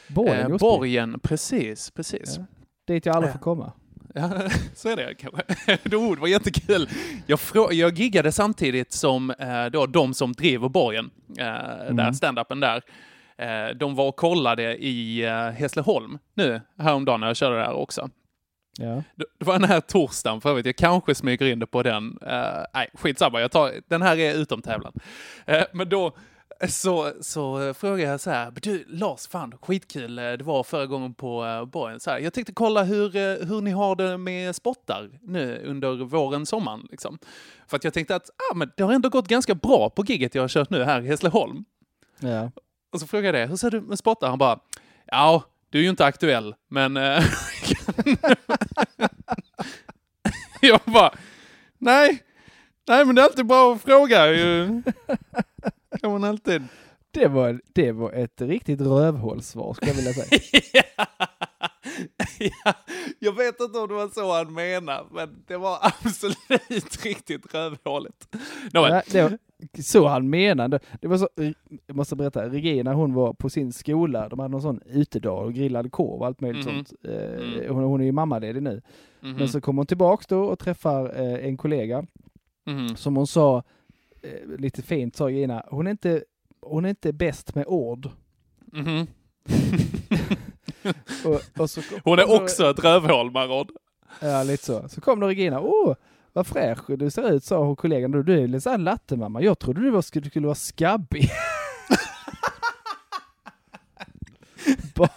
Borgen, 0.09 0.53
eh, 0.53 0.59
Borgen. 0.59 1.21
Precis, 1.23 1.91
precis. 1.91 2.37
Ja. 2.39 2.45
Dit 2.87 3.07
jag 3.07 3.17
aldrig 3.17 3.33
får 3.33 3.41
komma. 3.41 3.73
Ja, 4.17 4.31
så 4.75 4.89
är 4.89 4.97
det 4.97 5.15
kanske. 5.15 5.43
det 5.83 5.97
var 5.97 6.27
jättekul. 6.27 6.89
Jag, 7.27 7.39
jag 7.73 7.99
giggade 7.99 8.33
samtidigt 8.33 8.93
som 8.93 9.31
eh, 9.31 9.67
då, 9.73 9.87
de 9.87 10.15
som 10.15 10.33
driver 10.33 10.69
Borgen, 10.69 11.11
eh, 11.39 11.81
mm. 11.81 11.97
där 11.97 12.13
stand-upen 12.13 12.61
där. 12.61 12.83
Eh, 13.39 13.77
de 13.77 13.95
var 13.95 14.09
och 14.09 14.17
kollade 14.17 14.77
i 14.77 15.25
eh, 15.25 15.51
Hässleholm 15.51 16.19
nu 16.35 16.61
häromdagen 16.79 17.21
när 17.21 17.27
jag 17.27 17.37
körde 17.37 17.57
där 17.57 17.73
också. 17.73 18.11
Ja. 18.79 19.03
Det 19.15 19.45
var 19.45 19.59
den 19.59 19.69
här 19.69 19.81
torsdagen 19.81 20.41
för 20.41 20.51
övrigt, 20.51 20.67
jag 20.67 20.77
kanske 20.77 21.15
smyger 21.15 21.47
in 21.47 21.59
det 21.59 21.67
på 21.67 21.83
den. 21.83 22.19
Uh, 22.23 22.65
nej, 22.75 22.91
skitsamma, 22.95 23.41
jag 23.41 23.51
tar, 23.51 23.73
den 23.89 24.03
här 24.03 24.19
är 24.19 24.35
utom 24.35 24.63
tävlan. 24.63 24.93
Uh, 25.49 25.63
men 25.73 25.89
då 25.89 26.17
så, 26.69 27.13
så 27.21 27.75
frågade 27.75 28.11
jag 28.11 28.21
så 28.21 28.31
här, 28.31 28.53
du 28.63 28.85
Lars, 28.89 29.27
fan 29.27 29.55
skitkul 29.63 30.17
det 30.17 30.43
var 30.43 30.63
förra 30.63 30.87
gången 30.87 31.15
på 31.15 31.45
uh, 31.45 31.65
Borgen. 31.65 32.01
Så 32.01 32.11
här, 32.11 32.19
jag 32.19 32.33
tänkte 32.33 32.53
kolla 32.53 32.83
hur, 32.83 33.11
hur 33.45 33.61
ni 33.61 33.71
har 33.71 33.97
det 33.97 34.19
med 34.19 34.57
spottar 34.57 35.11
nu 35.23 35.63
under 35.67 35.95
våren, 36.05 36.47
sommaren. 36.47 36.89
Liksom. 36.91 37.19
För 37.67 37.77
att 37.77 37.85
jag 37.85 37.95
tänkte 37.95 38.17
att 38.17 38.31
ah, 38.51 38.55
men 38.55 38.71
det 38.77 38.83
har 38.83 38.93
ändå 38.93 39.09
gått 39.09 39.29
ganska 39.29 39.55
bra 39.55 39.91
på 39.91 40.05
gigget 40.05 40.35
jag 40.35 40.43
har 40.43 40.49
kört 40.49 40.71
nu 40.71 40.85
här 40.85 41.01
i 41.01 41.07
Hässleholm. 41.07 41.65
Ja. 42.21 42.51
Och 42.95 43.01
så 43.01 43.07
frågade 43.07 43.39
jag 43.39 43.49
det, 43.49 43.51
hur 43.51 43.57
ser 43.57 43.71
du 43.71 43.81
med 43.81 43.99
spottar? 43.99 44.29
Han 44.29 44.39
bara, 44.39 44.59
ja, 45.07 45.43
du 45.71 45.79
är 45.79 45.83
ju 45.83 45.89
inte 45.89 46.05
aktuell, 46.05 46.55
men... 46.69 46.97
Eh, 46.97 47.25
jag 50.61 50.81
bara, 50.85 51.15
nej, 51.79 52.23
nej 52.89 53.05
men 53.05 53.15
det 53.15 53.23
är 53.23 53.25
alltid 53.25 53.47
bra 53.47 53.75
att 53.75 53.83
fråga 53.83 54.27
ju. 54.33 54.83
kan 56.01 56.13
man 56.13 56.25
alltid. 56.25 56.63
Det 57.15 57.29
var, 57.29 57.61
det 57.73 57.93
var 57.93 58.13
ett 58.13 58.41
riktigt 58.41 58.81
rövhålssvar 58.81 59.75
skulle 59.75 59.91
jag 59.91 59.97
vilja 59.97 60.13
säga. 60.13 60.41
ja, 62.65 62.75
jag 63.19 63.37
vet 63.37 63.61
inte 63.61 63.79
om 63.79 63.89
det 63.89 63.95
var 63.95 64.09
så 64.09 64.33
han 64.33 64.55
menade, 64.55 65.05
men 65.11 65.45
det 65.47 65.57
var 65.57 65.79
absolut 65.83 67.05
riktigt 67.05 67.55
rövhåligt. 67.55 68.37
No, 68.73 68.79
ja, 68.79 69.03
det 69.13 69.23
var 69.23 69.39
så 69.83 70.07
han 70.07 70.31
menade. 70.31 70.81
Det 71.01 71.09
var 71.09 71.19
så, 71.19 71.29
jag 71.87 71.97
måste 71.97 72.17
berätta, 72.17 72.49
Regina 72.49 72.95
hon 72.95 73.15
var 73.15 73.33
på 73.33 73.51
sin 73.51 73.73
skola, 73.73 74.29
de 74.29 74.39
hade 74.39 74.53
någon 74.53 74.63
sån 74.63 74.81
utedag 74.87 75.45
och 75.45 75.55
grillade 75.55 75.91
korv 75.91 76.21
och 76.21 76.27
allt 76.27 76.41
möjligt 76.41 76.67
mm. 76.67 76.85
sånt. 76.85 76.93
Eh, 77.05 77.75
hon, 77.75 77.85
hon 77.85 78.01
är 78.01 78.05
ju 78.05 78.13
mammaledig 78.13 78.63
nu. 78.63 78.83
Mm. 79.23 79.37
Men 79.37 79.49
så 79.49 79.61
kom 79.61 79.77
hon 79.77 79.87
tillbaks 79.87 80.27
då 80.27 80.45
och 80.45 80.59
träffar 80.59 81.21
eh, 81.21 81.47
en 81.47 81.57
kollega 81.57 82.07
mm. 82.67 82.97
som 82.97 83.17
hon 83.17 83.27
sa, 83.27 83.63
eh, 84.23 84.59
lite 84.59 84.83
fint 84.83 85.17
sa 85.17 85.29
Regina, 85.29 85.65
hon 85.69 85.87
är 85.87 85.91
inte, 85.91 86.25
hon 86.67 86.85
är 86.85 86.89
inte 86.89 87.13
bäst 87.13 87.55
med 87.55 87.67
ord. 87.67 88.11
Mm. 88.75 89.07
och, 91.25 91.41
och 91.61 91.71
så, 91.71 91.81
hon 92.05 92.19
är 92.19 92.43
också 92.43 92.71
ett 92.71 92.85
rövhål, 92.85 93.31
Marod. 93.31 93.71
Ja, 94.21 94.43
lite 94.43 94.65
så. 94.65 94.89
Så 94.89 95.01
kom 95.01 95.21
då 95.21 95.27
Regina, 95.29 95.61
åh, 95.61 95.95
vad 96.33 96.47
fräsch 96.47 96.91
du 96.99 97.11
ser 97.11 97.33
ut, 97.33 97.45
sa 97.45 97.65
hon 97.65 97.77
kollegan. 97.77 98.11
Du, 98.11 98.23
du 98.23 98.43
är 98.43 98.47
lite 98.49 98.61
såhär 98.61 98.79
lattemamma. 98.79 99.43
Jag 99.43 99.59
trodde 99.59 99.81
du, 99.81 99.91
var, 99.91 100.03
skulle, 100.03 100.31
skulle 100.31 100.47
vara 100.47 100.55
skabbig. 100.55 101.31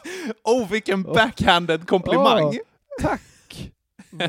oh, 0.43 0.69
vilken 0.69 1.03
backhanded 1.03 1.87
komplimang! 1.87 2.43
Oh, 2.43 2.55
tack! 3.01 3.71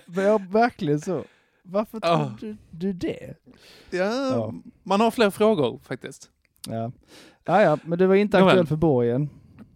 Ja, 0.07 0.38
verkligen 0.50 1.00
så. 1.00 1.24
Varför 1.62 2.00
tror 2.00 2.14
oh. 2.14 2.37
du, 2.40 2.57
du 2.70 2.92
det? 2.92 3.35
Ja, 3.90 4.31
ja, 4.31 4.54
man 4.83 5.00
har 5.00 5.11
fler 5.11 5.31
frågor 5.31 5.81
faktiskt. 5.83 6.31
Ja, 6.66 6.92
ja, 7.44 7.62
ja 7.62 7.79
men 7.85 7.99
du 7.99 8.07
var 8.07 8.14
inte 8.14 8.38
aktuell 8.38 8.66
för 8.66 8.77
borgen. 8.77 9.31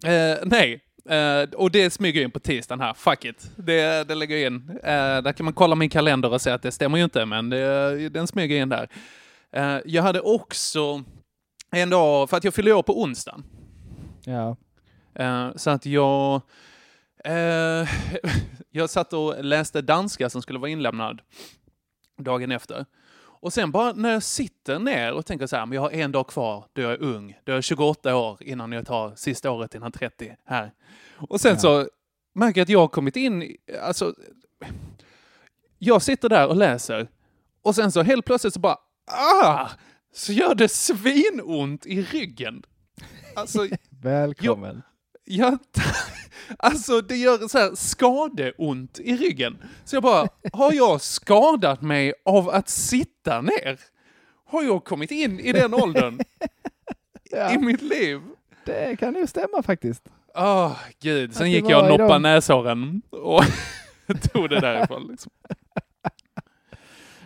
Eh, 0.05 0.37
nej, 0.43 0.83
Uh, 1.09 1.49
och 1.55 1.71
det 1.71 1.89
smyger 1.89 2.21
in 2.21 2.31
på 2.31 2.39
tisdagen 2.39 2.79
här. 2.79 2.93
Fuck 2.93 3.25
it. 3.25 3.51
Det, 3.55 4.07
det 4.07 4.15
lägger 4.15 4.37
jag 4.37 4.47
in. 4.47 4.69
Uh, 4.69 5.23
där 5.23 5.33
kan 5.33 5.43
man 5.43 5.53
kolla 5.53 5.75
min 5.75 5.89
kalender 5.89 6.33
och 6.33 6.41
se 6.41 6.49
att 6.49 6.61
det 6.61 6.71
stämmer 6.71 6.97
ju 6.97 7.03
inte, 7.03 7.25
men 7.25 7.49
det, 7.49 8.09
den 8.09 8.27
smyger 8.27 8.61
in 8.61 8.69
där. 8.69 8.89
Uh, 9.57 9.81
jag 9.85 10.03
hade 10.03 10.21
också 10.21 11.03
en 11.71 11.89
dag, 11.89 12.29
för 12.29 12.37
att 12.37 12.43
jag 12.43 12.53
fyller 12.53 12.73
år 12.73 12.83
på 12.83 13.01
onsdagen. 13.01 13.43
Ja. 14.25 14.55
så 15.55 15.69
att 15.69 15.85
jag... 15.85 16.41
jag 18.71 18.89
satt 18.89 19.13
och 19.13 19.43
läste 19.43 19.81
danska 19.81 20.29
som 20.29 20.41
skulle 20.41 20.59
vara 20.59 20.69
inlämnad 20.69 21.21
dagen 22.17 22.51
efter. 22.51 22.85
Och 23.43 23.53
sen 23.53 23.71
bara 23.71 23.93
när 23.93 24.11
jag 24.11 24.23
sitter 24.23 24.79
ner 24.79 25.13
och 25.13 25.25
tänker 25.25 25.47
så 25.47 25.55
här, 25.55 25.65
men 25.65 25.75
jag 25.75 25.81
har 25.81 25.91
en 25.91 26.11
dag 26.11 26.27
kvar 26.27 26.65
då 26.73 26.81
jag 26.81 26.91
är 26.91 27.01
ung, 27.01 27.39
då 27.43 27.51
jag 27.51 27.57
är 27.57 27.61
28 27.61 28.15
år 28.15 28.43
innan 28.43 28.71
jag 28.71 28.85
tar 28.85 29.15
sista 29.15 29.51
året 29.51 29.75
innan 29.75 29.91
30 29.91 30.35
här. 30.45 30.71
Och 31.29 31.41
sen 31.41 31.51
ja. 31.51 31.59
så 31.59 31.89
märker 32.35 32.59
jag 32.59 32.65
att 32.65 32.69
jag 32.69 32.79
har 32.79 32.87
kommit 32.87 33.15
in, 33.15 33.57
alltså, 33.81 34.13
jag 35.79 36.01
sitter 36.01 36.29
där 36.29 36.47
och 36.47 36.55
läser 36.55 37.07
och 37.61 37.75
sen 37.75 37.91
så 37.91 38.01
helt 38.01 38.25
plötsligt 38.25 38.53
så 38.53 38.59
bara, 38.59 38.77
ah, 39.11 39.69
så 40.13 40.33
gör 40.33 40.55
det 40.55 40.67
svinont 40.67 41.85
i 41.85 42.01
ryggen. 42.01 42.63
Alltså, 43.35 43.67
Välkommen. 43.89 44.81
Jag, 45.25 45.57
alltså 46.57 47.01
det 47.01 47.15
gör 47.15 47.47
så 47.47 47.57
här 47.57 47.75
skadeont 47.75 48.99
i 48.99 49.15
ryggen. 49.17 49.57
Så 49.85 49.95
jag 49.95 50.03
bara, 50.03 50.27
har 50.53 50.73
jag 50.73 51.01
skadat 51.01 51.81
mig 51.81 52.13
av 52.25 52.49
att 52.49 52.69
sitta 52.69 53.41
ner? 53.41 53.79
Har 54.45 54.63
jag 54.63 54.83
kommit 54.83 55.11
in 55.11 55.39
i 55.39 55.51
den 55.51 55.73
åldern 55.73 56.19
ja. 57.31 57.53
i 57.53 57.57
mitt 57.57 57.81
liv? 57.81 58.21
Det 58.65 58.99
kan 58.99 59.15
ju 59.15 59.27
stämma 59.27 59.63
faktiskt. 59.63 60.03
Åh, 60.35 60.67
oh, 60.67 60.77
gud. 60.99 61.35
Sen 61.35 61.51
gick 61.51 61.69
jag 61.69 61.83
och 61.83 61.89
noppade 61.89 62.13
de... 62.13 62.21
näshåren 62.21 63.01
och 63.09 63.43
tog 64.33 64.49
det 64.49 64.59
därifrån. 64.59 65.07
Liksom. 65.07 65.31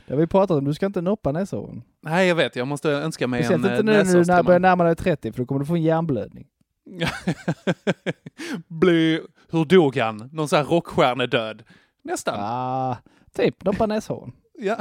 Det 0.06 0.14
har 0.14 0.20
vi 0.20 0.28
pratat 0.28 0.58
om, 0.58 0.66
du 0.66 0.74
ska 0.74 0.86
inte 0.86 1.02
noppa 1.02 1.32
näshåren. 1.32 1.84
Nej, 2.02 2.28
jag 2.28 2.36
vet. 2.36 2.56
Jag 2.56 2.68
måste 2.68 2.90
önska 2.90 3.28
mig 3.28 3.44
Speciellt 3.44 3.66
en 3.66 3.72
inte 3.72 3.84
nu 3.84 4.24
när 4.24 4.38
du 4.38 4.44
börjar 4.44 4.60
närma 4.60 4.84
dig 4.84 4.96
30, 4.96 5.32
för 5.32 5.40
då 5.40 5.46
kommer 5.46 5.60
du 5.60 5.66
få 5.66 5.76
en 5.76 5.82
hjärnblödning. 5.82 6.48
Bli, 8.68 9.22
hur 9.50 9.66
dog 9.66 9.98
han? 9.98 10.30
Någon 10.34 10.48
sån 10.48 10.58
här 10.58 10.66
rockstjärnedöd? 10.66 11.64
Nästan. 12.04 12.36
Ah, 12.40 12.98
typ, 13.34 13.64
noppa 13.64 13.86
näshåren. 13.86 14.32
ja. 14.54 14.78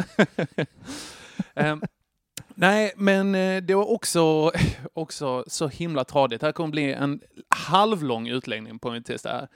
um, 1.55 1.83
Nej, 2.59 2.93
men 2.97 3.35
eh, 3.35 3.63
det 3.63 3.75
var 3.75 3.91
också, 3.91 4.53
också 4.93 5.45
så 5.47 5.69
himla 5.69 6.05
tradigt. 6.05 6.41
Det 6.41 6.47
här 6.47 6.53
kommer 6.53 6.71
bli 6.71 6.93
en 6.93 7.21
halvlång 7.49 8.29
utläggning 8.29 8.79
på 8.79 8.91
mitt 8.91 9.07
test. 9.07 9.27
Här. 9.27 9.43
Uh, 9.43 9.49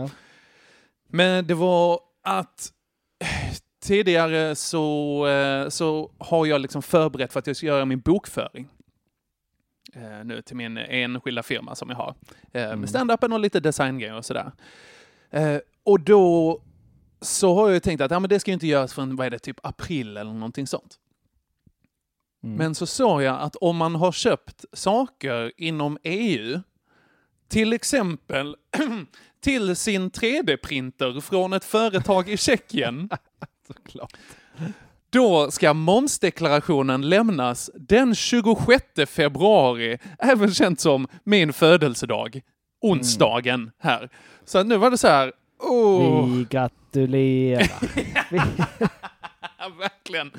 ja. 0.00 0.10
Men 1.08 1.46
det 1.46 1.54
var 1.54 2.00
att 2.24 2.72
tidigare 3.80 4.56
så, 4.56 5.26
eh, 5.26 5.68
så 5.68 6.10
har 6.18 6.46
jag 6.46 6.60
liksom 6.60 6.82
förberett 6.82 7.32
för 7.32 7.38
att 7.38 7.46
jag 7.46 7.56
ska 7.56 7.66
göra 7.66 7.84
min 7.84 8.00
bokföring. 8.00 8.68
Eh, 9.94 10.24
nu 10.24 10.42
till 10.42 10.56
min 10.56 10.76
enskilda 10.76 11.42
firma 11.42 11.74
som 11.74 11.90
jag 11.90 11.96
har. 11.96 12.14
Eh, 12.52 12.64
Mm. 12.64 12.80
Med 12.80 12.88
stand-upen 12.88 13.32
och 13.32 13.40
lite 13.40 13.60
designgrejer 13.60 14.16
och 14.16 14.24
sådär. 14.24 14.52
Eh, 15.30 15.58
och 15.84 16.00
då 16.00 16.60
så 17.20 17.54
har 17.54 17.66
jag 17.68 17.74
ju 17.74 17.80
tänkt 17.80 18.00
att 18.00 18.10
ja, 18.10 18.18
men 18.20 18.28
det 18.30 18.40
ska 18.40 18.50
ju 18.50 18.54
inte 18.54 18.66
göras 18.66 18.94
förrän, 18.94 19.16
vad 19.16 19.26
är 19.26 19.30
det, 19.30 19.38
typ 19.38 19.66
april 19.66 20.16
eller 20.16 20.32
någonting 20.32 20.66
sånt. 20.66 20.98
Mm. 22.42 22.56
Men 22.56 22.74
så 22.74 22.86
såg 22.86 23.22
jag 23.22 23.40
att 23.40 23.56
om 23.56 23.76
man 23.76 23.94
har 23.94 24.12
köpt 24.12 24.64
saker 24.72 25.52
inom 25.56 25.98
EU, 26.02 26.60
till 27.48 27.72
exempel 27.72 28.56
till 29.40 29.76
sin 29.76 30.10
3D-printer 30.10 31.20
från 31.20 31.52
ett 31.52 31.64
företag 31.64 32.28
i 32.28 32.36
Tjeckien, 32.36 33.10
Såklart. 33.66 34.12
Då 35.10 35.50
ska 35.50 35.74
momsdeklarationen 35.74 37.08
lämnas 37.08 37.70
den 37.74 38.14
26 38.14 38.84
februari, 39.06 39.98
även 40.18 40.54
känt 40.54 40.80
som 40.80 41.06
min 41.24 41.52
födelsedag, 41.52 42.40
onsdagen 42.82 43.70
här. 43.78 44.08
Så 44.44 44.62
nu 44.62 44.76
var 44.76 44.90
det 44.90 44.98
så 44.98 45.08
här, 45.08 45.32
åh, 45.62 46.26
Vi 46.28 46.46
gratulerar. 46.50 47.70
Ja, 49.58 49.68
verkligen. 49.78 50.30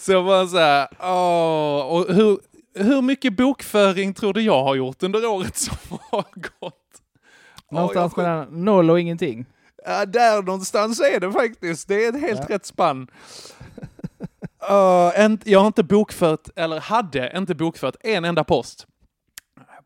Så 0.00 0.20
var 0.22 0.46
så 0.46 0.58
här, 0.58 0.88
åh, 1.00 1.80
och 1.86 2.14
hur, 2.14 2.38
hur 2.74 3.02
mycket 3.02 3.36
bokföring 3.36 4.14
tror 4.14 4.32
du 4.32 4.42
jag 4.42 4.62
har 4.64 4.74
gjort 4.74 5.02
under 5.02 5.26
året 5.26 5.56
som 5.56 5.76
har 6.10 6.24
gått? 6.60 6.74
Någonstans 7.70 8.12
jag- 8.16 8.22
mellan 8.22 8.64
noll 8.64 8.90
och 8.90 9.00
ingenting. 9.00 9.46
Ja, 9.86 10.06
där 10.06 10.42
någonstans 10.42 11.00
är 11.00 11.20
det 11.20 11.32
faktiskt. 11.32 11.88
Det 11.88 12.04
är 12.04 12.08
ett 12.08 12.20
helt 12.20 12.50
rätt 12.50 12.66
spann. 12.66 13.06
Uh, 14.70 15.20
en, 15.20 15.38
jag 15.44 15.60
har 15.60 15.66
inte 15.66 15.82
bokfört, 15.82 16.48
eller 16.56 16.80
hade 16.80 17.32
inte 17.38 17.54
bokfört 17.54 17.96
en 18.00 18.24
enda 18.24 18.44
post 18.44 18.86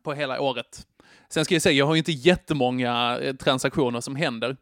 på 0.03 0.13
hela 0.13 0.41
året. 0.41 0.87
Sen 1.29 1.45
ska 1.45 1.55
jag 1.55 1.61
säga, 1.61 1.73
jag 1.77 1.85
har 1.85 1.93
ju 1.95 1.97
inte 1.99 2.11
jättemånga 2.11 3.19
eh, 3.19 3.35
transaktioner 3.35 4.01
som 4.01 4.15
händer. 4.15 4.57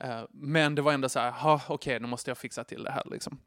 Eh, 0.00 0.22
men 0.30 0.74
det 0.74 0.82
var 0.82 0.92
ändå 0.92 1.08
så 1.08 1.18
här, 1.20 1.30
"Ha, 1.30 1.60
okej, 1.68 2.00
nu 2.00 2.06
måste 2.06 2.30
jag 2.30 2.38
fixa 2.38 2.64
till 2.64 2.82
det 2.82 2.90
här 2.90 3.02
liksom. 3.10 3.38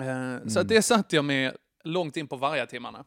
Eh, 0.00 0.48
Så 0.48 0.60
att 0.60 0.68
det 0.68 0.82
satt 0.82 1.12
jag 1.12 1.24
med 1.24 1.56
långt 1.84 2.16
in 2.16 2.28
på 2.28 2.36
varje 2.36 2.66
timmarna. 2.66 3.04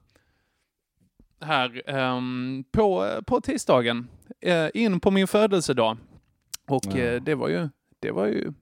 Här 1.42 1.90
ehm, 1.90 2.64
på, 2.72 3.20
på 3.28 3.42
tisdagen, 3.42 4.08
eh, 4.42 4.68
in 4.74 5.00
på 5.00 5.12
min 5.12 5.28
födelsedag. 5.28 5.98
Och 6.68 6.86
Ja. 6.86 7.20
det 7.20 7.36
var 7.36 7.48
ju, 7.50 7.70
det 8.00 8.12
var 8.12 8.26
ju 8.28 8.54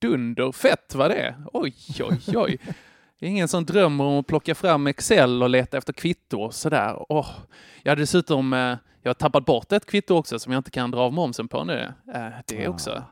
dunderfett 0.00 0.94
var 0.94 1.08
det. 1.08 1.34
Oj, 1.52 1.74
oj, 2.00 2.36
oj. 2.36 2.58
Det 3.18 3.26
är 3.26 3.30
ingen 3.30 3.48
som 3.48 3.64
drömmer 3.64 4.04
om 4.04 4.18
att 4.18 4.26
plocka 4.26 4.54
fram 4.54 4.86
Excel 4.86 5.42
och 5.42 5.50
leta 5.50 5.78
efter 5.78 5.92
kvitto 5.92 6.40
och 6.40 6.54
sådär. 6.54 7.06
Åh, 7.08 7.30
jag 7.82 7.90
har 7.90 7.96
dessutom 7.96 8.52
eh, 8.52 8.76
jag 9.02 9.10
har 9.10 9.14
tappat 9.14 9.44
bort 9.44 9.72
ett 9.72 9.86
kvitto 9.86 10.14
också 10.14 10.38
som 10.38 10.52
jag 10.52 10.60
inte 10.60 10.70
kan 10.70 10.90
dra 10.90 11.00
av 11.00 11.12
momsen 11.12 11.48
på 11.48 11.64
nu. 11.64 11.92
Eh, 12.14 12.28
det 12.46 12.64
är 12.64 12.68
också 12.68 13.02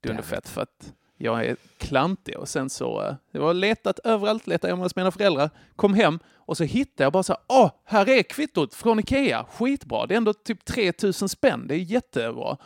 dunderfett 0.00 0.48
för 0.48 0.62
att 0.62 0.92
jag 1.16 1.44
är 1.44 1.56
klantig 1.78 2.38
och 2.38 2.48
sen 2.48 2.70
så, 2.70 3.02
eh, 3.02 3.14
jag 3.30 3.42
har 3.42 3.54
letat 3.54 3.98
överallt, 3.98 4.46
letat 4.46 4.70
hemma 4.70 4.82
hos 4.82 4.96
mina 4.96 5.10
föräldrar, 5.10 5.50
kom 5.76 5.94
hem 5.94 6.18
och 6.36 6.56
så 6.56 6.64
hittade 6.64 7.04
jag 7.04 7.12
bara 7.12 7.22
så 7.22 7.32
här, 7.32 7.42
åh, 7.48 7.70
här 7.84 8.08
är 8.08 8.22
kvittot 8.22 8.74
från 8.74 8.98
Ikea, 8.98 9.46
skitbra, 9.50 10.06
det 10.06 10.14
är 10.14 10.16
ändå 10.16 10.32
typ 10.32 10.64
3000 10.64 11.28
spänn, 11.28 11.66
det 11.66 11.74
är 11.74 11.78
jättebra. 11.78 12.56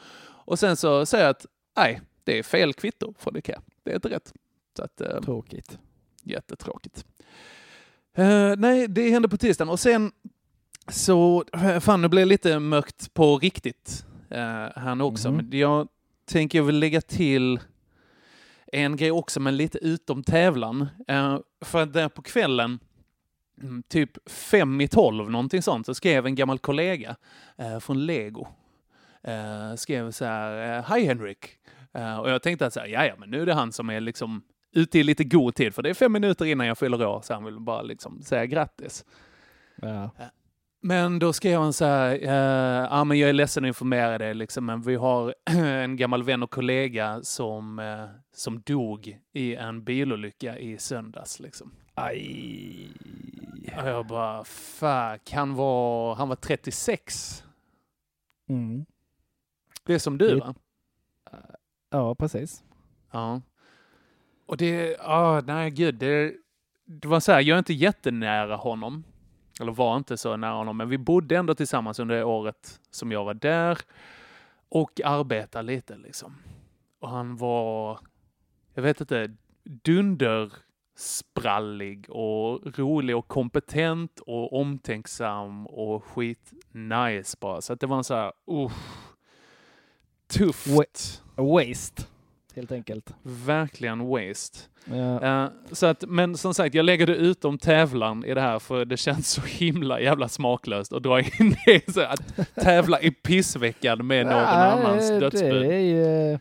Och 0.46 0.58
sen 0.58 0.76
så 0.76 1.06
säger 1.06 1.24
jag 1.24 1.30
att, 1.30 1.46
nej, 1.76 2.00
det 2.24 2.38
är 2.38 2.42
fel 2.42 2.74
kvitto 2.74 3.14
från 3.18 3.36
Ikea, 3.36 3.62
det 3.82 3.90
är 3.90 3.94
inte 3.94 4.08
rätt. 4.08 4.32
Så 4.76 4.82
att, 4.84 5.00
eh, 5.00 5.20
Tråkigt. 5.20 5.78
Jättetråkigt. 6.22 7.04
Eh, 8.16 8.52
nej, 8.56 8.88
det 8.88 9.10
hände 9.10 9.28
på 9.28 9.36
tisdagen 9.36 9.68
och 9.70 9.80
sen 9.80 10.12
så, 10.88 11.44
eh, 11.52 11.80
fan 11.80 12.02
nu 12.02 12.08
blev 12.08 12.26
det 12.26 12.28
lite 12.28 12.58
mörkt 12.58 13.14
på 13.14 13.38
riktigt 13.38 14.06
uh, 14.32 14.38
här 14.76 14.94
nu 14.94 15.04
också, 15.04 15.30
Mhm. 15.30 15.36
men 15.36 15.58
jag 15.58 15.88
tänker 16.24 16.58
jag 16.58 16.64
vill 16.64 16.78
lägga 16.78 17.00
till 17.00 17.60
en 18.72 18.96
grej 18.96 19.10
också, 19.10 19.40
men 19.40 19.56
lite 19.56 19.78
utom 19.78 20.22
tävlan. 20.22 20.88
Eh, 21.08 21.38
för 21.60 21.86
där 21.86 22.08
på 22.08 22.22
kvällen, 22.22 22.78
mm, 23.62 23.82
typ 23.88 24.30
fem 24.30 24.80
i 24.80 24.88
tolv, 24.88 25.30
någonting 25.30 25.62
sånt, 25.62 25.86
så 25.86 25.94
skrev 25.94 26.26
en 26.26 26.34
gammal 26.34 26.58
kollega 26.58 27.16
eh, 27.56 27.78
från 27.78 28.06
Lego. 28.06 28.46
Eh, 29.22 29.74
skrev 29.76 30.10
så 30.10 30.24
här, 30.24 30.76
eh, 30.78 30.84
Hej 30.84 31.04
Henrik! 31.04 31.58
Eh, 31.94 32.16
och 32.18 32.30
jag 32.30 32.42
tänkte 32.42 32.66
att 32.66 32.72
så 32.72 32.80
här, 32.80 32.86
"Ja, 32.86 33.14
men 33.18 33.30
nu 33.30 33.42
är 33.42 33.46
det 33.46 33.54
han 33.54 33.72
som 33.72 33.90
är 33.90 34.00
liksom 34.00 34.42
ute 34.72 34.98
i 34.98 35.02
lite 35.02 35.24
god 35.24 35.54
tid, 35.54 35.74
för 35.74 35.82
det 35.82 35.90
är 35.90 35.94
fem 35.94 36.12
minuter 36.12 36.44
innan 36.44 36.66
jag 36.66 36.78
fyller 36.78 37.06
år, 37.06 37.20
så 37.22 37.34
han 37.34 37.44
vill 37.44 37.60
bara 37.60 37.82
liksom 37.82 38.22
säga 38.22 38.46
grattis. 38.46 39.04
Ja. 39.76 40.10
Men 40.82 41.18
då 41.18 41.32
skrev 41.32 41.60
han 41.60 41.72
så 41.72 41.84
här, 41.84 42.14
eh, 42.22 42.88
ja 42.90 43.04
men 43.04 43.18
jag 43.18 43.28
är 43.28 43.32
ledsen 43.32 43.64
att 43.64 43.68
informera 43.68 44.18
dig 44.18 44.34
liksom, 44.34 44.66
men 44.66 44.82
vi 44.82 44.94
har 44.94 45.34
en 45.50 45.96
gammal 45.96 46.22
vän 46.22 46.42
och 46.42 46.50
kollega 46.50 47.22
som, 47.22 47.78
eh, 47.78 48.04
som 48.34 48.60
dog 48.60 49.18
i 49.32 49.54
en 49.54 49.84
bilolycka 49.84 50.58
i 50.58 50.78
söndags 50.78 51.40
liksom. 51.40 51.72
Aj. 51.94 52.88
Och 53.82 53.88
jag 53.88 54.06
bara, 54.06 54.44
fuck, 54.44 55.32
han 55.32 55.54
var, 55.54 56.14
han 56.14 56.28
var 56.28 56.36
36. 56.36 57.44
Mm. 58.48 58.84
Det 59.86 59.94
är 59.94 59.98
som 59.98 60.18
du 60.18 60.28
Det- 60.28 60.34
va? 60.40 60.54
Ja, 61.94 62.14
precis. 62.14 62.64
Ja. 63.10 63.40
Och 64.46 64.56
det, 64.56 64.96
ja, 64.98 65.42
nej 65.46 65.70
gud, 65.70 65.94
det, 65.94 66.34
det 66.84 67.08
var 67.08 67.20
så 67.20 67.32
här, 67.32 67.40
jag 67.40 67.54
är 67.54 67.58
inte 67.58 67.74
jättenära 67.74 68.56
honom. 68.56 69.04
Eller 69.60 69.72
var 69.72 69.96
inte 69.96 70.16
så 70.16 70.36
nära 70.36 70.52
honom, 70.52 70.76
men 70.76 70.88
vi 70.88 70.98
bodde 70.98 71.36
ändå 71.36 71.54
tillsammans 71.54 71.98
under 71.98 72.14
det 72.14 72.24
året 72.24 72.80
som 72.90 73.12
jag 73.12 73.24
var 73.24 73.34
där. 73.34 73.78
Och 74.68 75.00
arbetade 75.04 75.66
lite 75.66 75.96
liksom. 75.96 76.34
Och 77.00 77.08
han 77.08 77.36
var, 77.36 77.98
jag 78.74 78.82
vet 78.82 79.00
inte, 79.00 79.36
dundersprallig 79.64 82.10
och 82.10 82.78
rolig 82.78 83.16
och 83.16 83.28
kompetent 83.28 84.20
och 84.20 84.60
omtänksam 84.60 85.66
och 85.66 86.04
skit 86.04 86.52
nice 86.72 87.36
bara. 87.40 87.60
Så 87.60 87.72
att 87.72 87.80
det 87.80 87.86
var 87.86 87.96
en 87.96 88.04
så 88.04 88.14
här, 88.14 88.32
usch, 88.50 89.13
tufft. 90.32 91.22
Waste, 91.36 92.02
helt 92.56 92.72
enkelt. 92.72 93.14
Verkligen 93.22 94.06
waste. 94.06 94.58
Ja. 94.84 95.44
Eh, 95.44 95.50
så 95.72 95.86
att, 95.86 96.04
men 96.08 96.36
som 96.36 96.54
sagt, 96.54 96.74
jag 96.74 96.84
lägger 96.84 97.06
det 97.06 97.14
utom 97.14 97.58
tävlan 97.58 98.24
i 98.24 98.34
det 98.34 98.40
här 98.40 98.58
för 98.58 98.84
det 98.84 98.96
känns 98.96 99.28
så 99.28 99.40
himla 99.40 100.00
jävla 100.00 100.28
smaklöst 100.28 100.92
att 100.92 101.02
dra 101.02 101.20
in 101.20 101.56
det 101.66 101.92
så 101.92 102.00
att 102.00 102.54
tävla 102.54 103.00
i 103.00 103.10
pissveckan 103.10 104.06
med 104.06 104.26
någon 104.26 104.34
annans 104.34 105.08
det 105.08 105.20
dödsbud. 105.20 105.72
ju... 105.72 106.38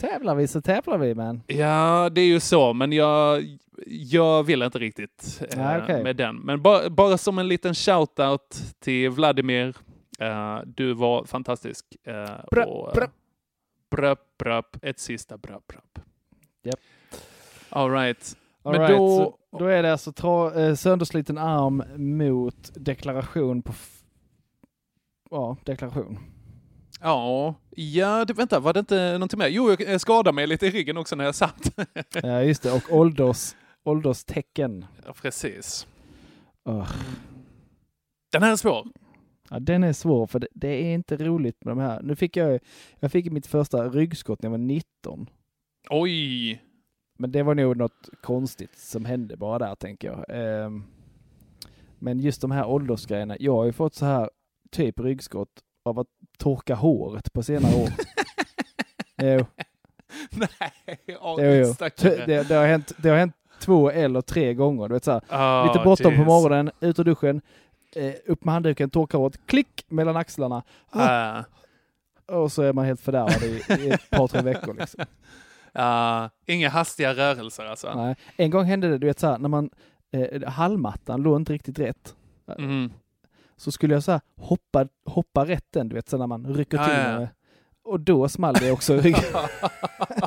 Tävlar 0.00 0.34
vi 0.34 0.48
så 0.48 0.60
tävlar 0.60 0.98
vi, 0.98 1.14
man. 1.14 1.42
Ja, 1.46 2.10
det 2.12 2.20
är 2.20 2.26
ju 2.26 2.40
så, 2.40 2.72
men 2.72 2.92
jag, 2.92 3.44
jag 3.86 4.42
vill 4.42 4.62
inte 4.62 4.78
riktigt 4.78 5.42
eh, 5.50 5.58
Nej, 5.58 5.80
okej. 5.82 6.02
med 6.02 6.16
den. 6.16 6.36
Men 6.36 6.62
bara, 6.62 6.90
bara 6.90 7.18
som 7.18 7.38
en 7.38 7.48
liten 7.48 7.72
shout-out 7.72 8.74
till 8.80 9.10
Vladimir. 9.10 9.74
Eh, 10.18 10.58
du 10.66 10.94
var 10.94 11.24
fantastisk. 11.24 11.96
Uh, 12.08 12.14
Bröp, 12.50 12.68
och, 12.68 12.88
eh, 12.88 12.94
bröp. 12.94 13.10
bröp, 13.90 14.18
bröp, 14.38 14.76
ett 14.84 14.98
sista 14.98 15.36
bröp, 15.38 15.66
bröp. 15.66 15.98
Japp. 16.62 16.80
All 17.70 17.90
right. 17.90 18.36
All 18.62 18.72
Men 18.72 18.80
right, 18.80 18.96
då- 18.98 19.38
så, 19.50 19.58
då 19.58 19.66
är 19.66 19.82
det 19.82 19.92
alltså 19.92 20.12
tra, 20.12 20.54
eh, 20.62 20.74
söndersliten 20.74 21.38
arm 21.38 21.82
mot 22.18 22.70
deklaration 22.74 23.62
på... 23.62 23.72
Ja, 25.30 25.56
deklaration. 25.64 26.18
Ja, 27.00 27.54
ja 27.70 28.24
det, 28.24 28.32
vänta, 28.34 28.60
var 28.60 28.72
det 28.72 28.80
inte 28.80 29.12
någonting 29.12 29.38
mer? 29.38 29.48
Jo, 29.48 29.76
jag 29.78 30.00
skadade 30.00 30.34
mig 30.34 30.46
lite 30.46 30.66
i 30.66 30.70
ryggen 30.70 30.96
också 30.96 31.16
när 31.16 31.24
jag 31.24 31.34
satt. 31.34 31.70
Ja, 32.22 32.42
just 32.42 32.62
det. 32.62 32.72
Och 32.72 32.82
ålders, 32.96 33.54
ålderstecken. 33.84 34.84
Ja, 35.06 35.12
precis. 35.12 35.86
Ugh. 36.68 36.92
Den 38.32 38.42
här 38.42 38.52
är 38.52 38.56
svår. 38.56 38.86
Ja, 39.50 39.58
den 39.58 39.84
är 39.84 39.92
svår 39.92 40.26
för 40.26 40.38
det, 40.38 40.48
det 40.54 40.68
är 40.68 40.94
inte 40.94 41.16
roligt 41.16 41.64
med 41.64 41.76
de 41.76 41.80
här. 41.82 42.02
Nu 42.02 42.16
fick 42.16 42.36
jag, 42.36 42.60
jag 43.00 43.12
fick 43.12 43.30
mitt 43.32 43.46
första 43.46 43.88
ryggskott 43.88 44.42
när 44.42 44.46
jag 44.46 44.50
var 44.50 44.58
19. 44.58 45.30
Oj! 45.90 46.62
Men 47.18 47.32
det 47.32 47.42
var 47.42 47.54
nog 47.54 47.76
något 47.76 48.08
konstigt 48.22 48.78
som 48.78 49.04
hände 49.04 49.36
bara 49.36 49.58
där 49.58 49.74
tänker 49.74 50.08
jag. 50.08 50.24
Ehm, 50.28 50.84
men 51.98 52.20
just 52.20 52.40
de 52.40 52.50
här 52.50 52.66
åldersgrejerna. 52.66 53.36
Jag 53.40 53.56
har 53.56 53.64
ju 53.64 53.72
fått 53.72 53.94
så 53.94 54.06
här 54.06 54.30
typ 54.70 55.00
ryggskott 55.00 55.62
av 55.84 55.98
att 55.98 56.06
torka 56.38 56.74
håret 56.74 57.32
på 57.32 57.42
senare 57.42 57.82
år. 57.82 57.88
jo, 59.38 59.46
Nej, 60.30 60.98
åh, 61.20 61.36
jo, 61.38 61.50
jo. 61.50 61.74
Det, 62.00 62.48
det, 62.48 62.54
har 62.54 62.66
hänt, 62.66 62.92
det 62.98 63.08
har 63.08 63.16
hänt 63.16 63.34
två 63.60 63.90
eller 63.90 64.20
tre 64.20 64.54
gånger. 64.54 64.88
Du 64.88 64.94
vet, 64.94 65.04
så 65.04 65.12
här, 65.12 65.22
Ah, 65.28 65.66
lite 65.66 65.78
bråttom 65.78 66.16
på 66.16 66.24
morgonen, 66.24 66.70
ut 66.80 66.98
ur 66.98 67.04
duschen, 67.04 67.40
eh, 67.96 68.14
upp 68.26 68.44
med 68.44 68.54
handduken, 68.54 68.90
torka 68.90 69.16
håret, 69.16 69.46
klick 69.46 69.84
mellan 69.88 70.16
axlarna. 70.16 70.62
Ah, 70.90 71.44
Ah, 72.28 72.42
och 72.42 72.52
så 72.52 72.62
är 72.62 72.72
man 72.72 72.84
helt 72.84 73.00
fördärvad 73.00 73.42
i, 73.42 73.62
i 73.86 73.90
ett 73.90 74.10
par, 74.10 74.28
tre 74.28 74.42
veckor. 74.42 74.74
Liksom. 74.74 75.04
Uh, 75.78 76.28
inga 76.46 76.68
hastiga 76.68 77.14
rörelser 77.14 77.64
alltså? 77.64 77.94
Nej. 77.94 78.16
En 78.36 78.50
gång 78.50 78.64
hände 78.64 78.88
det, 78.88 78.98
du 78.98 79.06
vet 79.06 79.18
så 79.18 79.26
här, 79.26 79.38
när 79.38 79.48
man, 79.48 79.70
eh, 80.12 80.48
hallmattan 80.48 81.22
låg 81.22 81.36
inte 81.36 81.52
riktigt 81.52 81.78
rätt. 81.78 82.14
Mm. 82.58 82.92
Så 83.56 83.72
skulle 83.72 83.94
jag 83.94 84.02
så 84.02 84.12
här, 84.12 84.20
hoppa, 84.36 84.88
hoppa 85.04 85.44
rätt 85.44 85.66
den, 85.70 85.88
du 85.88 85.94
vet, 85.94 86.08
så 86.08 86.18
när 86.18 86.26
man 86.26 86.54
rycker 86.54 86.78
till 86.78 87.22
Ja, 87.22 87.28
och 87.84 88.00
då 88.00 88.28
small 88.28 88.54
det 88.54 88.70
också 88.70 88.94
i 88.94 89.00
ryggen. 89.00 89.24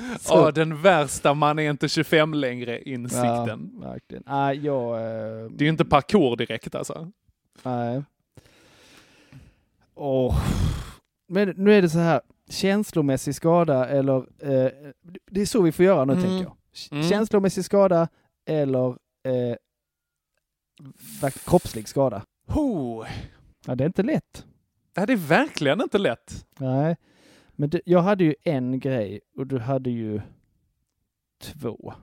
Så- 0.20 0.34
Åh, 0.46 0.52
den 0.52 0.82
värsta 0.82 1.34
man 1.34 1.58
är 1.58 1.70
inte 1.70 1.88
25 1.88 2.34
längre 2.34 2.82
insikten. 2.82 3.70
Ja, 3.80 3.88
verkligen. 3.88 4.22
Nej, 4.26 4.64
jag... 4.66 4.94
Eh, 4.96 5.50
Det 5.50 5.62
är 5.62 5.66
ju 5.66 5.68
inte 5.68 5.84
parkour 5.84 6.36
direkt 6.36 6.74
alltså. 6.74 7.10
nej. 7.62 8.02
Åh. 9.94 10.40
Men 11.28 11.54
nu 11.56 11.74
är 11.74 11.82
det 11.82 11.88
så 11.90 11.98
här, 11.98 12.20
känslomässig 12.50 13.34
skada 13.34 13.88
eller... 13.88 14.16
Eh, 14.18 14.70
det 15.30 15.40
är 15.40 15.46
så 15.46 15.62
vi 15.62 15.72
får 15.72 15.84
göra 15.84 16.04
nu, 16.04 16.12
Mm. 16.12 16.24
tänker 16.24 16.44
jag. 16.44 16.56
Mm. 16.98 17.08
Känslomässig 17.08 17.64
skada 17.64 18.08
eller 18.46 18.88
eh, 19.28 19.56
kroppslig 21.44 21.88
skada. 21.88 22.22
Oh. 22.48 23.06
Ja, 23.66 23.74
det 23.74 23.84
är 23.84 23.86
inte 23.86 24.02
lätt. 24.02 24.46
Nej, 24.96 25.06
det 25.06 25.12
är 25.12 25.16
verkligen 25.16 25.80
inte 25.80 25.98
lätt. 25.98 26.46
Nej, 26.58 26.96
men 27.56 27.70
det, 27.70 27.80
jag 27.84 28.02
hade 28.02 28.24
ju 28.24 28.34
en 28.42 28.80
grej 28.80 29.20
och 29.36 29.46
du 29.46 29.58
hade 29.58 29.90
ju 29.90 30.20
två. 31.42 31.94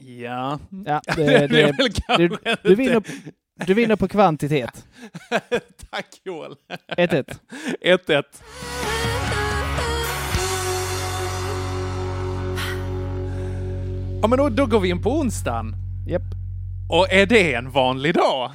Ja. 0.00 0.58
Ja, 0.86 1.00
det, 1.16 1.24
det 1.24 1.34
är 1.34 1.48
det, 1.48 1.62
väl 1.72 1.92
kanske 1.92 2.28
du, 2.28 2.36
du, 2.62 2.74
vinner, 2.74 3.00
på- 3.00 3.32
du 3.66 3.74
vinner 3.74 3.96
på 3.96 4.08
kvantitet. 4.08 4.86
Tack 5.90 6.20
Joel. 6.24 6.54
1-1. 6.88 7.38
1-1. 7.80 8.22
Ja, 14.22 14.28
men 14.28 14.38
då, 14.38 14.48
då 14.48 14.66
går 14.66 14.80
vi 14.80 14.88
in 14.90 15.02
på 15.02 15.10
onsdagen. 15.10 15.74
Japp. 16.08 16.22
Och 16.90 17.12
är 17.12 17.26
det 17.26 17.54
en 17.54 17.70
vanlig 17.70 18.14
dag? 18.14 18.50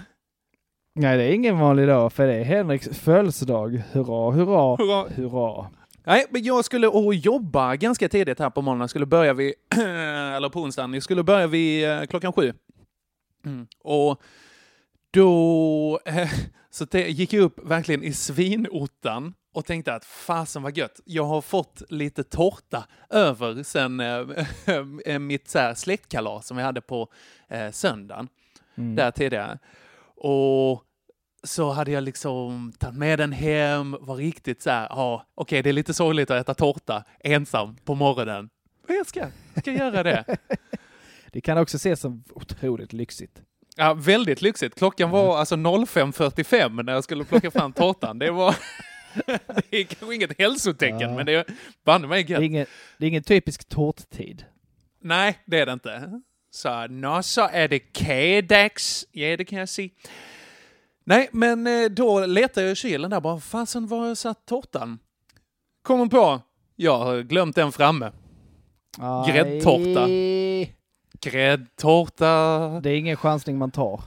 Nej, 0.95 1.17
det 1.17 1.23
är 1.23 1.32
ingen 1.34 1.59
vanlig 1.59 1.88
dag 1.88 2.13
för 2.13 2.28
det 2.28 2.34
är 2.36 2.43
Henriks 2.43 2.88
födelsedag. 2.99 3.82
Hurra, 3.91 4.32
hurra, 4.32 4.75
Hurra. 4.75 5.05
hurra. 5.15 5.65
Nej, 6.07 6.25
men 6.29 6.43
jag 6.43 6.65
skulle 6.65 6.87
och 6.87 7.13
jobba 7.13 7.75
ganska 7.75 8.09
tidigt 8.09 8.39
här 8.39 8.49
på 8.49 8.61
morgonen. 8.61 8.81
Jag 8.81 8.89
skulle 8.89 9.05
börja 9.05 9.33
vid, 9.33 9.53
eller 10.35 10.49
på 10.49 10.61
onsdagen, 10.61 10.93
jag 10.93 11.03
skulle 11.03 11.23
börja 11.23 11.47
vid 11.47 11.89
eh, 11.89 12.03
klockan 12.03 12.33
sju. 12.33 12.53
Mm. 13.45 13.67
Och 13.79 14.21
då 15.11 15.99
eh, 16.05 16.29
så 16.69 16.85
det, 16.85 17.09
gick 17.09 17.33
jag 17.33 17.43
upp 17.43 17.59
verkligen 17.65 18.03
i 18.03 18.13
svinottan 18.13 19.33
och 19.53 19.65
tänkte 19.65 19.93
att 19.93 20.05
fasen 20.05 20.63
vad 20.63 20.77
gött, 20.77 20.99
jag 21.05 21.23
har 21.23 21.41
fått 21.41 21.81
lite 21.89 22.23
tårta 22.23 22.87
över 23.09 23.63
sen 23.63 23.99
eh, 23.99 24.25
eh, 25.05 25.19
mitt 25.19 25.49
så 25.49 25.59
här, 25.59 25.73
släktkalas 25.73 26.47
som 26.47 26.57
vi 26.57 26.63
hade 26.63 26.81
på 26.81 27.07
eh, 27.47 27.71
söndagen 27.71 28.27
Mm. 28.77 28.95
där 28.95 29.11
tidigare. 29.11 29.59
Och 30.15 30.83
så 31.43 31.71
hade 31.71 31.91
jag 31.91 32.03
liksom 32.03 32.73
tagit 32.79 32.97
med 32.97 33.19
den 33.19 33.31
hem, 33.31 33.95
var 33.99 34.15
riktigt 34.15 34.61
så 34.61 34.69
här, 34.69 34.88
ja, 34.89 35.25
okej, 35.35 35.63
det 35.63 35.69
är 35.69 35.73
lite 35.73 35.93
sorgligt 35.93 36.31
att 36.31 36.41
äta 36.41 36.53
tårta 36.53 37.03
ensam 37.19 37.75
på 37.85 37.95
morgonen. 37.95 38.49
Men 38.88 38.95
jag 38.97 39.07
ska, 39.07 39.25
ska 39.57 39.71
göra 39.71 40.03
det. 40.03 40.25
Det 41.31 41.41
kan 41.41 41.57
också 41.57 41.77
ses 41.77 41.99
som 41.99 42.23
otroligt 42.29 42.93
lyxigt. 42.93 43.41
Ja, 43.75 43.93
väldigt 43.93 44.41
lyxigt. 44.41 44.75
Klockan 44.75 45.09
var 45.09 45.38
alltså 45.38 45.55
05.45 45.55 46.83
när 46.83 46.93
jag 46.93 47.03
skulle 47.03 47.23
plocka 47.23 47.51
fram 47.51 47.73
tårtan. 47.73 48.19
Det 48.19 48.31
var... 48.31 48.55
det 49.69 49.77
är 49.77 49.83
kanske 49.83 50.15
inget 50.15 50.39
hälsotecken, 50.39 50.99
Ja. 50.99 51.15
men 51.15 51.25
det 51.25 51.33
är 51.33 51.45
banne 51.85 52.07
mig 52.07 52.23
Det 52.23 52.33
är 52.33 52.35
gött. 52.35 52.43
ingen, 52.43 52.65
det 52.97 53.05
är 53.05 53.09
ingen 53.09 53.23
typisk 53.23 53.69
tårttid. 53.69 54.45
Nej, 55.01 55.38
det 55.45 55.59
är 55.59 55.65
det 55.65 55.73
inte. 55.73 56.21
Så 56.51 56.88
nå 56.88 57.23
så 57.23 57.47
är 57.51 57.67
det 57.67 57.79
K-dags. 57.79 59.05
Ja, 59.11 59.38
det 59.38 59.45
kan 59.45 59.59
jag 59.59 59.69
se. 59.69 59.89
Nej, 61.07 61.29
men 61.31 61.67
eh, 61.67 61.89
då 61.89 62.25
letar 62.25 62.61
jag 62.61 62.71
i 62.71 62.75
kylen 62.75 63.11
där 63.11 63.21
bara, 63.21 63.39
fasen 63.39 63.87
var 63.87 63.99
har 63.99 64.07
jag 64.07 64.17
satt 64.17 64.45
tårtan? 64.45 64.99
Kommer 65.81 66.05
på, 66.05 66.41
jag 66.75 66.97
har 66.97 67.21
glömt 67.21 67.55
den 67.55 67.71
framme. 67.71 68.11
Gräddtårta. 69.27 70.07
Gräddtårta. 71.21 72.27
Det 72.79 72.89
är 72.89 72.95
ingen 72.97 73.17
chansning 73.17 73.57
man 73.57 73.71
tar. 73.71 74.01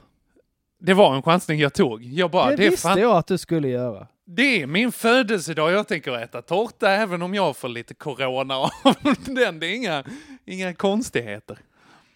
Det 0.80 0.94
var 0.94 1.14
en 1.14 1.22
chansning 1.22 1.58
jag 1.60 1.74
tog. 1.74 2.04
Jag 2.04 2.30
bara, 2.30 2.50
det 2.50 2.56
det 2.56 2.66
är 2.66 2.70
visste 2.70 2.88
fan 2.88 3.00
jag 3.00 3.16
att 3.16 3.26
du 3.26 3.38
skulle 3.38 3.68
göra. 3.68 4.06
Det 4.26 4.62
är 4.62 4.66
min 4.66 4.92
födelsedag. 4.92 5.72
Jag 5.72 5.88
tänker 5.88 6.18
äta 6.18 6.42
tårta 6.42 6.90
även 6.90 7.22
om 7.22 7.34
jag 7.34 7.56
får 7.56 7.68
lite 7.68 7.94
corona 7.94 8.56
av 8.56 8.70
den. 9.24 9.60
Det 9.60 9.66
är 9.66 9.74
inga, 9.74 10.04
inga 10.44 10.74
konstigheter. 10.74 11.58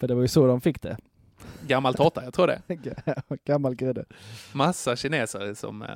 För 0.00 0.08
det 0.08 0.14
var 0.14 0.22
ju 0.22 0.28
så 0.28 0.46
de 0.46 0.60
fick 0.60 0.82
det. 0.82 0.96
Gammal 1.66 1.94
tårta, 1.94 2.24
jag 2.24 2.34
tror 2.34 2.46
det. 2.46 2.62
Gammal 3.44 3.74
grädde. 3.74 4.04
Massa 4.52 4.96
kinesare 4.96 5.54
som, 5.54 5.82
eh, 5.82 5.88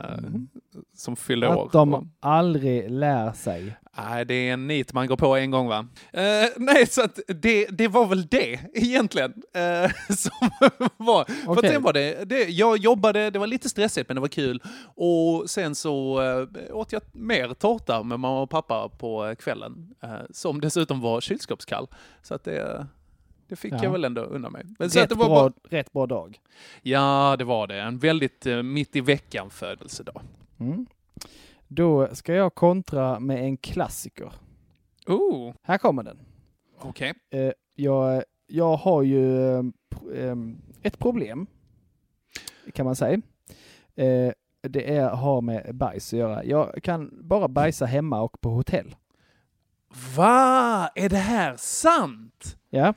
som 0.94 1.16
fyller 1.16 1.56
år. 1.56 1.66
Att 1.66 1.72
de 1.72 2.12
aldrig 2.20 2.90
lär 2.90 3.32
sig. 3.32 3.76
Nej, 3.96 4.24
det 4.24 4.34
är 4.34 4.52
en 4.52 4.66
nit 4.66 4.92
man 4.92 5.06
går 5.06 5.16
på 5.16 5.36
en 5.36 5.50
gång 5.50 5.68
va? 5.68 5.86
Eh, 6.12 6.48
nej, 6.56 6.86
så 6.86 7.02
att 7.02 7.18
det, 7.28 7.66
det 7.66 7.88
var 7.88 8.06
väl 8.06 8.26
det 8.26 8.60
egentligen 8.74 9.34
eh, 9.54 9.90
som 10.16 10.50
var. 10.96 11.24
För 11.24 11.52
att 11.52 11.58
Okej. 11.58 11.70
sen 11.70 11.82
var 11.82 11.92
det, 11.92 12.24
det, 12.24 12.48
jag 12.48 12.78
jobbade, 12.78 13.30
det 13.30 13.38
var 13.38 13.46
lite 13.46 13.68
stressigt 13.68 14.08
men 14.08 14.14
det 14.14 14.20
var 14.20 14.28
kul. 14.28 14.62
Och 14.84 15.50
sen 15.50 15.74
så 15.74 16.22
eh, 16.22 16.76
åt 16.76 16.92
jag 16.92 17.02
mer 17.12 17.54
tårta 17.54 18.02
med 18.02 18.20
mamma 18.20 18.42
och 18.42 18.50
pappa 18.50 18.88
på 18.88 19.34
kvällen. 19.38 19.94
Som 20.30 20.60
dessutom 20.60 21.00
var 21.00 21.20
kylskåpskall. 21.20 21.88
Så 22.22 22.34
att 22.34 22.44
det, 22.44 22.86
det 23.48 23.56
fick 23.56 23.72
Ja. 23.72 23.78
jag 23.82 23.90
väl 23.90 24.04
ändå 24.04 24.20
undan 24.22 24.52
mig. 24.52 24.64
Men 24.78 24.88
Rätt, 24.88 25.08
det 25.08 25.14
var 25.14 25.26
bra, 25.26 25.34
bara, 25.34 25.52
rätt 25.68 25.92
bra 25.92 26.06
dag. 26.06 26.40
ja, 26.82 27.36
det 27.38 27.44
var 27.44 27.66
det. 27.66 27.80
En 27.80 27.98
väldigt 27.98 28.46
eh, 28.46 28.62
mitt 28.62 28.96
i 28.96 29.00
veckan 29.00 29.50
födelsedag. 29.50 30.20
Mm. 30.60 30.86
Då 31.68 32.14
ska 32.14 32.34
jag 32.34 32.54
kontra 32.54 33.20
med 33.20 33.44
en 33.44 33.56
klassiker. 33.56 34.32
Oh, 35.06 35.54
Här 35.62 35.78
kommer 35.78 36.02
den. 36.02 36.18
okej. 36.80 37.14
Eh, 37.30 37.52
jag, 37.74 38.22
jag 38.46 38.76
har 38.76 39.02
ju 39.02 39.52
eh, 39.54 39.62
ehm, 40.16 40.58
ett 40.82 40.98
problem, 40.98 41.46
kan 42.74 42.86
man 42.86 42.96
säga. 42.96 43.20
Eh, 43.96 44.32
det 44.60 44.96
är, 44.96 45.08
har 45.10 45.40
med 45.40 45.74
bajs 45.74 46.12
att 46.12 46.18
göra. 46.18 46.44
Jag 46.44 46.82
kan 46.82 47.10
bara 47.28 47.48
bajsa 47.48 47.86
hemma 47.86 48.20
och 48.20 48.40
på 48.40 48.50
hotell. 48.50 48.96
Va? 50.16 50.88
Är 50.94 51.08
det 51.08 51.16
här 51.16 51.56
sant? 51.56 52.56
Ja, 52.70 52.94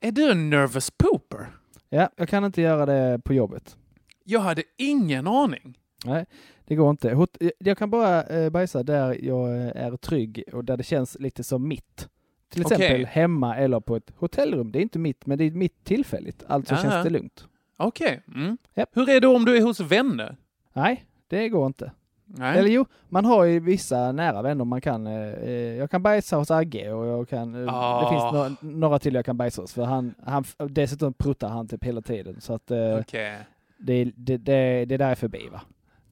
Är 0.00 0.12
du 0.12 0.30
en 0.30 0.50
nervous 0.50 0.90
pooper? 0.90 1.46
ja 1.88 2.10
jag 2.16 2.28
kan 2.28 2.44
inte 2.44 2.62
göra 2.62 2.86
det 2.86 3.20
på 3.24 3.34
jobbet. 3.34 3.76
Jag 4.24 4.40
hade 4.40 4.62
ingen 4.76 5.26
aning. 5.26 5.78
Nej, 6.04 6.26
det 6.64 6.74
går 6.74 6.90
inte. 6.90 7.26
Jag 7.58 7.78
kan 7.78 7.90
bara 7.90 8.22
eh, 8.22 8.50
bajsa 8.50 8.82
där 8.82 9.24
jag 9.24 9.48
eh, 9.48 9.84
är 9.84 9.96
trygg 9.96 10.44
och 10.52 10.64
där 10.64 10.76
det 10.76 10.82
känns 10.82 11.16
lite 11.20 11.44
som 11.44 11.68
mitt. 11.68 12.08
Till 12.48 12.60
exempel 12.60 13.06
hemma 13.06 13.56
eller 13.56 13.80
på 13.80 13.96
ett 13.96 14.12
hotellrum. 14.16 14.72
Det 14.72 14.78
är 14.78 14.82
inte 14.82 14.98
mitt, 14.98 15.26
men 15.26 15.38
det 15.38 15.44
är 15.44 15.50
mitt 15.50 15.84
tillfälligt. 15.84 16.44
Alltså 16.46 16.74
Aha. 16.74 16.82
känns 16.82 17.04
det 17.04 17.10
lugnt. 17.10 17.48
Okej. 17.76 18.22
Mm. 18.34 18.58
Japp. 18.74 18.90
Hur 18.92 19.08
är 19.08 19.20
det 19.20 19.26
om 19.26 19.44
du 19.44 19.56
är 19.56 19.62
hos 19.62 19.80
vänner? 19.80 20.36
Nej, 20.72 21.04
det 21.28 21.48
går 21.48 21.66
inte. 21.66 21.92
Nej. 22.26 22.58
Eller 22.58 22.68
jo, 22.70 22.86
man 23.08 23.24
har 23.24 23.44
ju 23.44 23.60
vissa 23.60 24.12
nära 24.12 24.42
vänner 24.42 24.64
man 24.64 24.80
kan. 24.80 25.06
Eh, 25.06 25.12
eh, 25.32 25.50
jag 25.52 25.90
kan 25.90 26.02
bajsa 26.02 26.36
hos 26.36 26.50
Agge 26.50 26.92
och 26.92 27.06
jag 27.06 27.28
kan, 27.28 27.66
eh, 27.68 27.74
Ah. 27.74 28.02
det 28.02 28.08
finns 28.10 28.32
några, 28.32 28.56
några 28.60 28.98
till 28.98 29.14
jag 29.14 29.24
kan 29.24 29.36
bajsa 29.36 29.62
hos. 29.62 29.72
För 29.72 29.84
han, 29.84 30.14
han, 30.26 30.44
dessutom 30.58 31.12
pruttar 31.12 31.48
han 31.48 31.68
typ 31.68 31.84
hela 31.84 32.00
tiden. 32.02 32.40
Så 32.40 32.54
att 32.54 32.70
eh, 32.70 32.98
Okej. 33.00 33.38
det, 33.78 34.04
det, 34.16 34.36
det, 34.36 34.84
det 34.84 34.96
där 34.96 35.10
är 35.10 35.14
förbi 35.14 35.48
va. 35.52 35.60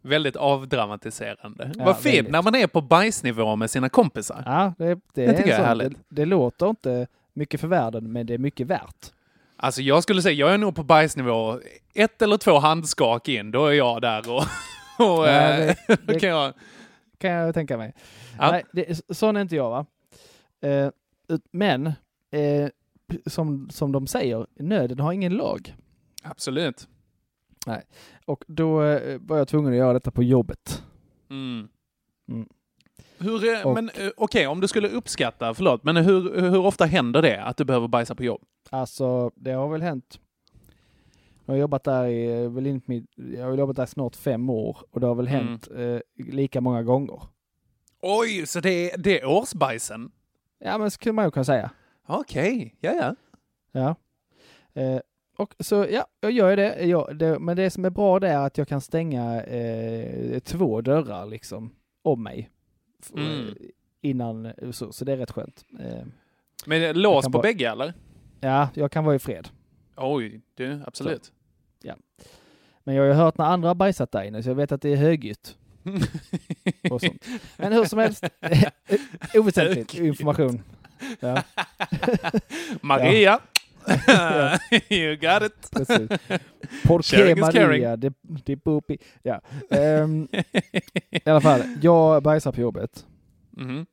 Väldigt 0.03 0.37
avdramatiserande. 0.37 1.71
Ja, 1.79 1.85
Vad 1.85 1.99
fint 1.99 2.29
när 2.31 2.43
man 2.43 2.55
är 2.55 2.67
på 2.67 2.81
bajsnivå 2.81 3.57
med 3.57 3.71
sina 3.71 3.89
kompisar. 3.89 4.43
Ja, 4.47 4.73
det, 4.79 4.85
det, 4.95 5.01
Det 5.13 5.25
är 5.25 5.37
tycker 5.37 5.51
jag 5.51 5.61
är 5.61 5.65
härligt. 5.65 5.89
Det, 5.93 5.97
det 6.09 6.25
låter 6.25 6.69
inte 6.71 7.07
mycket 7.33 7.61
för 7.61 7.69
världen, 7.69 8.13
men 8.13 8.27
det 8.27 8.35
är 8.35 8.39
mycket 8.39 8.67
värt. 8.67 8.97
Alltså 9.57 9.83
jag 9.83 10.03
skulle 10.03 10.23
säga, 10.23 10.35
jag 10.35 10.55
är 10.55 10.59
nog 10.59 10.75
på 10.77 10.83
bajsnivå 10.83 11.59
ett 11.95 12.23
eller 12.23 12.37
två 12.37 12.59
handskak 12.59 13.29
in, 13.29 13.51
då 13.51 13.67
är 13.67 13.73
jag 13.73 14.03
där 14.03 14.31
och, 14.31 14.43
och 14.99 15.05
Ja, 15.07 15.29
eh, 15.29 15.77
det- 15.87 16.01
det- 16.07 16.21
kan 16.21 16.29
jag... 16.29 16.53
Kan 17.19 17.31
jag 17.31 17.55
tänka 17.55 17.77
mig. 17.79 17.95
Ja. 18.39 18.51
Nej, 18.51 18.65
det, 18.73 19.01
sån 19.17 19.37
är 19.37 19.41
inte 19.41 19.57
jag 19.57 19.71
va. 19.71 19.87
Eh, 20.61 20.89
men, 21.53 21.87
eh, 22.31 22.69
som, 23.27 23.71
som 23.71 23.93
de 23.93 24.07
säger, 24.07 24.47
nöden 24.59 24.99
har 25.01 25.13
ingen 25.13 25.33
lag. 25.33 25.77
Absolut. 26.23 26.89
Och 28.27 28.45
då 28.47 28.83
eh, 28.83 29.19
var 29.21 29.39
jag 29.39 29.49
tvungen 29.49 29.73
att 29.73 29.79
göra 29.79 29.93
detta 29.93 30.11
på 30.11 30.23
jobbet. 30.23 30.83
Mm. 31.31 31.69
Mm. 32.29 32.49
Hur, 33.19 33.67
Och- 33.67 33.75
men 33.75 33.89
eh, 33.95 34.11
okej, 34.17 34.47
om 34.47 34.61
du 34.61 34.69
skulle 34.69 34.89
uppskatta, 34.89 35.55
förlåt, 35.55 35.85
men 35.85 35.97
hur, 35.97 36.41
hur 36.41 36.59
ofta 36.59 36.85
händer 36.85 37.23
det 37.23 37.43
att 37.43 37.57
du 37.57 37.65
behöver 37.65 37.89
bajsa 37.89 38.15
på 38.15 38.25
jobb? 38.25 38.43
Alltså, 38.71 39.31
det 39.35 39.51
har 39.53 39.69
väl 39.69 39.83
hänt 39.83 40.21
Jag 41.45 41.55
har 41.55 41.59
jobbat 41.59 41.85
där 41.85 42.07
i, 42.07 42.49
väl 42.49 42.67
inte 42.67 42.91
mitt, 42.91 43.05
jag 43.17 43.45
har 43.45 43.55
jobbat 43.55 43.77
där 43.77 43.87
snart 43.87 44.17
fem 44.17 44.51
år 44.51 44.77
och 44.91 45.01
det 45.01 45.07
har 45.07 45.15
väl 45.15 45.29
Mm. 45.29 45.47
hänt 45.47 45.69
eh, 45.77 45.99
lika 46.35 46.61
många 46.61 46.83
gånger. 46.83 47.21
Oj, 48.03 48.47
så 48.47 48.61
det 48.61 48.93
är, 48.93 48.99
det 48.99 49.21
är 49.21 49.27
årsbajsen? 49.27 50.11
Ja, 50.59 50.79
men 50.79 50.91
så 50.91 50.95
skulle 50.95 51.13
man 51.13 51.25
ju 51.25 51.31
kunna 51.31 51.45
säga. 51.45 51.71
Okej, 52.07 52.77
ja 52.81 52.93
ja. 52.93 53.15
Ja. 53.73 53.95
Eh, 54.83 55.01
och 55.37 55.55
så, 55.61 55.87
ja, 55.91 56.07
jag 56.21 56.31
gör 56.33 56.57
det. 56.57 56.85
Jag, 56.87 57.19
det. 57.19 57.39
Men 57.39 57.57
det 57.57 57.71
som 57.71 57.85
är 57.85 57.91
bra 57.91 58.21
det 58.21 58.29
är 58.29 58.39
att 58.47 58.59
jag 58.59 58.69
kan 58.69 58.81
stänga 58.81 59.43
eh, 59.43 60.39
två 60.41 60.81
dörrar 60.81 61.27
liksom 61.27 61.75
om 62.03 62.23
mig. 62.23 62.51
F- 63.03 63.13
Mm. 63.17 63.49
eh, 63.49 63.53
Innan, 64.01 64.53
så, 64.73 64.93
så 64.93 65.05
det 65.05 65.13
är 65.13 65.17
rätt 65.17 65.31
skönt. 65.31 65.65
Eh, 65.81 66.07
Men 66.67 67.01
lås 67.03 67.25
på 67.25 67.31
bara- 67.31 67.43
bägge 67.43 67.71
eller? 67.71 67.95
ja, 68.41 68.69
jag 68.75 68.91
kan 68.93 69.05
vara 69.05 69.15
i 69.17 69.19
fred. 69.19 69.49
Oj, 69.97 70.41
du, 70.55 70.81
absolut. 70.87 71.33
Men 72.85 72.95
jag 72.95 73.03
har 73.03 73.09
ju 73.09 73.15
hört 73.15 73.39
när 73.39 73.45
andra 73.45 73.69
har 73.69 73.75
bajsat 73.75 74.13
där 74.13 74.23
inne, 74.23 74.43
så 74.43 74.51
jag 74.51 74.55
vet 74.55 74.73
att 74.73 74.83
det 74.83 74.93
är 74.93 74.97
högljutt. 74.97 75.57
och 76.91 77.01
sånt. 77.01 77.27
Men 77.57 77.73
hur 77.73 77.85
som 77.85 77.99
helst, 77.99 78.25
oväsentligt 79.35 79.95
information. 79.95 80.63
Ja, 81.21 81.43
Maria! 82.81 83.41
you 84.91 85.17
got 85.17 85.43
it! 85.43 85.71
precis. 85.71 86.11
Porque. 86.87 87.35
Maria, 87.37 87.97
det, 87.97 88.13
det 88.23 88.57
bopi. 88.57 88.99
Ja. 89.23 89.41
Ehm, 89.71 90.29
I 91.11 91.31
alla 91.31 91.41
fall, 91.41 91.63
jag 91.83 92.23
bajsar 92.23 92.53
på 92.53 92.61
jobbet. 92.61 93.07
Mhm. 93.51 93.87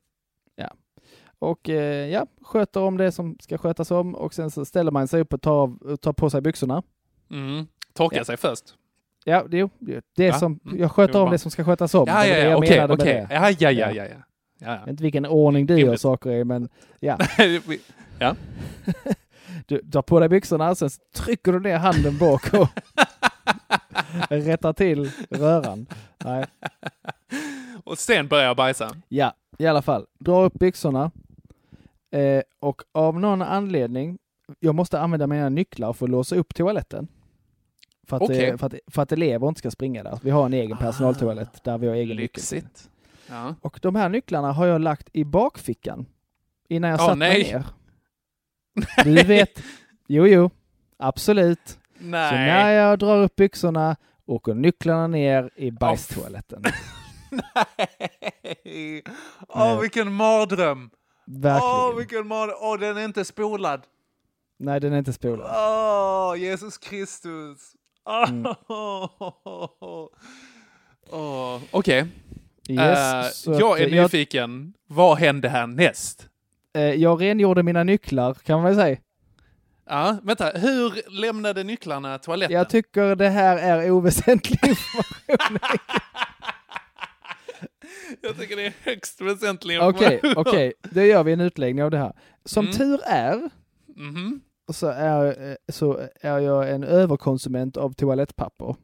Och 1.42 1.68
eh, 1.68 2.08
ja, 2.08 2.26
sköter 2.42 2.80
om 2.80 2.96
det 2.96 3.12
som 3.12 3.36
ska 3.40 3.58
skötas 3.58 3.90
om 3.90 4.14
och 4.14 4.34
sen 4.34 4.50
så 4.50 4.64
ställer 4.64 4.90
man 4.90 5.08
sig 5.08 5.20
upp 5.20 5.32
och 5.32 5.42
tar, 5.42 5.96
tar 5.96 6.12
på 6.12 6.30
sig 6.30 6.40
byxorna. 6.40 6.82
Mm. 7.30 7.66
Torka 7.92 8.16
Ja. 8.16 8.24
sig 8.24 8.36
först. 8.36 8.64
Ja, 9.24 9.44
det, 9.48 9.70
det, 9.78 10.24
Ja, 10.24 10.38
som, 10.38 10.60
mm. 10.64 10.78
jag 10.78 10.92
sköter 10.92 11.14
var 11.18 11.26
om 11.26 11.30
det 11.30 11.38
som 11.38 11.50
ska 11.50 11.64
skötas 11.64 11.94
om. 11.94 12.04
Ja, 12.08 12.26
ja, 12.26 12.36
ja, 12.36 12.56
okej, 12.56 12.84
okej. 12.84 12.96
det. 13.28 13.34
Ja, 13.34 13.50
ja, 13.50 13.70
ja, 13.70 13.70
Ja. 13.70 13.92
ja, 13.92 14.04
ja. 14.04 14.76
ja. 14.84 14.90
Inte 14.90 15.02
vilken 15.02 15.26
ordning 15.26 15.66
du 15.66 15.78
gör 15.78 15.96
saker 15.96 16.30
i, 16.30 16.44
men 16.44 16.68
ja. 17.00 17.18
Ja. 18.18 18.36
Du 19.66 19.78
tar 19.78 20.02
på 20.02 20.20
dig 20.20 20.28
byxorna, 20.28 20.74
sen 20.74 20.90
trycker 21.14 21.52
du 21.52 21.60
ner 21.60 21.76
handen 21.76 22.18
bak 22.18 22.54
och 22.54 22.68
rättar 24.28 24.72
till 24.72 25.10
röran. 25.30 25.86
Nej. 26.24 26.44
Och 27.84 27.98
sen 27.98 28.28
börjar 28.28 28.44
jag 28.44 28.56
bajsa. 28.56 28.90
Ja, 29.08 29.32
i 29.58 29.66
alla 29.66 29.82
fall. 29.82 30.06
Dra 30.18 30.44
upp 30.44 30.54
byxorna. 30.54 31.10
Eh, 32.12 32.42
och 32.60 32.82
av 32.92 33.20
någon 33.20 33.42
anledning, 33.42 34.18
jag 34.60 34.74
måste 34.74 35.00
använda 35.00 35.26
mina 35.26 35.48
nycklar 35.48 35.92
för 35.92 36.06
att 36.06 36.10
låsa 36.10 36.36
upp 36.36 36.54
toaletten. 36.54 37.08
För 38.06 38.16
att, 38.16 38.22
Okej. 38.22 38.44
eh, 38.48 38.56
för, 38.56 38.66
att, 38.66 38.74
för 38.86 39.02
att 39.02 39.12
elever 39.12 39.48
inte 39.48 39.58
ska 39.58 39.70
springa 39.70 40.02
där. 40.02 40.18
Vi 40.22 40.30
har 40.30 40.46
en 40.46 40.52
egen 40.52 40.72
Ah, 40.72 40.76
personaltoalett 40.80 41.64
där 41.64 41.78
vi 41.78 41.86
har 41.88 41.94
egen 41.94 42.16
nyckel. 42.16 42.62
Ja. 43.28 43.54
Och 43.60 43.78
de 43.82 43.94
här 43.94 44.08
nycklarna 44.08 44.52
har 44.52 44.66
jag 44.66 44.80
lagt 44.80 45.08
i 45.12 45.24
bakfickan 45.24 46.06
innan 46.68 46.90
jag 46.90 47.00
Åh, 47.00 47.06
satt 47.06 47.18
nej. 47.18 47.42
mig 47.42 47.52
ner. 47.52 47.64
Du 49.04 49.22
vet, 49.22 49.62
jo 50.08 50.26
jo, 50.26 50.50
absolut. 50.96 51.78
Så 51.98 52.04
när 52.04 52.64
Nej. 52.64 52.74
jag 52.74 52.98
drar 52.98 53.22
upp 53.22 53.36
byxorna 53.36 53.96
åker 54.26 54.54
nycklarna 54.54 55.06
ner 55.06 55.50
i 55.56 55.70
bajstoaletten. 55.70 56.62
Nej. 57.30 59.02
Åh, 59.48 59.80
vilken 59.80 60.12
mardröm! 60.12 60.90
Verkligen. 61.26 61.74
Åh, 61.76 61.96
vilken 61.96 62.26
mardröm! 62.26 62.56
Åh, 62.60 62.78
den 62.78 62.96
är 62.96 63.04
inte 63.04 63.24
spolad. 63.24 63.82
Nej, 64.58 64.80
den 64.80 64.92
är 64.92 64.98
inte 64.98 65.12
spolad. 65.12 65.50
Åh, 65.56 66.34
Jesus 66.38 66.78
Kristus! 66.78 67.58
Åh, 68.04 68.28
Mm. 68.28 68.54
Åh, 71.10 71.60
Okej, 71.70 72.06
Yes, 72.68 73.46
Eh, 73.48 73.54
jag 73.58 73.80
är 73.80 73.86
eh, 73.86 73.94
jag, 73.96 74.02
nyfiken. 74.02 74.72
Vad 74.86 75.18
hände 75.18 75.48
härnäst? 75.48 76.28
eh, 76.74 76.82
jag 76.82 77.20
rengjorde 77.22 77.62
mina 77.62 77.84
nycklar 77.84 78.34
kan 78.34 78.56
man 78.56 78.64
väl 78.64 78.74
säga. 78.74 78.96
Ja, 79.86 80.16
vänta, 80.22 80.44
hur 80.50 81.10
lämnade 81.20 81.64
nycklarna 81.64 82.18
toaletten? 82.18 82.56
Jag 82.56 82.70
tycker 82.70 83.16
det 83.16 83.28
här 83.28 83.56
är 83.56 83.90
oväsentlig 83.90 84.58
information. 84.64 85.58
Jag 88.20 88.38
tycker 88.38 88.56
det 88.56 88.66
är 88.66 88.74
högst 88.82 89.20
väsentlig 89.20 89.82
Okej, 89.82 90.20
okej, 90.36 90.72
då 90.82 91.02
gör 91.02 91.24
vi 91.24 91.32
en 91.32 91.40
utläggning 91.40 91.84
av 91.84 91.90
det 91.90 91.98
här. 91.98 92.12
Som 92.44 92.64
Mm. 92.66 92.78
tur 92.78 93.00
är 93.06 93.50
Mhm. 93.96 94.40
så 94.72 94.86
är, 94.86 95.50
eh, 95.50 95.56
så 95.68 96.00
är 96.20 96.38
jag 96.38 96.70
en 96.70 96.84
överkonsument 96.84 97.76
av 97.76 97.92
toalettpapper. 97.92 98.76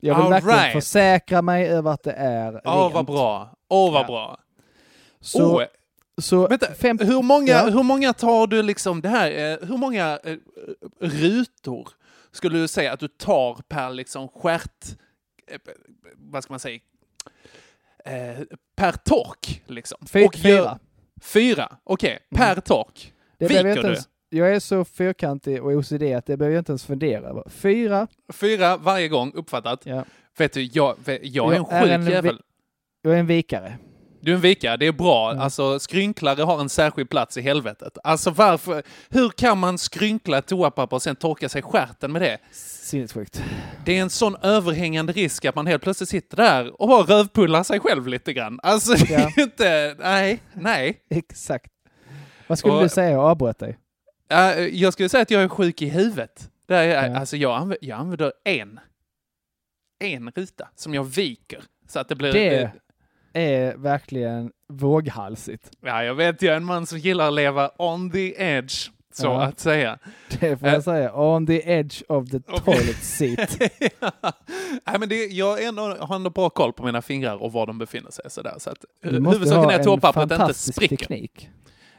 Jag 0.00 0.14
vill 0.14 0.24
All 0.24 0.30
verkligen 0.30 0.58
right. 0.58 0.72
försäkra 0.72 1.42
mig 1.42 1.68
över 1.68 1.90
att 1.90 2.02
det 2.02 2.12
är 2.12 2.60
Åh, 2.64 2.82
rent. 2.82 2.94
vad 2.94 3.06
bra. 3.06 3.56
Åh, 3.68 3.92
vad 3.92 4.02
Ja. 4.02 4.06
bra. 4.06 4.38
Så, 5.20 5.56
Åh, 5.56 5.64
så 6.18 6.46
Vänta, 6.48 6.74
fem, 6.74 6.98
hur 7.02 7.22
många, 7.22 7.46
Ja. 7.52 7.68
hur 7.70 7.82
många 7.82 8.12
tar 8.12 8.46
du 8.46 8.62
liksom 8.62 9.00
det 9.00 9.08
här, 9.08 9.30
eh, 9.52 9.68
hur 9.68 9.76
många 9.76 10.18
eh, 10.24 10.36
rutor 11.00 11.88
skulle 12.32 12.58
du 12.58 12.68
säga 12.68 12.92
att 12.92 13.00
du 13.00 13.08
tar 13.08 13.54
per 13.68 13.90
liksom 13.90 14.28
eh, 15.46 15.58
vad 16.16 16.42
ska 16.44 16.52
man 16.52 16.60
säga, 16.60 16.80
eh, 18.04 18.38
per 18.76 18.92
tork 18.92 19.62
liksom? 19.66 19.98
fy- 20.06 20.26
Och 20.26 20.36
gör- 20.38 20.42
fyra. 20.62 20.78
Fyra, 21.22 21.76
okej, 21.84 22.18
per 22.34 22.60
tork. 22.60 23.12
Det 23.38 23.48
behöver 23.48 23.68
jag, 23.68 23.74
Viker 23.74 23.78
inte 23.80 23.88
du? 23.88 23.92
ens, 23.94 24.08
jag 24.28 24.54
är 24.54 24.60
så 24.60 24.84
fyrkantig 24.84 25.62
och 25.64 25.70
OCD 25.72 26.02
att 26.14 26.26
det 26.26 26.36
behöver 26.36 26.54
jag 26.54 26.60
inte 26.60 26.72
ens 26.72 26.84
fundera 26.84 27.28
över. 27.28 27.44
Fyra, 27.50 28.06
Fyra 28.32 28.76
varje 28.76 29.08
gång, 29.08 29.32
uppfattat. 29.34 29.80
ja. 29.86 30.04
Vet 30.38 30.52
du, 30.52 30.62
jag, 30.62 30.96
jag 31.22 31.52
är 31.54 31.56
en 31.56 31.64
Jag 31.70 31.72
är 31.72 31.80
sjuk 31.82 31.90
en 31.90 32.04
vi- 32.04 32.10
jävel. 32.12 32.40
jag 33.02 33.14
är 33.14 33.18
en 33.18 33.26
vikare. 33.26 33.78
Du 34.22 34.30
är 34.30 34.34
en 34.34 34.40
vika, 34.40 34.76
det 34.76 34.86
är 34.86 34.92
bra. 34.92 35.30
Mm. 35.30 35.42
Alltså 35.42 35.78
skrynklare 35.78 36.42
har 36.42 36.60
en 36.60 36.68
särskild 36.68 37.10
plats 37.10 37.36
i 37.36 37.40
helvetet. 37.40 37.98
Alltså 38.04 38.30
varför, 38.30 38.82
hur 39.08 39.28
kan 39.28 39.58
man 39.58 39.78
skrynkla 39.78 40.42
toapapper 40.42 40.96
och 40.96 41.02
sen 41.02 41.16
torka 41.16 41.48
sig 41.48 41.62
stjärten 41.62 42.12
med 42.12 42.22
det? 42.22 42.38
Sinnessjukt. 42.52 43.42
Det 43.84 43.98
är 43.98 44.02
en 44.02 44.10
sån 44.10 44.36
överhängande 44.42 45.12
risk 45.12 45.44
att 45.44 45.54
man 45.54 45.66
helt 45.66 45.82
plötsligt 45.82 46.08
sitter 46.08 46.36
där 46.36 46.80
och 46.82 46.88
bara 46.88 47.02
rövpullar 47.02 47.62
sig 47.62 47.80
själv 47.80 48.06
lite 48.08 48.32
grann. 48.32 48.60
Alltså 48.62 48.92
det 48.94 49.14
är 49.14 49.20
Ja. 49.36 49.42
inte, 49.42 49.96
nej, 49.98 50.42
nej. 50.54 51.00
Exakt. 51.10 51.70
Vad 52.46 52.58
skulle 52.58 52.74
Och- 52.74 52.82
du 52.82 52.88
säga? 52.88 53.10
Jag 53.10 53.20
avbröt 53.24 53.58
dig. 53.58 53.78
Uh, 54.32 54.38
jag 54.66 54.92
skulle 54.92 55.08
säga 55.08 55.22
att 55.22 55.30
jag 55.30 55.42
är 55.42 55.48
sjuk 55.48 55.82
i 55.82 55.88
huvudet. 55.88 56.50
Det 56.66 56.76
är, 56.76 57.08
Ja. 57.10 57.18
Alltså 57.18 57.36
jag, 57.36 57.56
anv 57.60 57.76
jag 57.80 57.98
använder 58.00 58.32
en, 58.44 58.80
en 60.04 60.30
ruta 60.30 60.68
som 60.76 60.94
jag 60.94 61.04
viker. 61.04 61.62
Så 61.88 61.98
att 62.00 62.08
det 62.08 62.14
blir... 62.16 62.32
Det 62.32 62.72
är 63.32 63.76
verkligen 63.76 64.50
våghalsigt. 64.68 65.70
Ja, 65.80 66.04
jag 66.04 66.14
vet, 66.14 66.42
jag 66.42 66.52
är 66.52 66.56
en 66.56 66.64
man 66.64 66.86
som 66.86 66.98
gillar 66.98 67.28
att 67.28 67.34
leva 67.34 67.70
on 67.78 68.10
the 68.10 68.42
edge, 68.42 68.90
så 69.14 69.26
Ja. 69.26 69.42
att 69.42 69.60
säga. 69.60 69.98
Det 70.40 70.56
får 70.56 70.66
Eh. 70.66 70.72
jag 70.72 70.84
säga. 70.84 71.14
On 71.14 71.46
the 71.46 71.70
edge 71.72 72.02
of 72.08 72.30
the 72.30 72.40
toilet 72.40 72.96
seat. 73.04 73.58
Nej, 74.86 74.98
men 75.00 75.08
det, 75.08 75.24
jag 75.26 75.64
ändå, 75.64 75.96
har 76.00 76.16
ändå 76.16 76.30
bra 76.30 76.50
koll 76.50 76.72
på 76.72 76.84
mina 76.84 77.02
fingrar 77.02 77.42
och 77.42 77.52
var 77.52 77.66
de 77.66 77.78
befinner 77.78 78.10
sig. 78.10 78.24
Sådär, 78.30 78.54
så 78.58 78.70
att, 78.70 78.84
Du 79.02 79.08
hu- 79.10 79.20
måste 79.20 79.38
huvudsaken 79.38 79.64
ha 79.64 79.72
är 79.72 79.78
att 79.78 79.84
toapappret 79.84 80.32
inte 80.40 80.54
spricker. 80.54 80.96
teknik. 80.96 81.48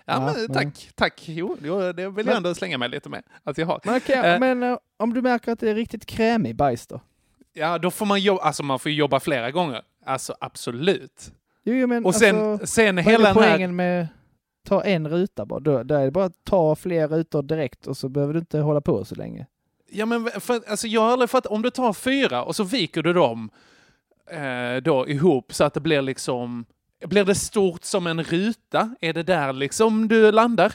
Ja, 0.06 0.14
Ja, 0.14 0.20
men, 0.20 0.46
ja. 0.48 0.54
tack, 0.54 0.90
tack. 0.96 1.22
Jo, 1.26 1.58
det 1.96 2.10
vill 2.10 2.26
jag 2.28 2.38
ändå 2.38 2.54
slänga 2.56 2.78
mig 2.78 2.90
lite 2.90 3.10
med 3.10 3.24
att 3.44 3.58
jag 3.58 3.66
har. 3.66 3.80
Men, 3.84 3.96
okej, 3.98 4.16
Eh. 4.16 4.40
men 4.40 4.64
eh, 4.64 4.78
om 5.00 5.14
du 5.14 5.22
märker 5.22 5.52
att 5.52 5.60
det 5.60 5.70
är 5.70 5.76
riktigt 5.76 6.06
krämig 6.06 6.56
bajs 6.56 6.88
då? 6.88 7.02
Ja, 7.54 7.78
då 7.78 7.92
får 7.92 8.06
man 8.06 8.20
jobba, 8.22 8.42
alltså 8.42 8.64
man 8.64 8.80
får 8.80 8.92
jobba 8.92 9.20
flera 9.20 9.52
gånger. 9.52 9.82
Alltså 10.06 10.36
absolut. 10.40 11.34
Jo, 11.64 11.88
men 11.88 12.06
Och 12.06 12.16
sen, 12.16 12.36
alltså, 12.36 12.68
sen 12.68 12.98
hela 12.98 13.34
den 13.34 13.44
här... 13.44 13.68
med 13.68 14.08
ta 14.68 14.84
en 14.84 15.08
ruta 15.10 15.46
bara? 15.46 15.60
Då, 15.60 15.84
där 15.84 16.00
är 16.00 16.06
det 16.06 16.12
bara 16.12 16.26
att 16.26 16.44
ta 16.44 16.76
fler 16.76 17.08
rutor 17.08 17.42
direkt 17.44 17.88
och 17.88 17.98
så 17.98 18.10
behöver 18.10 18.34
du 18.34 18.40
inte 18.40 18.60
hålla 18.60 18.82
på 18.82 19.06
så 19.06 19.16
länge. 19.16 19.46
Ja, 19.90 20.06
men 20.06 20.26
för, 20.26 20.62
alltså 20.70 20.88
jag 20.88 21.02
har 21.02 21.12
aldrig 21.12 21.30
fattat, 21.30 21.52
om 21.52 21.62
du 21.62 21.70
tar 21.70 21.94
fyra 21.94 22.44
och 22.44 22.56
så 22.56 22.64
viker 22.64 23.04
du 23.04 23.14
dem 23.14 23.50
eh, 24.32 24.84
då 24.84 25.08
ihop 25.08 25.54
så 25.54 25.64
att 25.64 25.74
det 25.74 25.80
blir 25.80 26.02
liksom, 26.02 26.66
blir 27.06 27.26
det 27.26 27.36
stort 27.36 27.84
som 27.84 28.08
en 28.08 28.24
ruta? 28.24 28.96
Är 29.02 29.14
det 29.14 29.24
där 29.24 29.54
liksom 29.54 30.08
du 30.08 30.32
landar? 30.32 30.74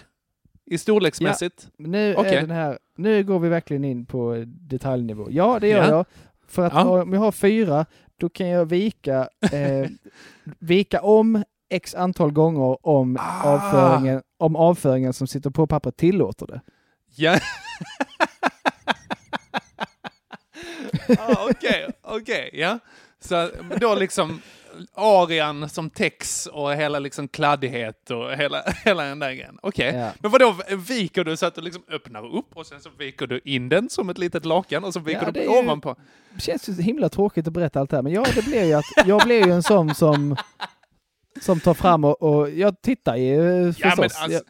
I 0.65 0.79
storleksmässigt? 0.79 1.69
Nu, 1.79 2.15
Okej. 2.15 2.35
är 2.35 2.41
den 2.41 2.51
här, 2.51 2.79
nu 2.97 3.25
går 3.25 3.39
vi 3.39 3.49
verkligen 3.49 3.85
in 3.85 4.07
på 4.07 4.45
detaljnivå. 4.47 5.27
Ja, 5.31 5.59
det 5.61 5.69
gör 5.69 5.83
Ja. 5.85 5.91
jag. 5.91 6.07
För 6.49 6.67
att 6.67 6.73
Ja. 6.73 7.03
om 7.03 7.13
jag 7.13 7.21
har 7.21 7.33
fyra, 7.33 7.87
då 8.21 8.29
kan 8.29 8.49
jag 8.49 8.67
vika, 8.67 9.29
eh, 9.53 9.89
vika 10.59 11.01
om 11.03 11.45
x 11.71 11.95
antal 11.95 12.33
gånger 12.33 12.87
om, 12.87 13.17
Ah. 13.21 13.43
avföringen, 13.43 14.23
om 14.39 14.57
avföringen 14.57 15.13
som 15.13 15.27
sitter 15.27 15.51
på 15.51 15.67
pappret 15.67 15.97
tillåter 15.97 16.47
det. 16.47 16.61
Ja. 17.15 17.39
ah, 21.19 21.47
Okej, 21.51 21.87
okej, 22.03 22.51
ja. 22.53 22.79
Så 23.21 23.51
då 23.81 23.95
liksom 23.95 24.41
arian 24.95 25.69
som 25.69 25.91
text 25.91 26.47
och 26.47 26.75
hela 26.75 26.99
liksom 26.99 27.29
kladdighet 27.29 28.11
och 28.11 28.33
hela, 28.33 28.63
hela 28.85 29.05
den 29.05 29.19
där 29.19 29.33
grejen. 29.33 29.59
Okej, 29.63 29.89
okay. 29.89 30.01
ja. 30.01 30.11
men 30.21 30.31
vadå, 30.31 30.57
viker 30.89 31.25
du 31.25 31.37
så 31.37 31.47
att 31.47 31.55
du 31.55 31.61
liksom 31.61 31.83
öppnar 31.91 32.37
upp 32.37 32.57
och 32.57 32.67
sen 32.67 32.81
så 32.81 32.91
viker 32.99 33.27
du 33.27 33.41
in 33.45 33.69
den 33.69 33.91
som 33.91 34.11
ett 34.11 34.19
litet 34.19 34.45
lakan 34.45 34.85
och 34.85 34.93
så 34.93 35.01
viker 35.01 35.23
ja, 35.23 35.31
du 35.31 35.49
ovanpå? 35.49 35.97
Det 36.35 36.41
känns 36.41 36.69
ju 36.69 36.83
himla 36.83 37.09
tråkigt 37.09 37.47
att 37.47 37.53
berätta 37.53 37.81
allt 37.81 37.91
det 37.91 37.97
här, 37.97 38.03
men 38.03 38.13
ja, 38.13 38.27
det 38.35 38.45
blir 38.45 38.65
ju 38.65 38.73
att 38.73 38.85
jag 39.07 39.23
blir 39.23 39.47
ju 39.47 39.53
en 39.53 39.63
sån 39.63 39.95
som 39.95 40.37
som 41.41 41.61
tar 41.61 41.75
fram 41.75 42.05
och, 42.05 42.23
och 42.23 42.51
jag 42.51 42.83
tittar 42.83 43.17
ju 43.17 43.73
förstås. 43.73 43.85
Ja, 43.85 43.95
men 43.97 44.05
alltså, 44.05 44.31
jag 44.31 44.43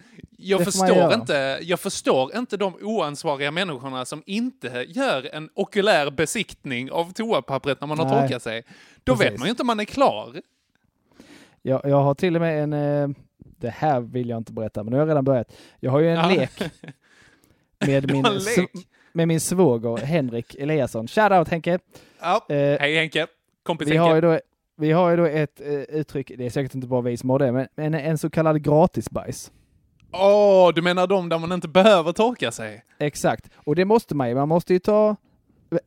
förstår, 0.65 1.15
inte, 1.15 1.59
jag 1.63 1.81
förstår 1.81 2.37
inte 2.37 2.57
de 2.57 2.75
oansvariga 2.83 3.51
människorna 3.51 4.05
som 4.05 4.23
inte 4.27 4.87
gör 4.89 5.35
en 5.35 5.51
okulär 5.55 6.11
besiktning 6.11 6.91
av 6.91 7.13
toapappret 7.13 7.81
när 7.81 7.89
man 7.89 7.99
har 7.99 8.21
torkat 8.21 8.43
sig. 8.43 8.65
Då 9.05 9.17
Precis. 9.17 9.33
vet 9.33 9.39
man 9.39 9.47
ju 9.47 9.51
inte 9.51 9.63
om 9.63 9.67
man 9.67 9.81
är 9.81 9.85
klar. 9.85 10.41
Jag, 11.63 11.81
jag 11.85 12.01
har 12.01 12.15
till 12.15 12.35
och 12.35 12.43
med 12.43 12.63
en, 12.63 12.73
eh, 12.73 13.09
det 13.39 13.71
här 13.71 14.01
vill 14.01 14.29
jag 14.29 14.37
inte 14.37 14.53
berätta, 14.53 14.85
men 14.85 14.91
nu 14.91 14.97
har 14.97 15.01
jag 15.01 15.09
redan 15.09 15.25
börjat. 15.25 15.53
Jag 15.81 15.91
har 15.91 16.01
ju 16.01 16.11
en 16.11 16.17
ja. 16.17 16.29
lek 16.29 16.51
med 17.87 18.13
min, 18.13 18.23
lek. 18.23 18.71
med 19.13 19.29
min 19.29 19.41
svåger 19.41 19.97
Henrik 19.97 20.55
Eliasson. 20.55 21.09
Shoutout 21.09 21.49
Henke! 21.49 21.79
Ja. 22.21 22.47
Eh, 22.49 22.57
Hej 22.57 22.97
Henke! 22.97 23.27
Kompis 23.63 23.89
vi 23.89 23.97
Henke! 23.97 24.09
Har 24.09 24.15
ju 24.15 24.21
då, 24.21 24.41
vi 24.77 24.93
har 24.93 25.11
ju 25.11 25.17
då 25.17 25.25
ett 25.25 25.61
uh, 25.61 25.81
uttryck, 25.83 26.33
det 26.39 26.47
är 26.47 26.51
säkert 26.51 26.75
inte 26.75 26.87
bara 26.87 27.01
vi 27.01 27.17
som 27.17 27.31
har 27.31 27.39
det, 27.39 27.53
men, 27.53 27.69
men 27.75 27.95
en 27.95 28.19
så 28.19 28.31
kallad 28.31 28.63
gratisbajs. 28.63 29.53
Åh, 30.19 30.69
oh, 30.69 30.75
du 30.75 30.83
menar 30.83 31.07
de 31.07 31.29
där 31.29 31.39
man 31.39 31.53
inte 31.53 31.69
behöver 31.69 32.13
torka 32.13 32.53
sig? 32.53 32.85
Exakt, 32.99 33.51
och 33.57 33.77
det 33.77 33.85
måste 33.85 34.15
man 34.15 34.29
ju. 34.29 34.35
Man 34.35 34.49
måste 34.49 34.73
ju 34.73 34.79
ta... 34.79 35.17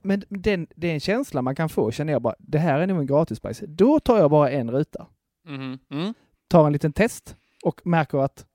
Men 0.02 0.24
den, 0.30 0.68
det 0.76 0.90
är 0.90 0.94
en 0.94 1.00
känsla 1.00 1.42
man 1.42 1.56
kan 1.56 1.70
få, 1.70 1.92
känner 1.92 2.14
jag 2.14 2.22
bara, 2.22 2.36
det 2.40 2.58
här 2.58 2.80
är 2.80 2.88
nog 2.88 3.00
en 3.00 3.08
gratisbajs. 3.08 3.64
Då 3.68 4.00
tar 4.00 4.18
jag 4.18 4.32
bara 4.32 4.50
en 4.50 4.72
ruta. 4.72 5.08
Mm. 5.48 5.80
Mm. 5.92 6.14
Tar 6.48 6.68
en 6.68 6.74
liten 6.74 6.94
test 6.94 7.36
och 7.64 7.82
märker 7.84 8.18
att, 8.18 8.46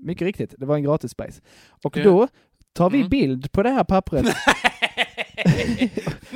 mycket 0.00 0.24
riktigt, 0.24 0.54
det 0.58 0.66
var 0.66 0.76
en 0.76 0.82
gratisbajs. 0.82 1.42
Och 1.84 1.96
mm. 1.96 2.08
då 2.08 2.28
tar 2.72 2.90
vi 2.90 3.04
bild 3.04 3.52
på 3.52 3.62
det 3.62 3.70
här 3.70 3.84
pappret 3.84 4.26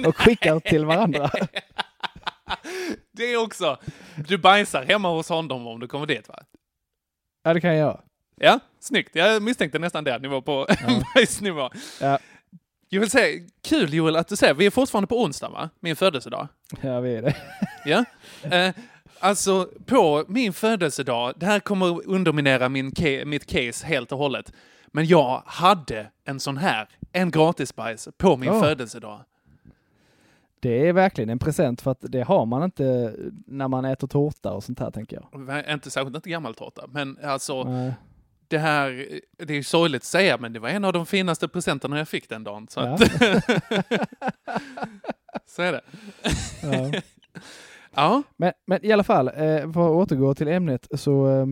och 0.07 0.17
skickar 0.17 0.61
till 0.61 0.85
varandra. 0.85 1.31
Det 3.13 3.33
är 3.33 3.45
också, 3.45 3.79
du 4.29 4.39
bajsar 4.39 4.85
hemma 4.85 5.11
hos 5.11 5.29
honom 5.29 5.67
om 5.67 5.81
du 5.81 5.89
kommer 5.89 6.07
dit 6.07 6.29
va? 6.29 6.39
Ja, 7.43 7.55
det 7.55 7.61
kan 7.61 7.71
jag 7.71 7.79
göra. 7.79 8.01
Ja, 8.41 8.61
snyggt. 8.81 9.17
Jag 9.17 9.43
misstänkte 9.43 9.79
nästan 9.79 10.05
det, 10.05 10.19
nivå 10.19 10.43
på 10.43 10.67
ja. 10.87 11.03
bajsnivå. 11.15 11.71
Ja. 12.01 12.19
Jag 12.89 13.01
vill 13.01 13.11
säga, 13.11 13.47
kul 13.63 13.95
Joel 13.95 14.17
att 14.17 14.29
du 14.29 14.37
säger, 14.37 14.55
vi 14.55 14.67
är 14.67 14.71
fortfarande 14.71 15.07
på 15.07 15.23
onsdag 15.23 15.49
va? 15.49 15.71
Min 15.81 15.97
födelsedag. 15.97 16.49
Ja, 16.81 17.01
vi 17.01 17.17
är 17.17 17.23
det. 17.23 17.37
Ja. 17.85 18.05
Eh, 18.51 18.75
alltså, 19.19 19.69
på 19.87 20.25
min 20.29 20.53
födelsedag, 20.53 21.35
det 21.37 21.47
här 21.47 21.61
kommer 21.61 22.09
underminera 22.09 22.69
min 22.69 22.93
mitt 23.25 23.47
case 23.47 23.87
helt 23.87 24.13
och 24.13 24.19
hållet. 24.19 24.53
Men 24.87 25.07
jag 25.07 25.43
hade 25.47 26.07
en 26.25 26.41
sån 26.41 26.57
här, 26.57 26.89
en 27.13 27.31
gratisbajs, 27.31 28.09
på 28.17 28.37
min 28.37 28.51
oh. 28.51 28.63
födelsedag. 28.63 29.21
Det 30.61 30.89
är 30.89 30.93
verkligen 30.93 31.31
en 31.31 31.39
present 31.39 31.81
för 31.81 31.91
att 31.91 31.99
det 32.01 32.23
har 32.23 32.47
man 32.47 32.63
inte 32.63 33.15
när 33.47 33.69
man 33.69 33.85
äter 33.85 34.07
tårta 34.07 34.53
och 34.53 34.65
sånt 34.65 34.81
här 34.81 34.91
tänker 34.91 35.23
jag. 35.33 35.73
Inte 35.75 35.91
särskilt 35.91 36.17
inte 36.17 36.31
gammal 36.31 36.55
tårta, 36.55 36.85
men 36.89 37.19
alltså 37.23 37.65
Nej. 37.65 37.95
Det 38.49 38.59
här, 38.59 39.21
det 39.39 39.55
är 39.55 39.63
sorgligt 39.63 40.03
att 40.03 40.07
säga, 40.07 40.39
men 40.39 40.53
det 40.53 40.61
var 40.61 40.69
en 40.69 40.85
av 40.85 40.93
de 40.93 41.07
finaste 41.07 41.49
presenterna 41.49 41.99
jag 41.99 42.09
fick 42.09 42.29
den 42.29 42.45
dagen. 42.45 42.67
Så, 42.71 42.81
ja. 42.81 42.87
att 42.87 43.01
så 45.51 45.63
är 45.63 45.73
det. 45.73 45.81
Ja. 46.63 46.93
ja. 47.95 48.23
Men, 48.37 48.53
men 48.67 48.87
i 48.87 48.93
alla 48.93 49.05
fall, 49.05 49.29
eh, 49.29 49.35
för 49.35 49.69
att 49.69 50.11
återgå 50.11 50.35
till 50.35 50.49
ämnet 50.49 50.89
så 50.95 51.29
eh, 51.29 51.47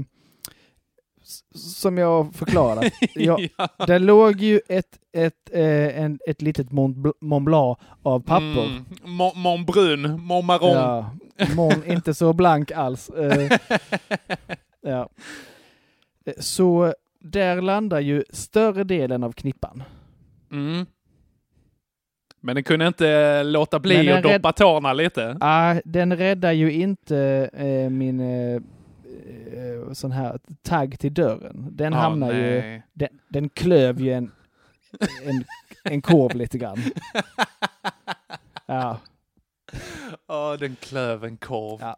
som 1.54 1.98
jag 1.98 2.34
förklarade. 2.34 2.90
Jag, 3.14 3.48
ja. 3.56 3.68
Det 3.86 3.98
låg 3.98 4.40
ju 4.40 4.60
ett, 4.68 4.98
ett, 5.12 5.50
eh, 5.52 6.02
en, 6.02 6.18
ett 6.26 6.42
litet 6.42 6.72
Mont, 6.72 6.96
Mont 7.20 7.44
Blanc 7.44 7.78
av 8.02 8.20
papper. 8.20 8.64
Mm. 8.64 8.84
Mont, 9.04 9.36
Mont 9.36 9.66
Brun, 9.66 10.20
Mont 10.20 10.46
Marron. 10.46 11.04
Ja, 11.36 11.46
Mont, 11.56 11.86
inte 11.86 12.14
så 12.14 12.32
blank 12.32 12.70
alls. 12.70 13.08
Eh, 13.08 13.58
ja. 14.80 15.08
Så 16.38 16.94
där 17.20 17.60
landar 17.60 18.00
ju 18.00 18.24
större 18.30 18.84
delen 18.84 19.24
av 19.24 19.32
knippan. 19.32 19.82
Mm. 20.52 20.86
Men 22.40 22.54
den 22.54 22.64
kunde 22.64 22.86
inte 22.86 23.42
låta 23.42 23.78
bli 23.78 24.12
att 24.12 24.22
doppa 24.22 24.52
tårna 24.52 24.92
lite? 24.92 25.36
Ah, 25.40 25.74
den 25.84 26.16
räddar 26.16 26.52
ju 26.52 26.72
inte 26.72 27.50
eh, 27.52 27.90
min 27.90 28.20
eh, 28.20 28.54
eh, 28.54 29.92
sån 29.92 30.12
här 30.12 30.38
tagg 30.62 30.98
till 30.98 31.14
dörren. 31.14 31.68
Den 31.70 31.94
oh, 31.94 31.98
hamnar 31.98 32.32
nej. 32.32 32.42
ju, 32.42 32.82
den, 32.92 33.08
den 33.28 33.48
klöv 33.48 34.00
ju 34.00 34.12
en, 34.12 34.32
en, 35.24 35.44
en 35.84 36.02
korv 36.02 36.36
lite 36.36 36.58
grann. 36.58 36.78
Ja. 38.66 38.98
Ja, 40.26 40.52
oh, 40.52 40.58
den 40.58 40.76
klöv 40.76 41.24
en 41.24 41.36
korv. 41.36 41.78
Ja. 41.80 41.96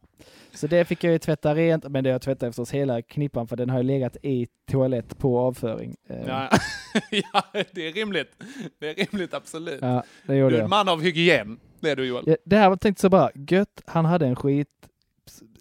Så 0.56 0.66
det 0.66 0.84
fick 0.84 1.04
jag 1.04 1.12
ju 1.12 1.18
tvätta 1.18 1.54
rent, 1.54 1.88
men 1.88 2.04
det 2.04 2.10
jag 2.10 2.22
tvättade 2.22 2.52
förstås 2.52 2.70
hela 2.70 3.02
knippan 3.02 3.48
för 3.48 3.56
den 3.56 3.70
har 3.70 3.78
ju 3.78 3.82
legat 3.82 4.16
i 4.22 4.46
toalett 4.70 5.18
på 5.18 5.38
avföring. 5.38 5.96
Eh. 6.08 6.26
Ja, 6.26 6.50
ja 7.10 7.42
det 7.72 7.88
är 7.88 7.92
rimligt. 7.92 8.30
Det 8.78 8.90
är 8.90 9.06
rimligt, 9.06 9.34
absolut. 9.34 9.78
Ja, 9.80 10.04
det 10.26 10.36
gjorde 10.36 10.54
du 10.54 10.58
är 10.58 10.64
en 10.64 10.70
man 10.70 10.88
av 10.88 11.02
hygien, 11.02 11.58
det 11.80 11.90
är 11.90 11.96
du 11.96 12.06
Joel. 12.06 12.24
Ja, 12.26 12.36
det 12.44 12.56
här 12.56 12.68
var 12.68 12.76
tänkt 12.76 12.98
så 12.98 13.08
bara, 13.08 13.30
gött, 13.34 13.82
han 13.86 14.04
hade 14.04 14.26
en 14.26 14.36
skit 14.36 14.68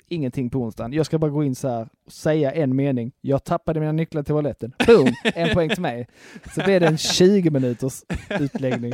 ingenting 0.08 0.50
på 0.50 0.60
onsdagen. 0.60 0.94
Jag 0.94 1.06
ska 1.06 1.18
bara 1.18 1.32
gå 1.32 1.44
in 1.44 1.56
så 1.56 1.68
här 1.68 1.88
och 2.06 2.12
säga 2.12 2.52
en 2.52 2.76
mening. 2.76 3.12
Jag 3.22 3.44
tappade 3.44 3.80
mina 3.80 3.92
nycklar 3.92 4.24
till 4.24 4.34
toaletten. 4.34 4.74
Boom! 4.88 5.14
En 5.24 5.54
poäng 5.54 5.70
till 5.70 5.82
mig. 5.82 6.08
Så 6.56 6.64
blev 6.64 6.82
det 6.82 6.88
en 6.88 6.98
20 6.98 7.50
minuters 7.50 8.04
utläggning. 8.30 8.94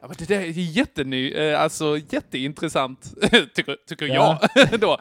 Ja, 0.00 0.08
men 0.08 0.16
det 0.18 0.28
där 0.28 0.40
är 0.40 0.50
jätteny, 0.50 1.32
eh, 1.32 1.60
alltså 1.60 1.98
jätteintressant, 2.10 3.14
tycker, 3.54 3.76
tycker 3.86 4.06
ja. 4.06 4.40
jag 4.54 4.80
då. 4.80 4.98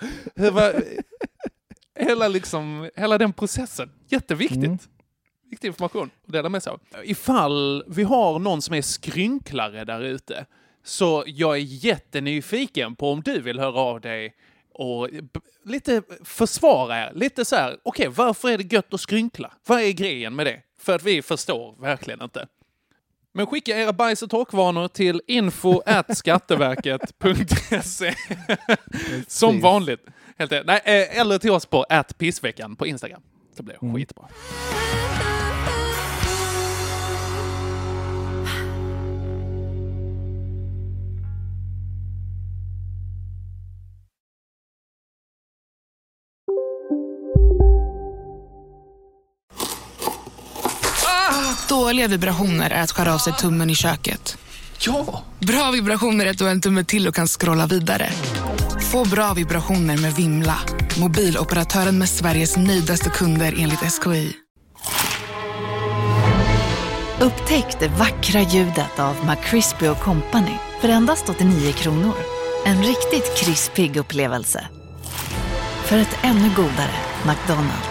Hela, 1.95 2.27
liksom, 2.27 2.89
hela 2.95 3.17
den 3.17 3.34
processen, 3.34 3.91
jätteviktigt. 4.07 4.63
Mm. 4.63 4.77
Viktig 5.49 5.67
information 5.67 6.09
att 6.27 6.34
dela 6.34 6.49
med 6.49 6.63
sig 6.63 6.71
av. 6.71 6.79
Ifall 7.03 7.84
vi 7.88 8.03
har 8.03 8.39
någon 8.39 8.61
som 8.61 8.75
är 8.75 8.82
skrynklare 8.82 9.86
där 9.86 10.01
ute, 10.01 10.45
så 10.84 11.23
jag 11.27 11.55
är 11.55 11.61
jättenyfiken 11.61 12.95
på 12.95 13.11
om 13.11 13.21
du 13.21 13.41
vill 13.41 13.59
höra 13.59 13.79
av 13.79 14.01
dig 14.01 14.36
och 14.73 15.09
lite 15.65 16.01
försvara 16.23 16.97
er. 16.97 17.11
Lite 17.15 17.45
så 17.45 17.55
här, 17.55 17.77
okej, 17.84 18.07
okay, 18.07 18.25
varför 18.25 18.49
är 18.49 18.57
det 18.57 18.73
gött 18.73 18.93
att 18.93 19.01
skrynkla? 19.01 19.53
Vad 19.65 19.82
är 19.82 19.91
grejen 19.91 20.36
med 20.36 20.45
det? 20.45 20.61
För 20.79 20.95
att 20.95 21.03
vi 21.03 21.21
förstår 21.21 21.82
verkligen 21.82 22.21
inte. 22.21 22.47
Men 23.34 23.47
skicka 23.47 23.77
era 23.77 23.93
bajs 23.93 24.21
och 24.21 24.29
torkvanor 24.29 24.88
till 24.88 25.21
info 25.27 25.82
skatteverket.se 26.15 28.13
Som 29.27 29.61
vanligt. 29.61 30.05
Helt 30.38 30.51
Nej, 30.65 30.82
eh, 30.86 31.19
eller 31.19 31.38
till 31.38 31.51
oss 31.51 31.65
på 31.65 31.86
pissveckan 32.17 32.75
på 32.75 32.88
Instagram. 32.88 33.21
Så 33.57 33.63
blir 33.63 33.77
det 33.79 33.86
mm. 33.86 33.95
skitbra. 33.95 34.27
Dåliga 51.72 52.07
vibrationer 52.07 52.69
är 52.69 52.84
att 52.84 52.91
skära 52.91 53.13
av 53.13 53.17
sig 53.17 53.34
tummen 53.34 53.69
i 53.69 53.76
köket. 53.76 54.38
Ja! 54.80 55.24
Bra 55.39 55.72
vibrationer 55.72 56.26
är 56.26 56.30
att 56.30 56.38
du 56.38 56.43
har 56.43 56.51
en 56.51 56.61
tumme 56.61 56.84
till 56.84 57.07
och 57.07 57.15
kan 57.15 57.28
scrolla 57.28 57.65
vidare. 57.67 58.09
Få 58.91 59.05
bra 59.05 59.34
vibrationer 59.34 59.97
med 59.97 60.13
Vimla. 60.13 60.57
Mobiloperatören 60.99 61.97
med 61.97 62.09
Sveriges 62.09 62.57
nöjdaste 62.57 63.09
kunder 63.09 63.55
enligt 63.57 63.80
SKI. 63.80 64.34
Upptäck 67.19 67.80
det 67.80 67.88
vackra 67.88 68.41
ljudet 68.41 68.99
av 68.99 69.15
McCrispy 69.26 69.88
Company 70.03 70.55
för 70.82 70.89
endast 70.89 71.30
89 71.30 71.72
kronor. 71.72 72.15
En 72.65 72.84
riktigt 72.84 73.38
krispig 73.38 73.97
upplevelse. 73.97 74.67
För 75.86 75.97
ett 75.97 76.17
ännu 76.24 76.49
godare 76.55 76.95
McDonalds. 77.26 77.90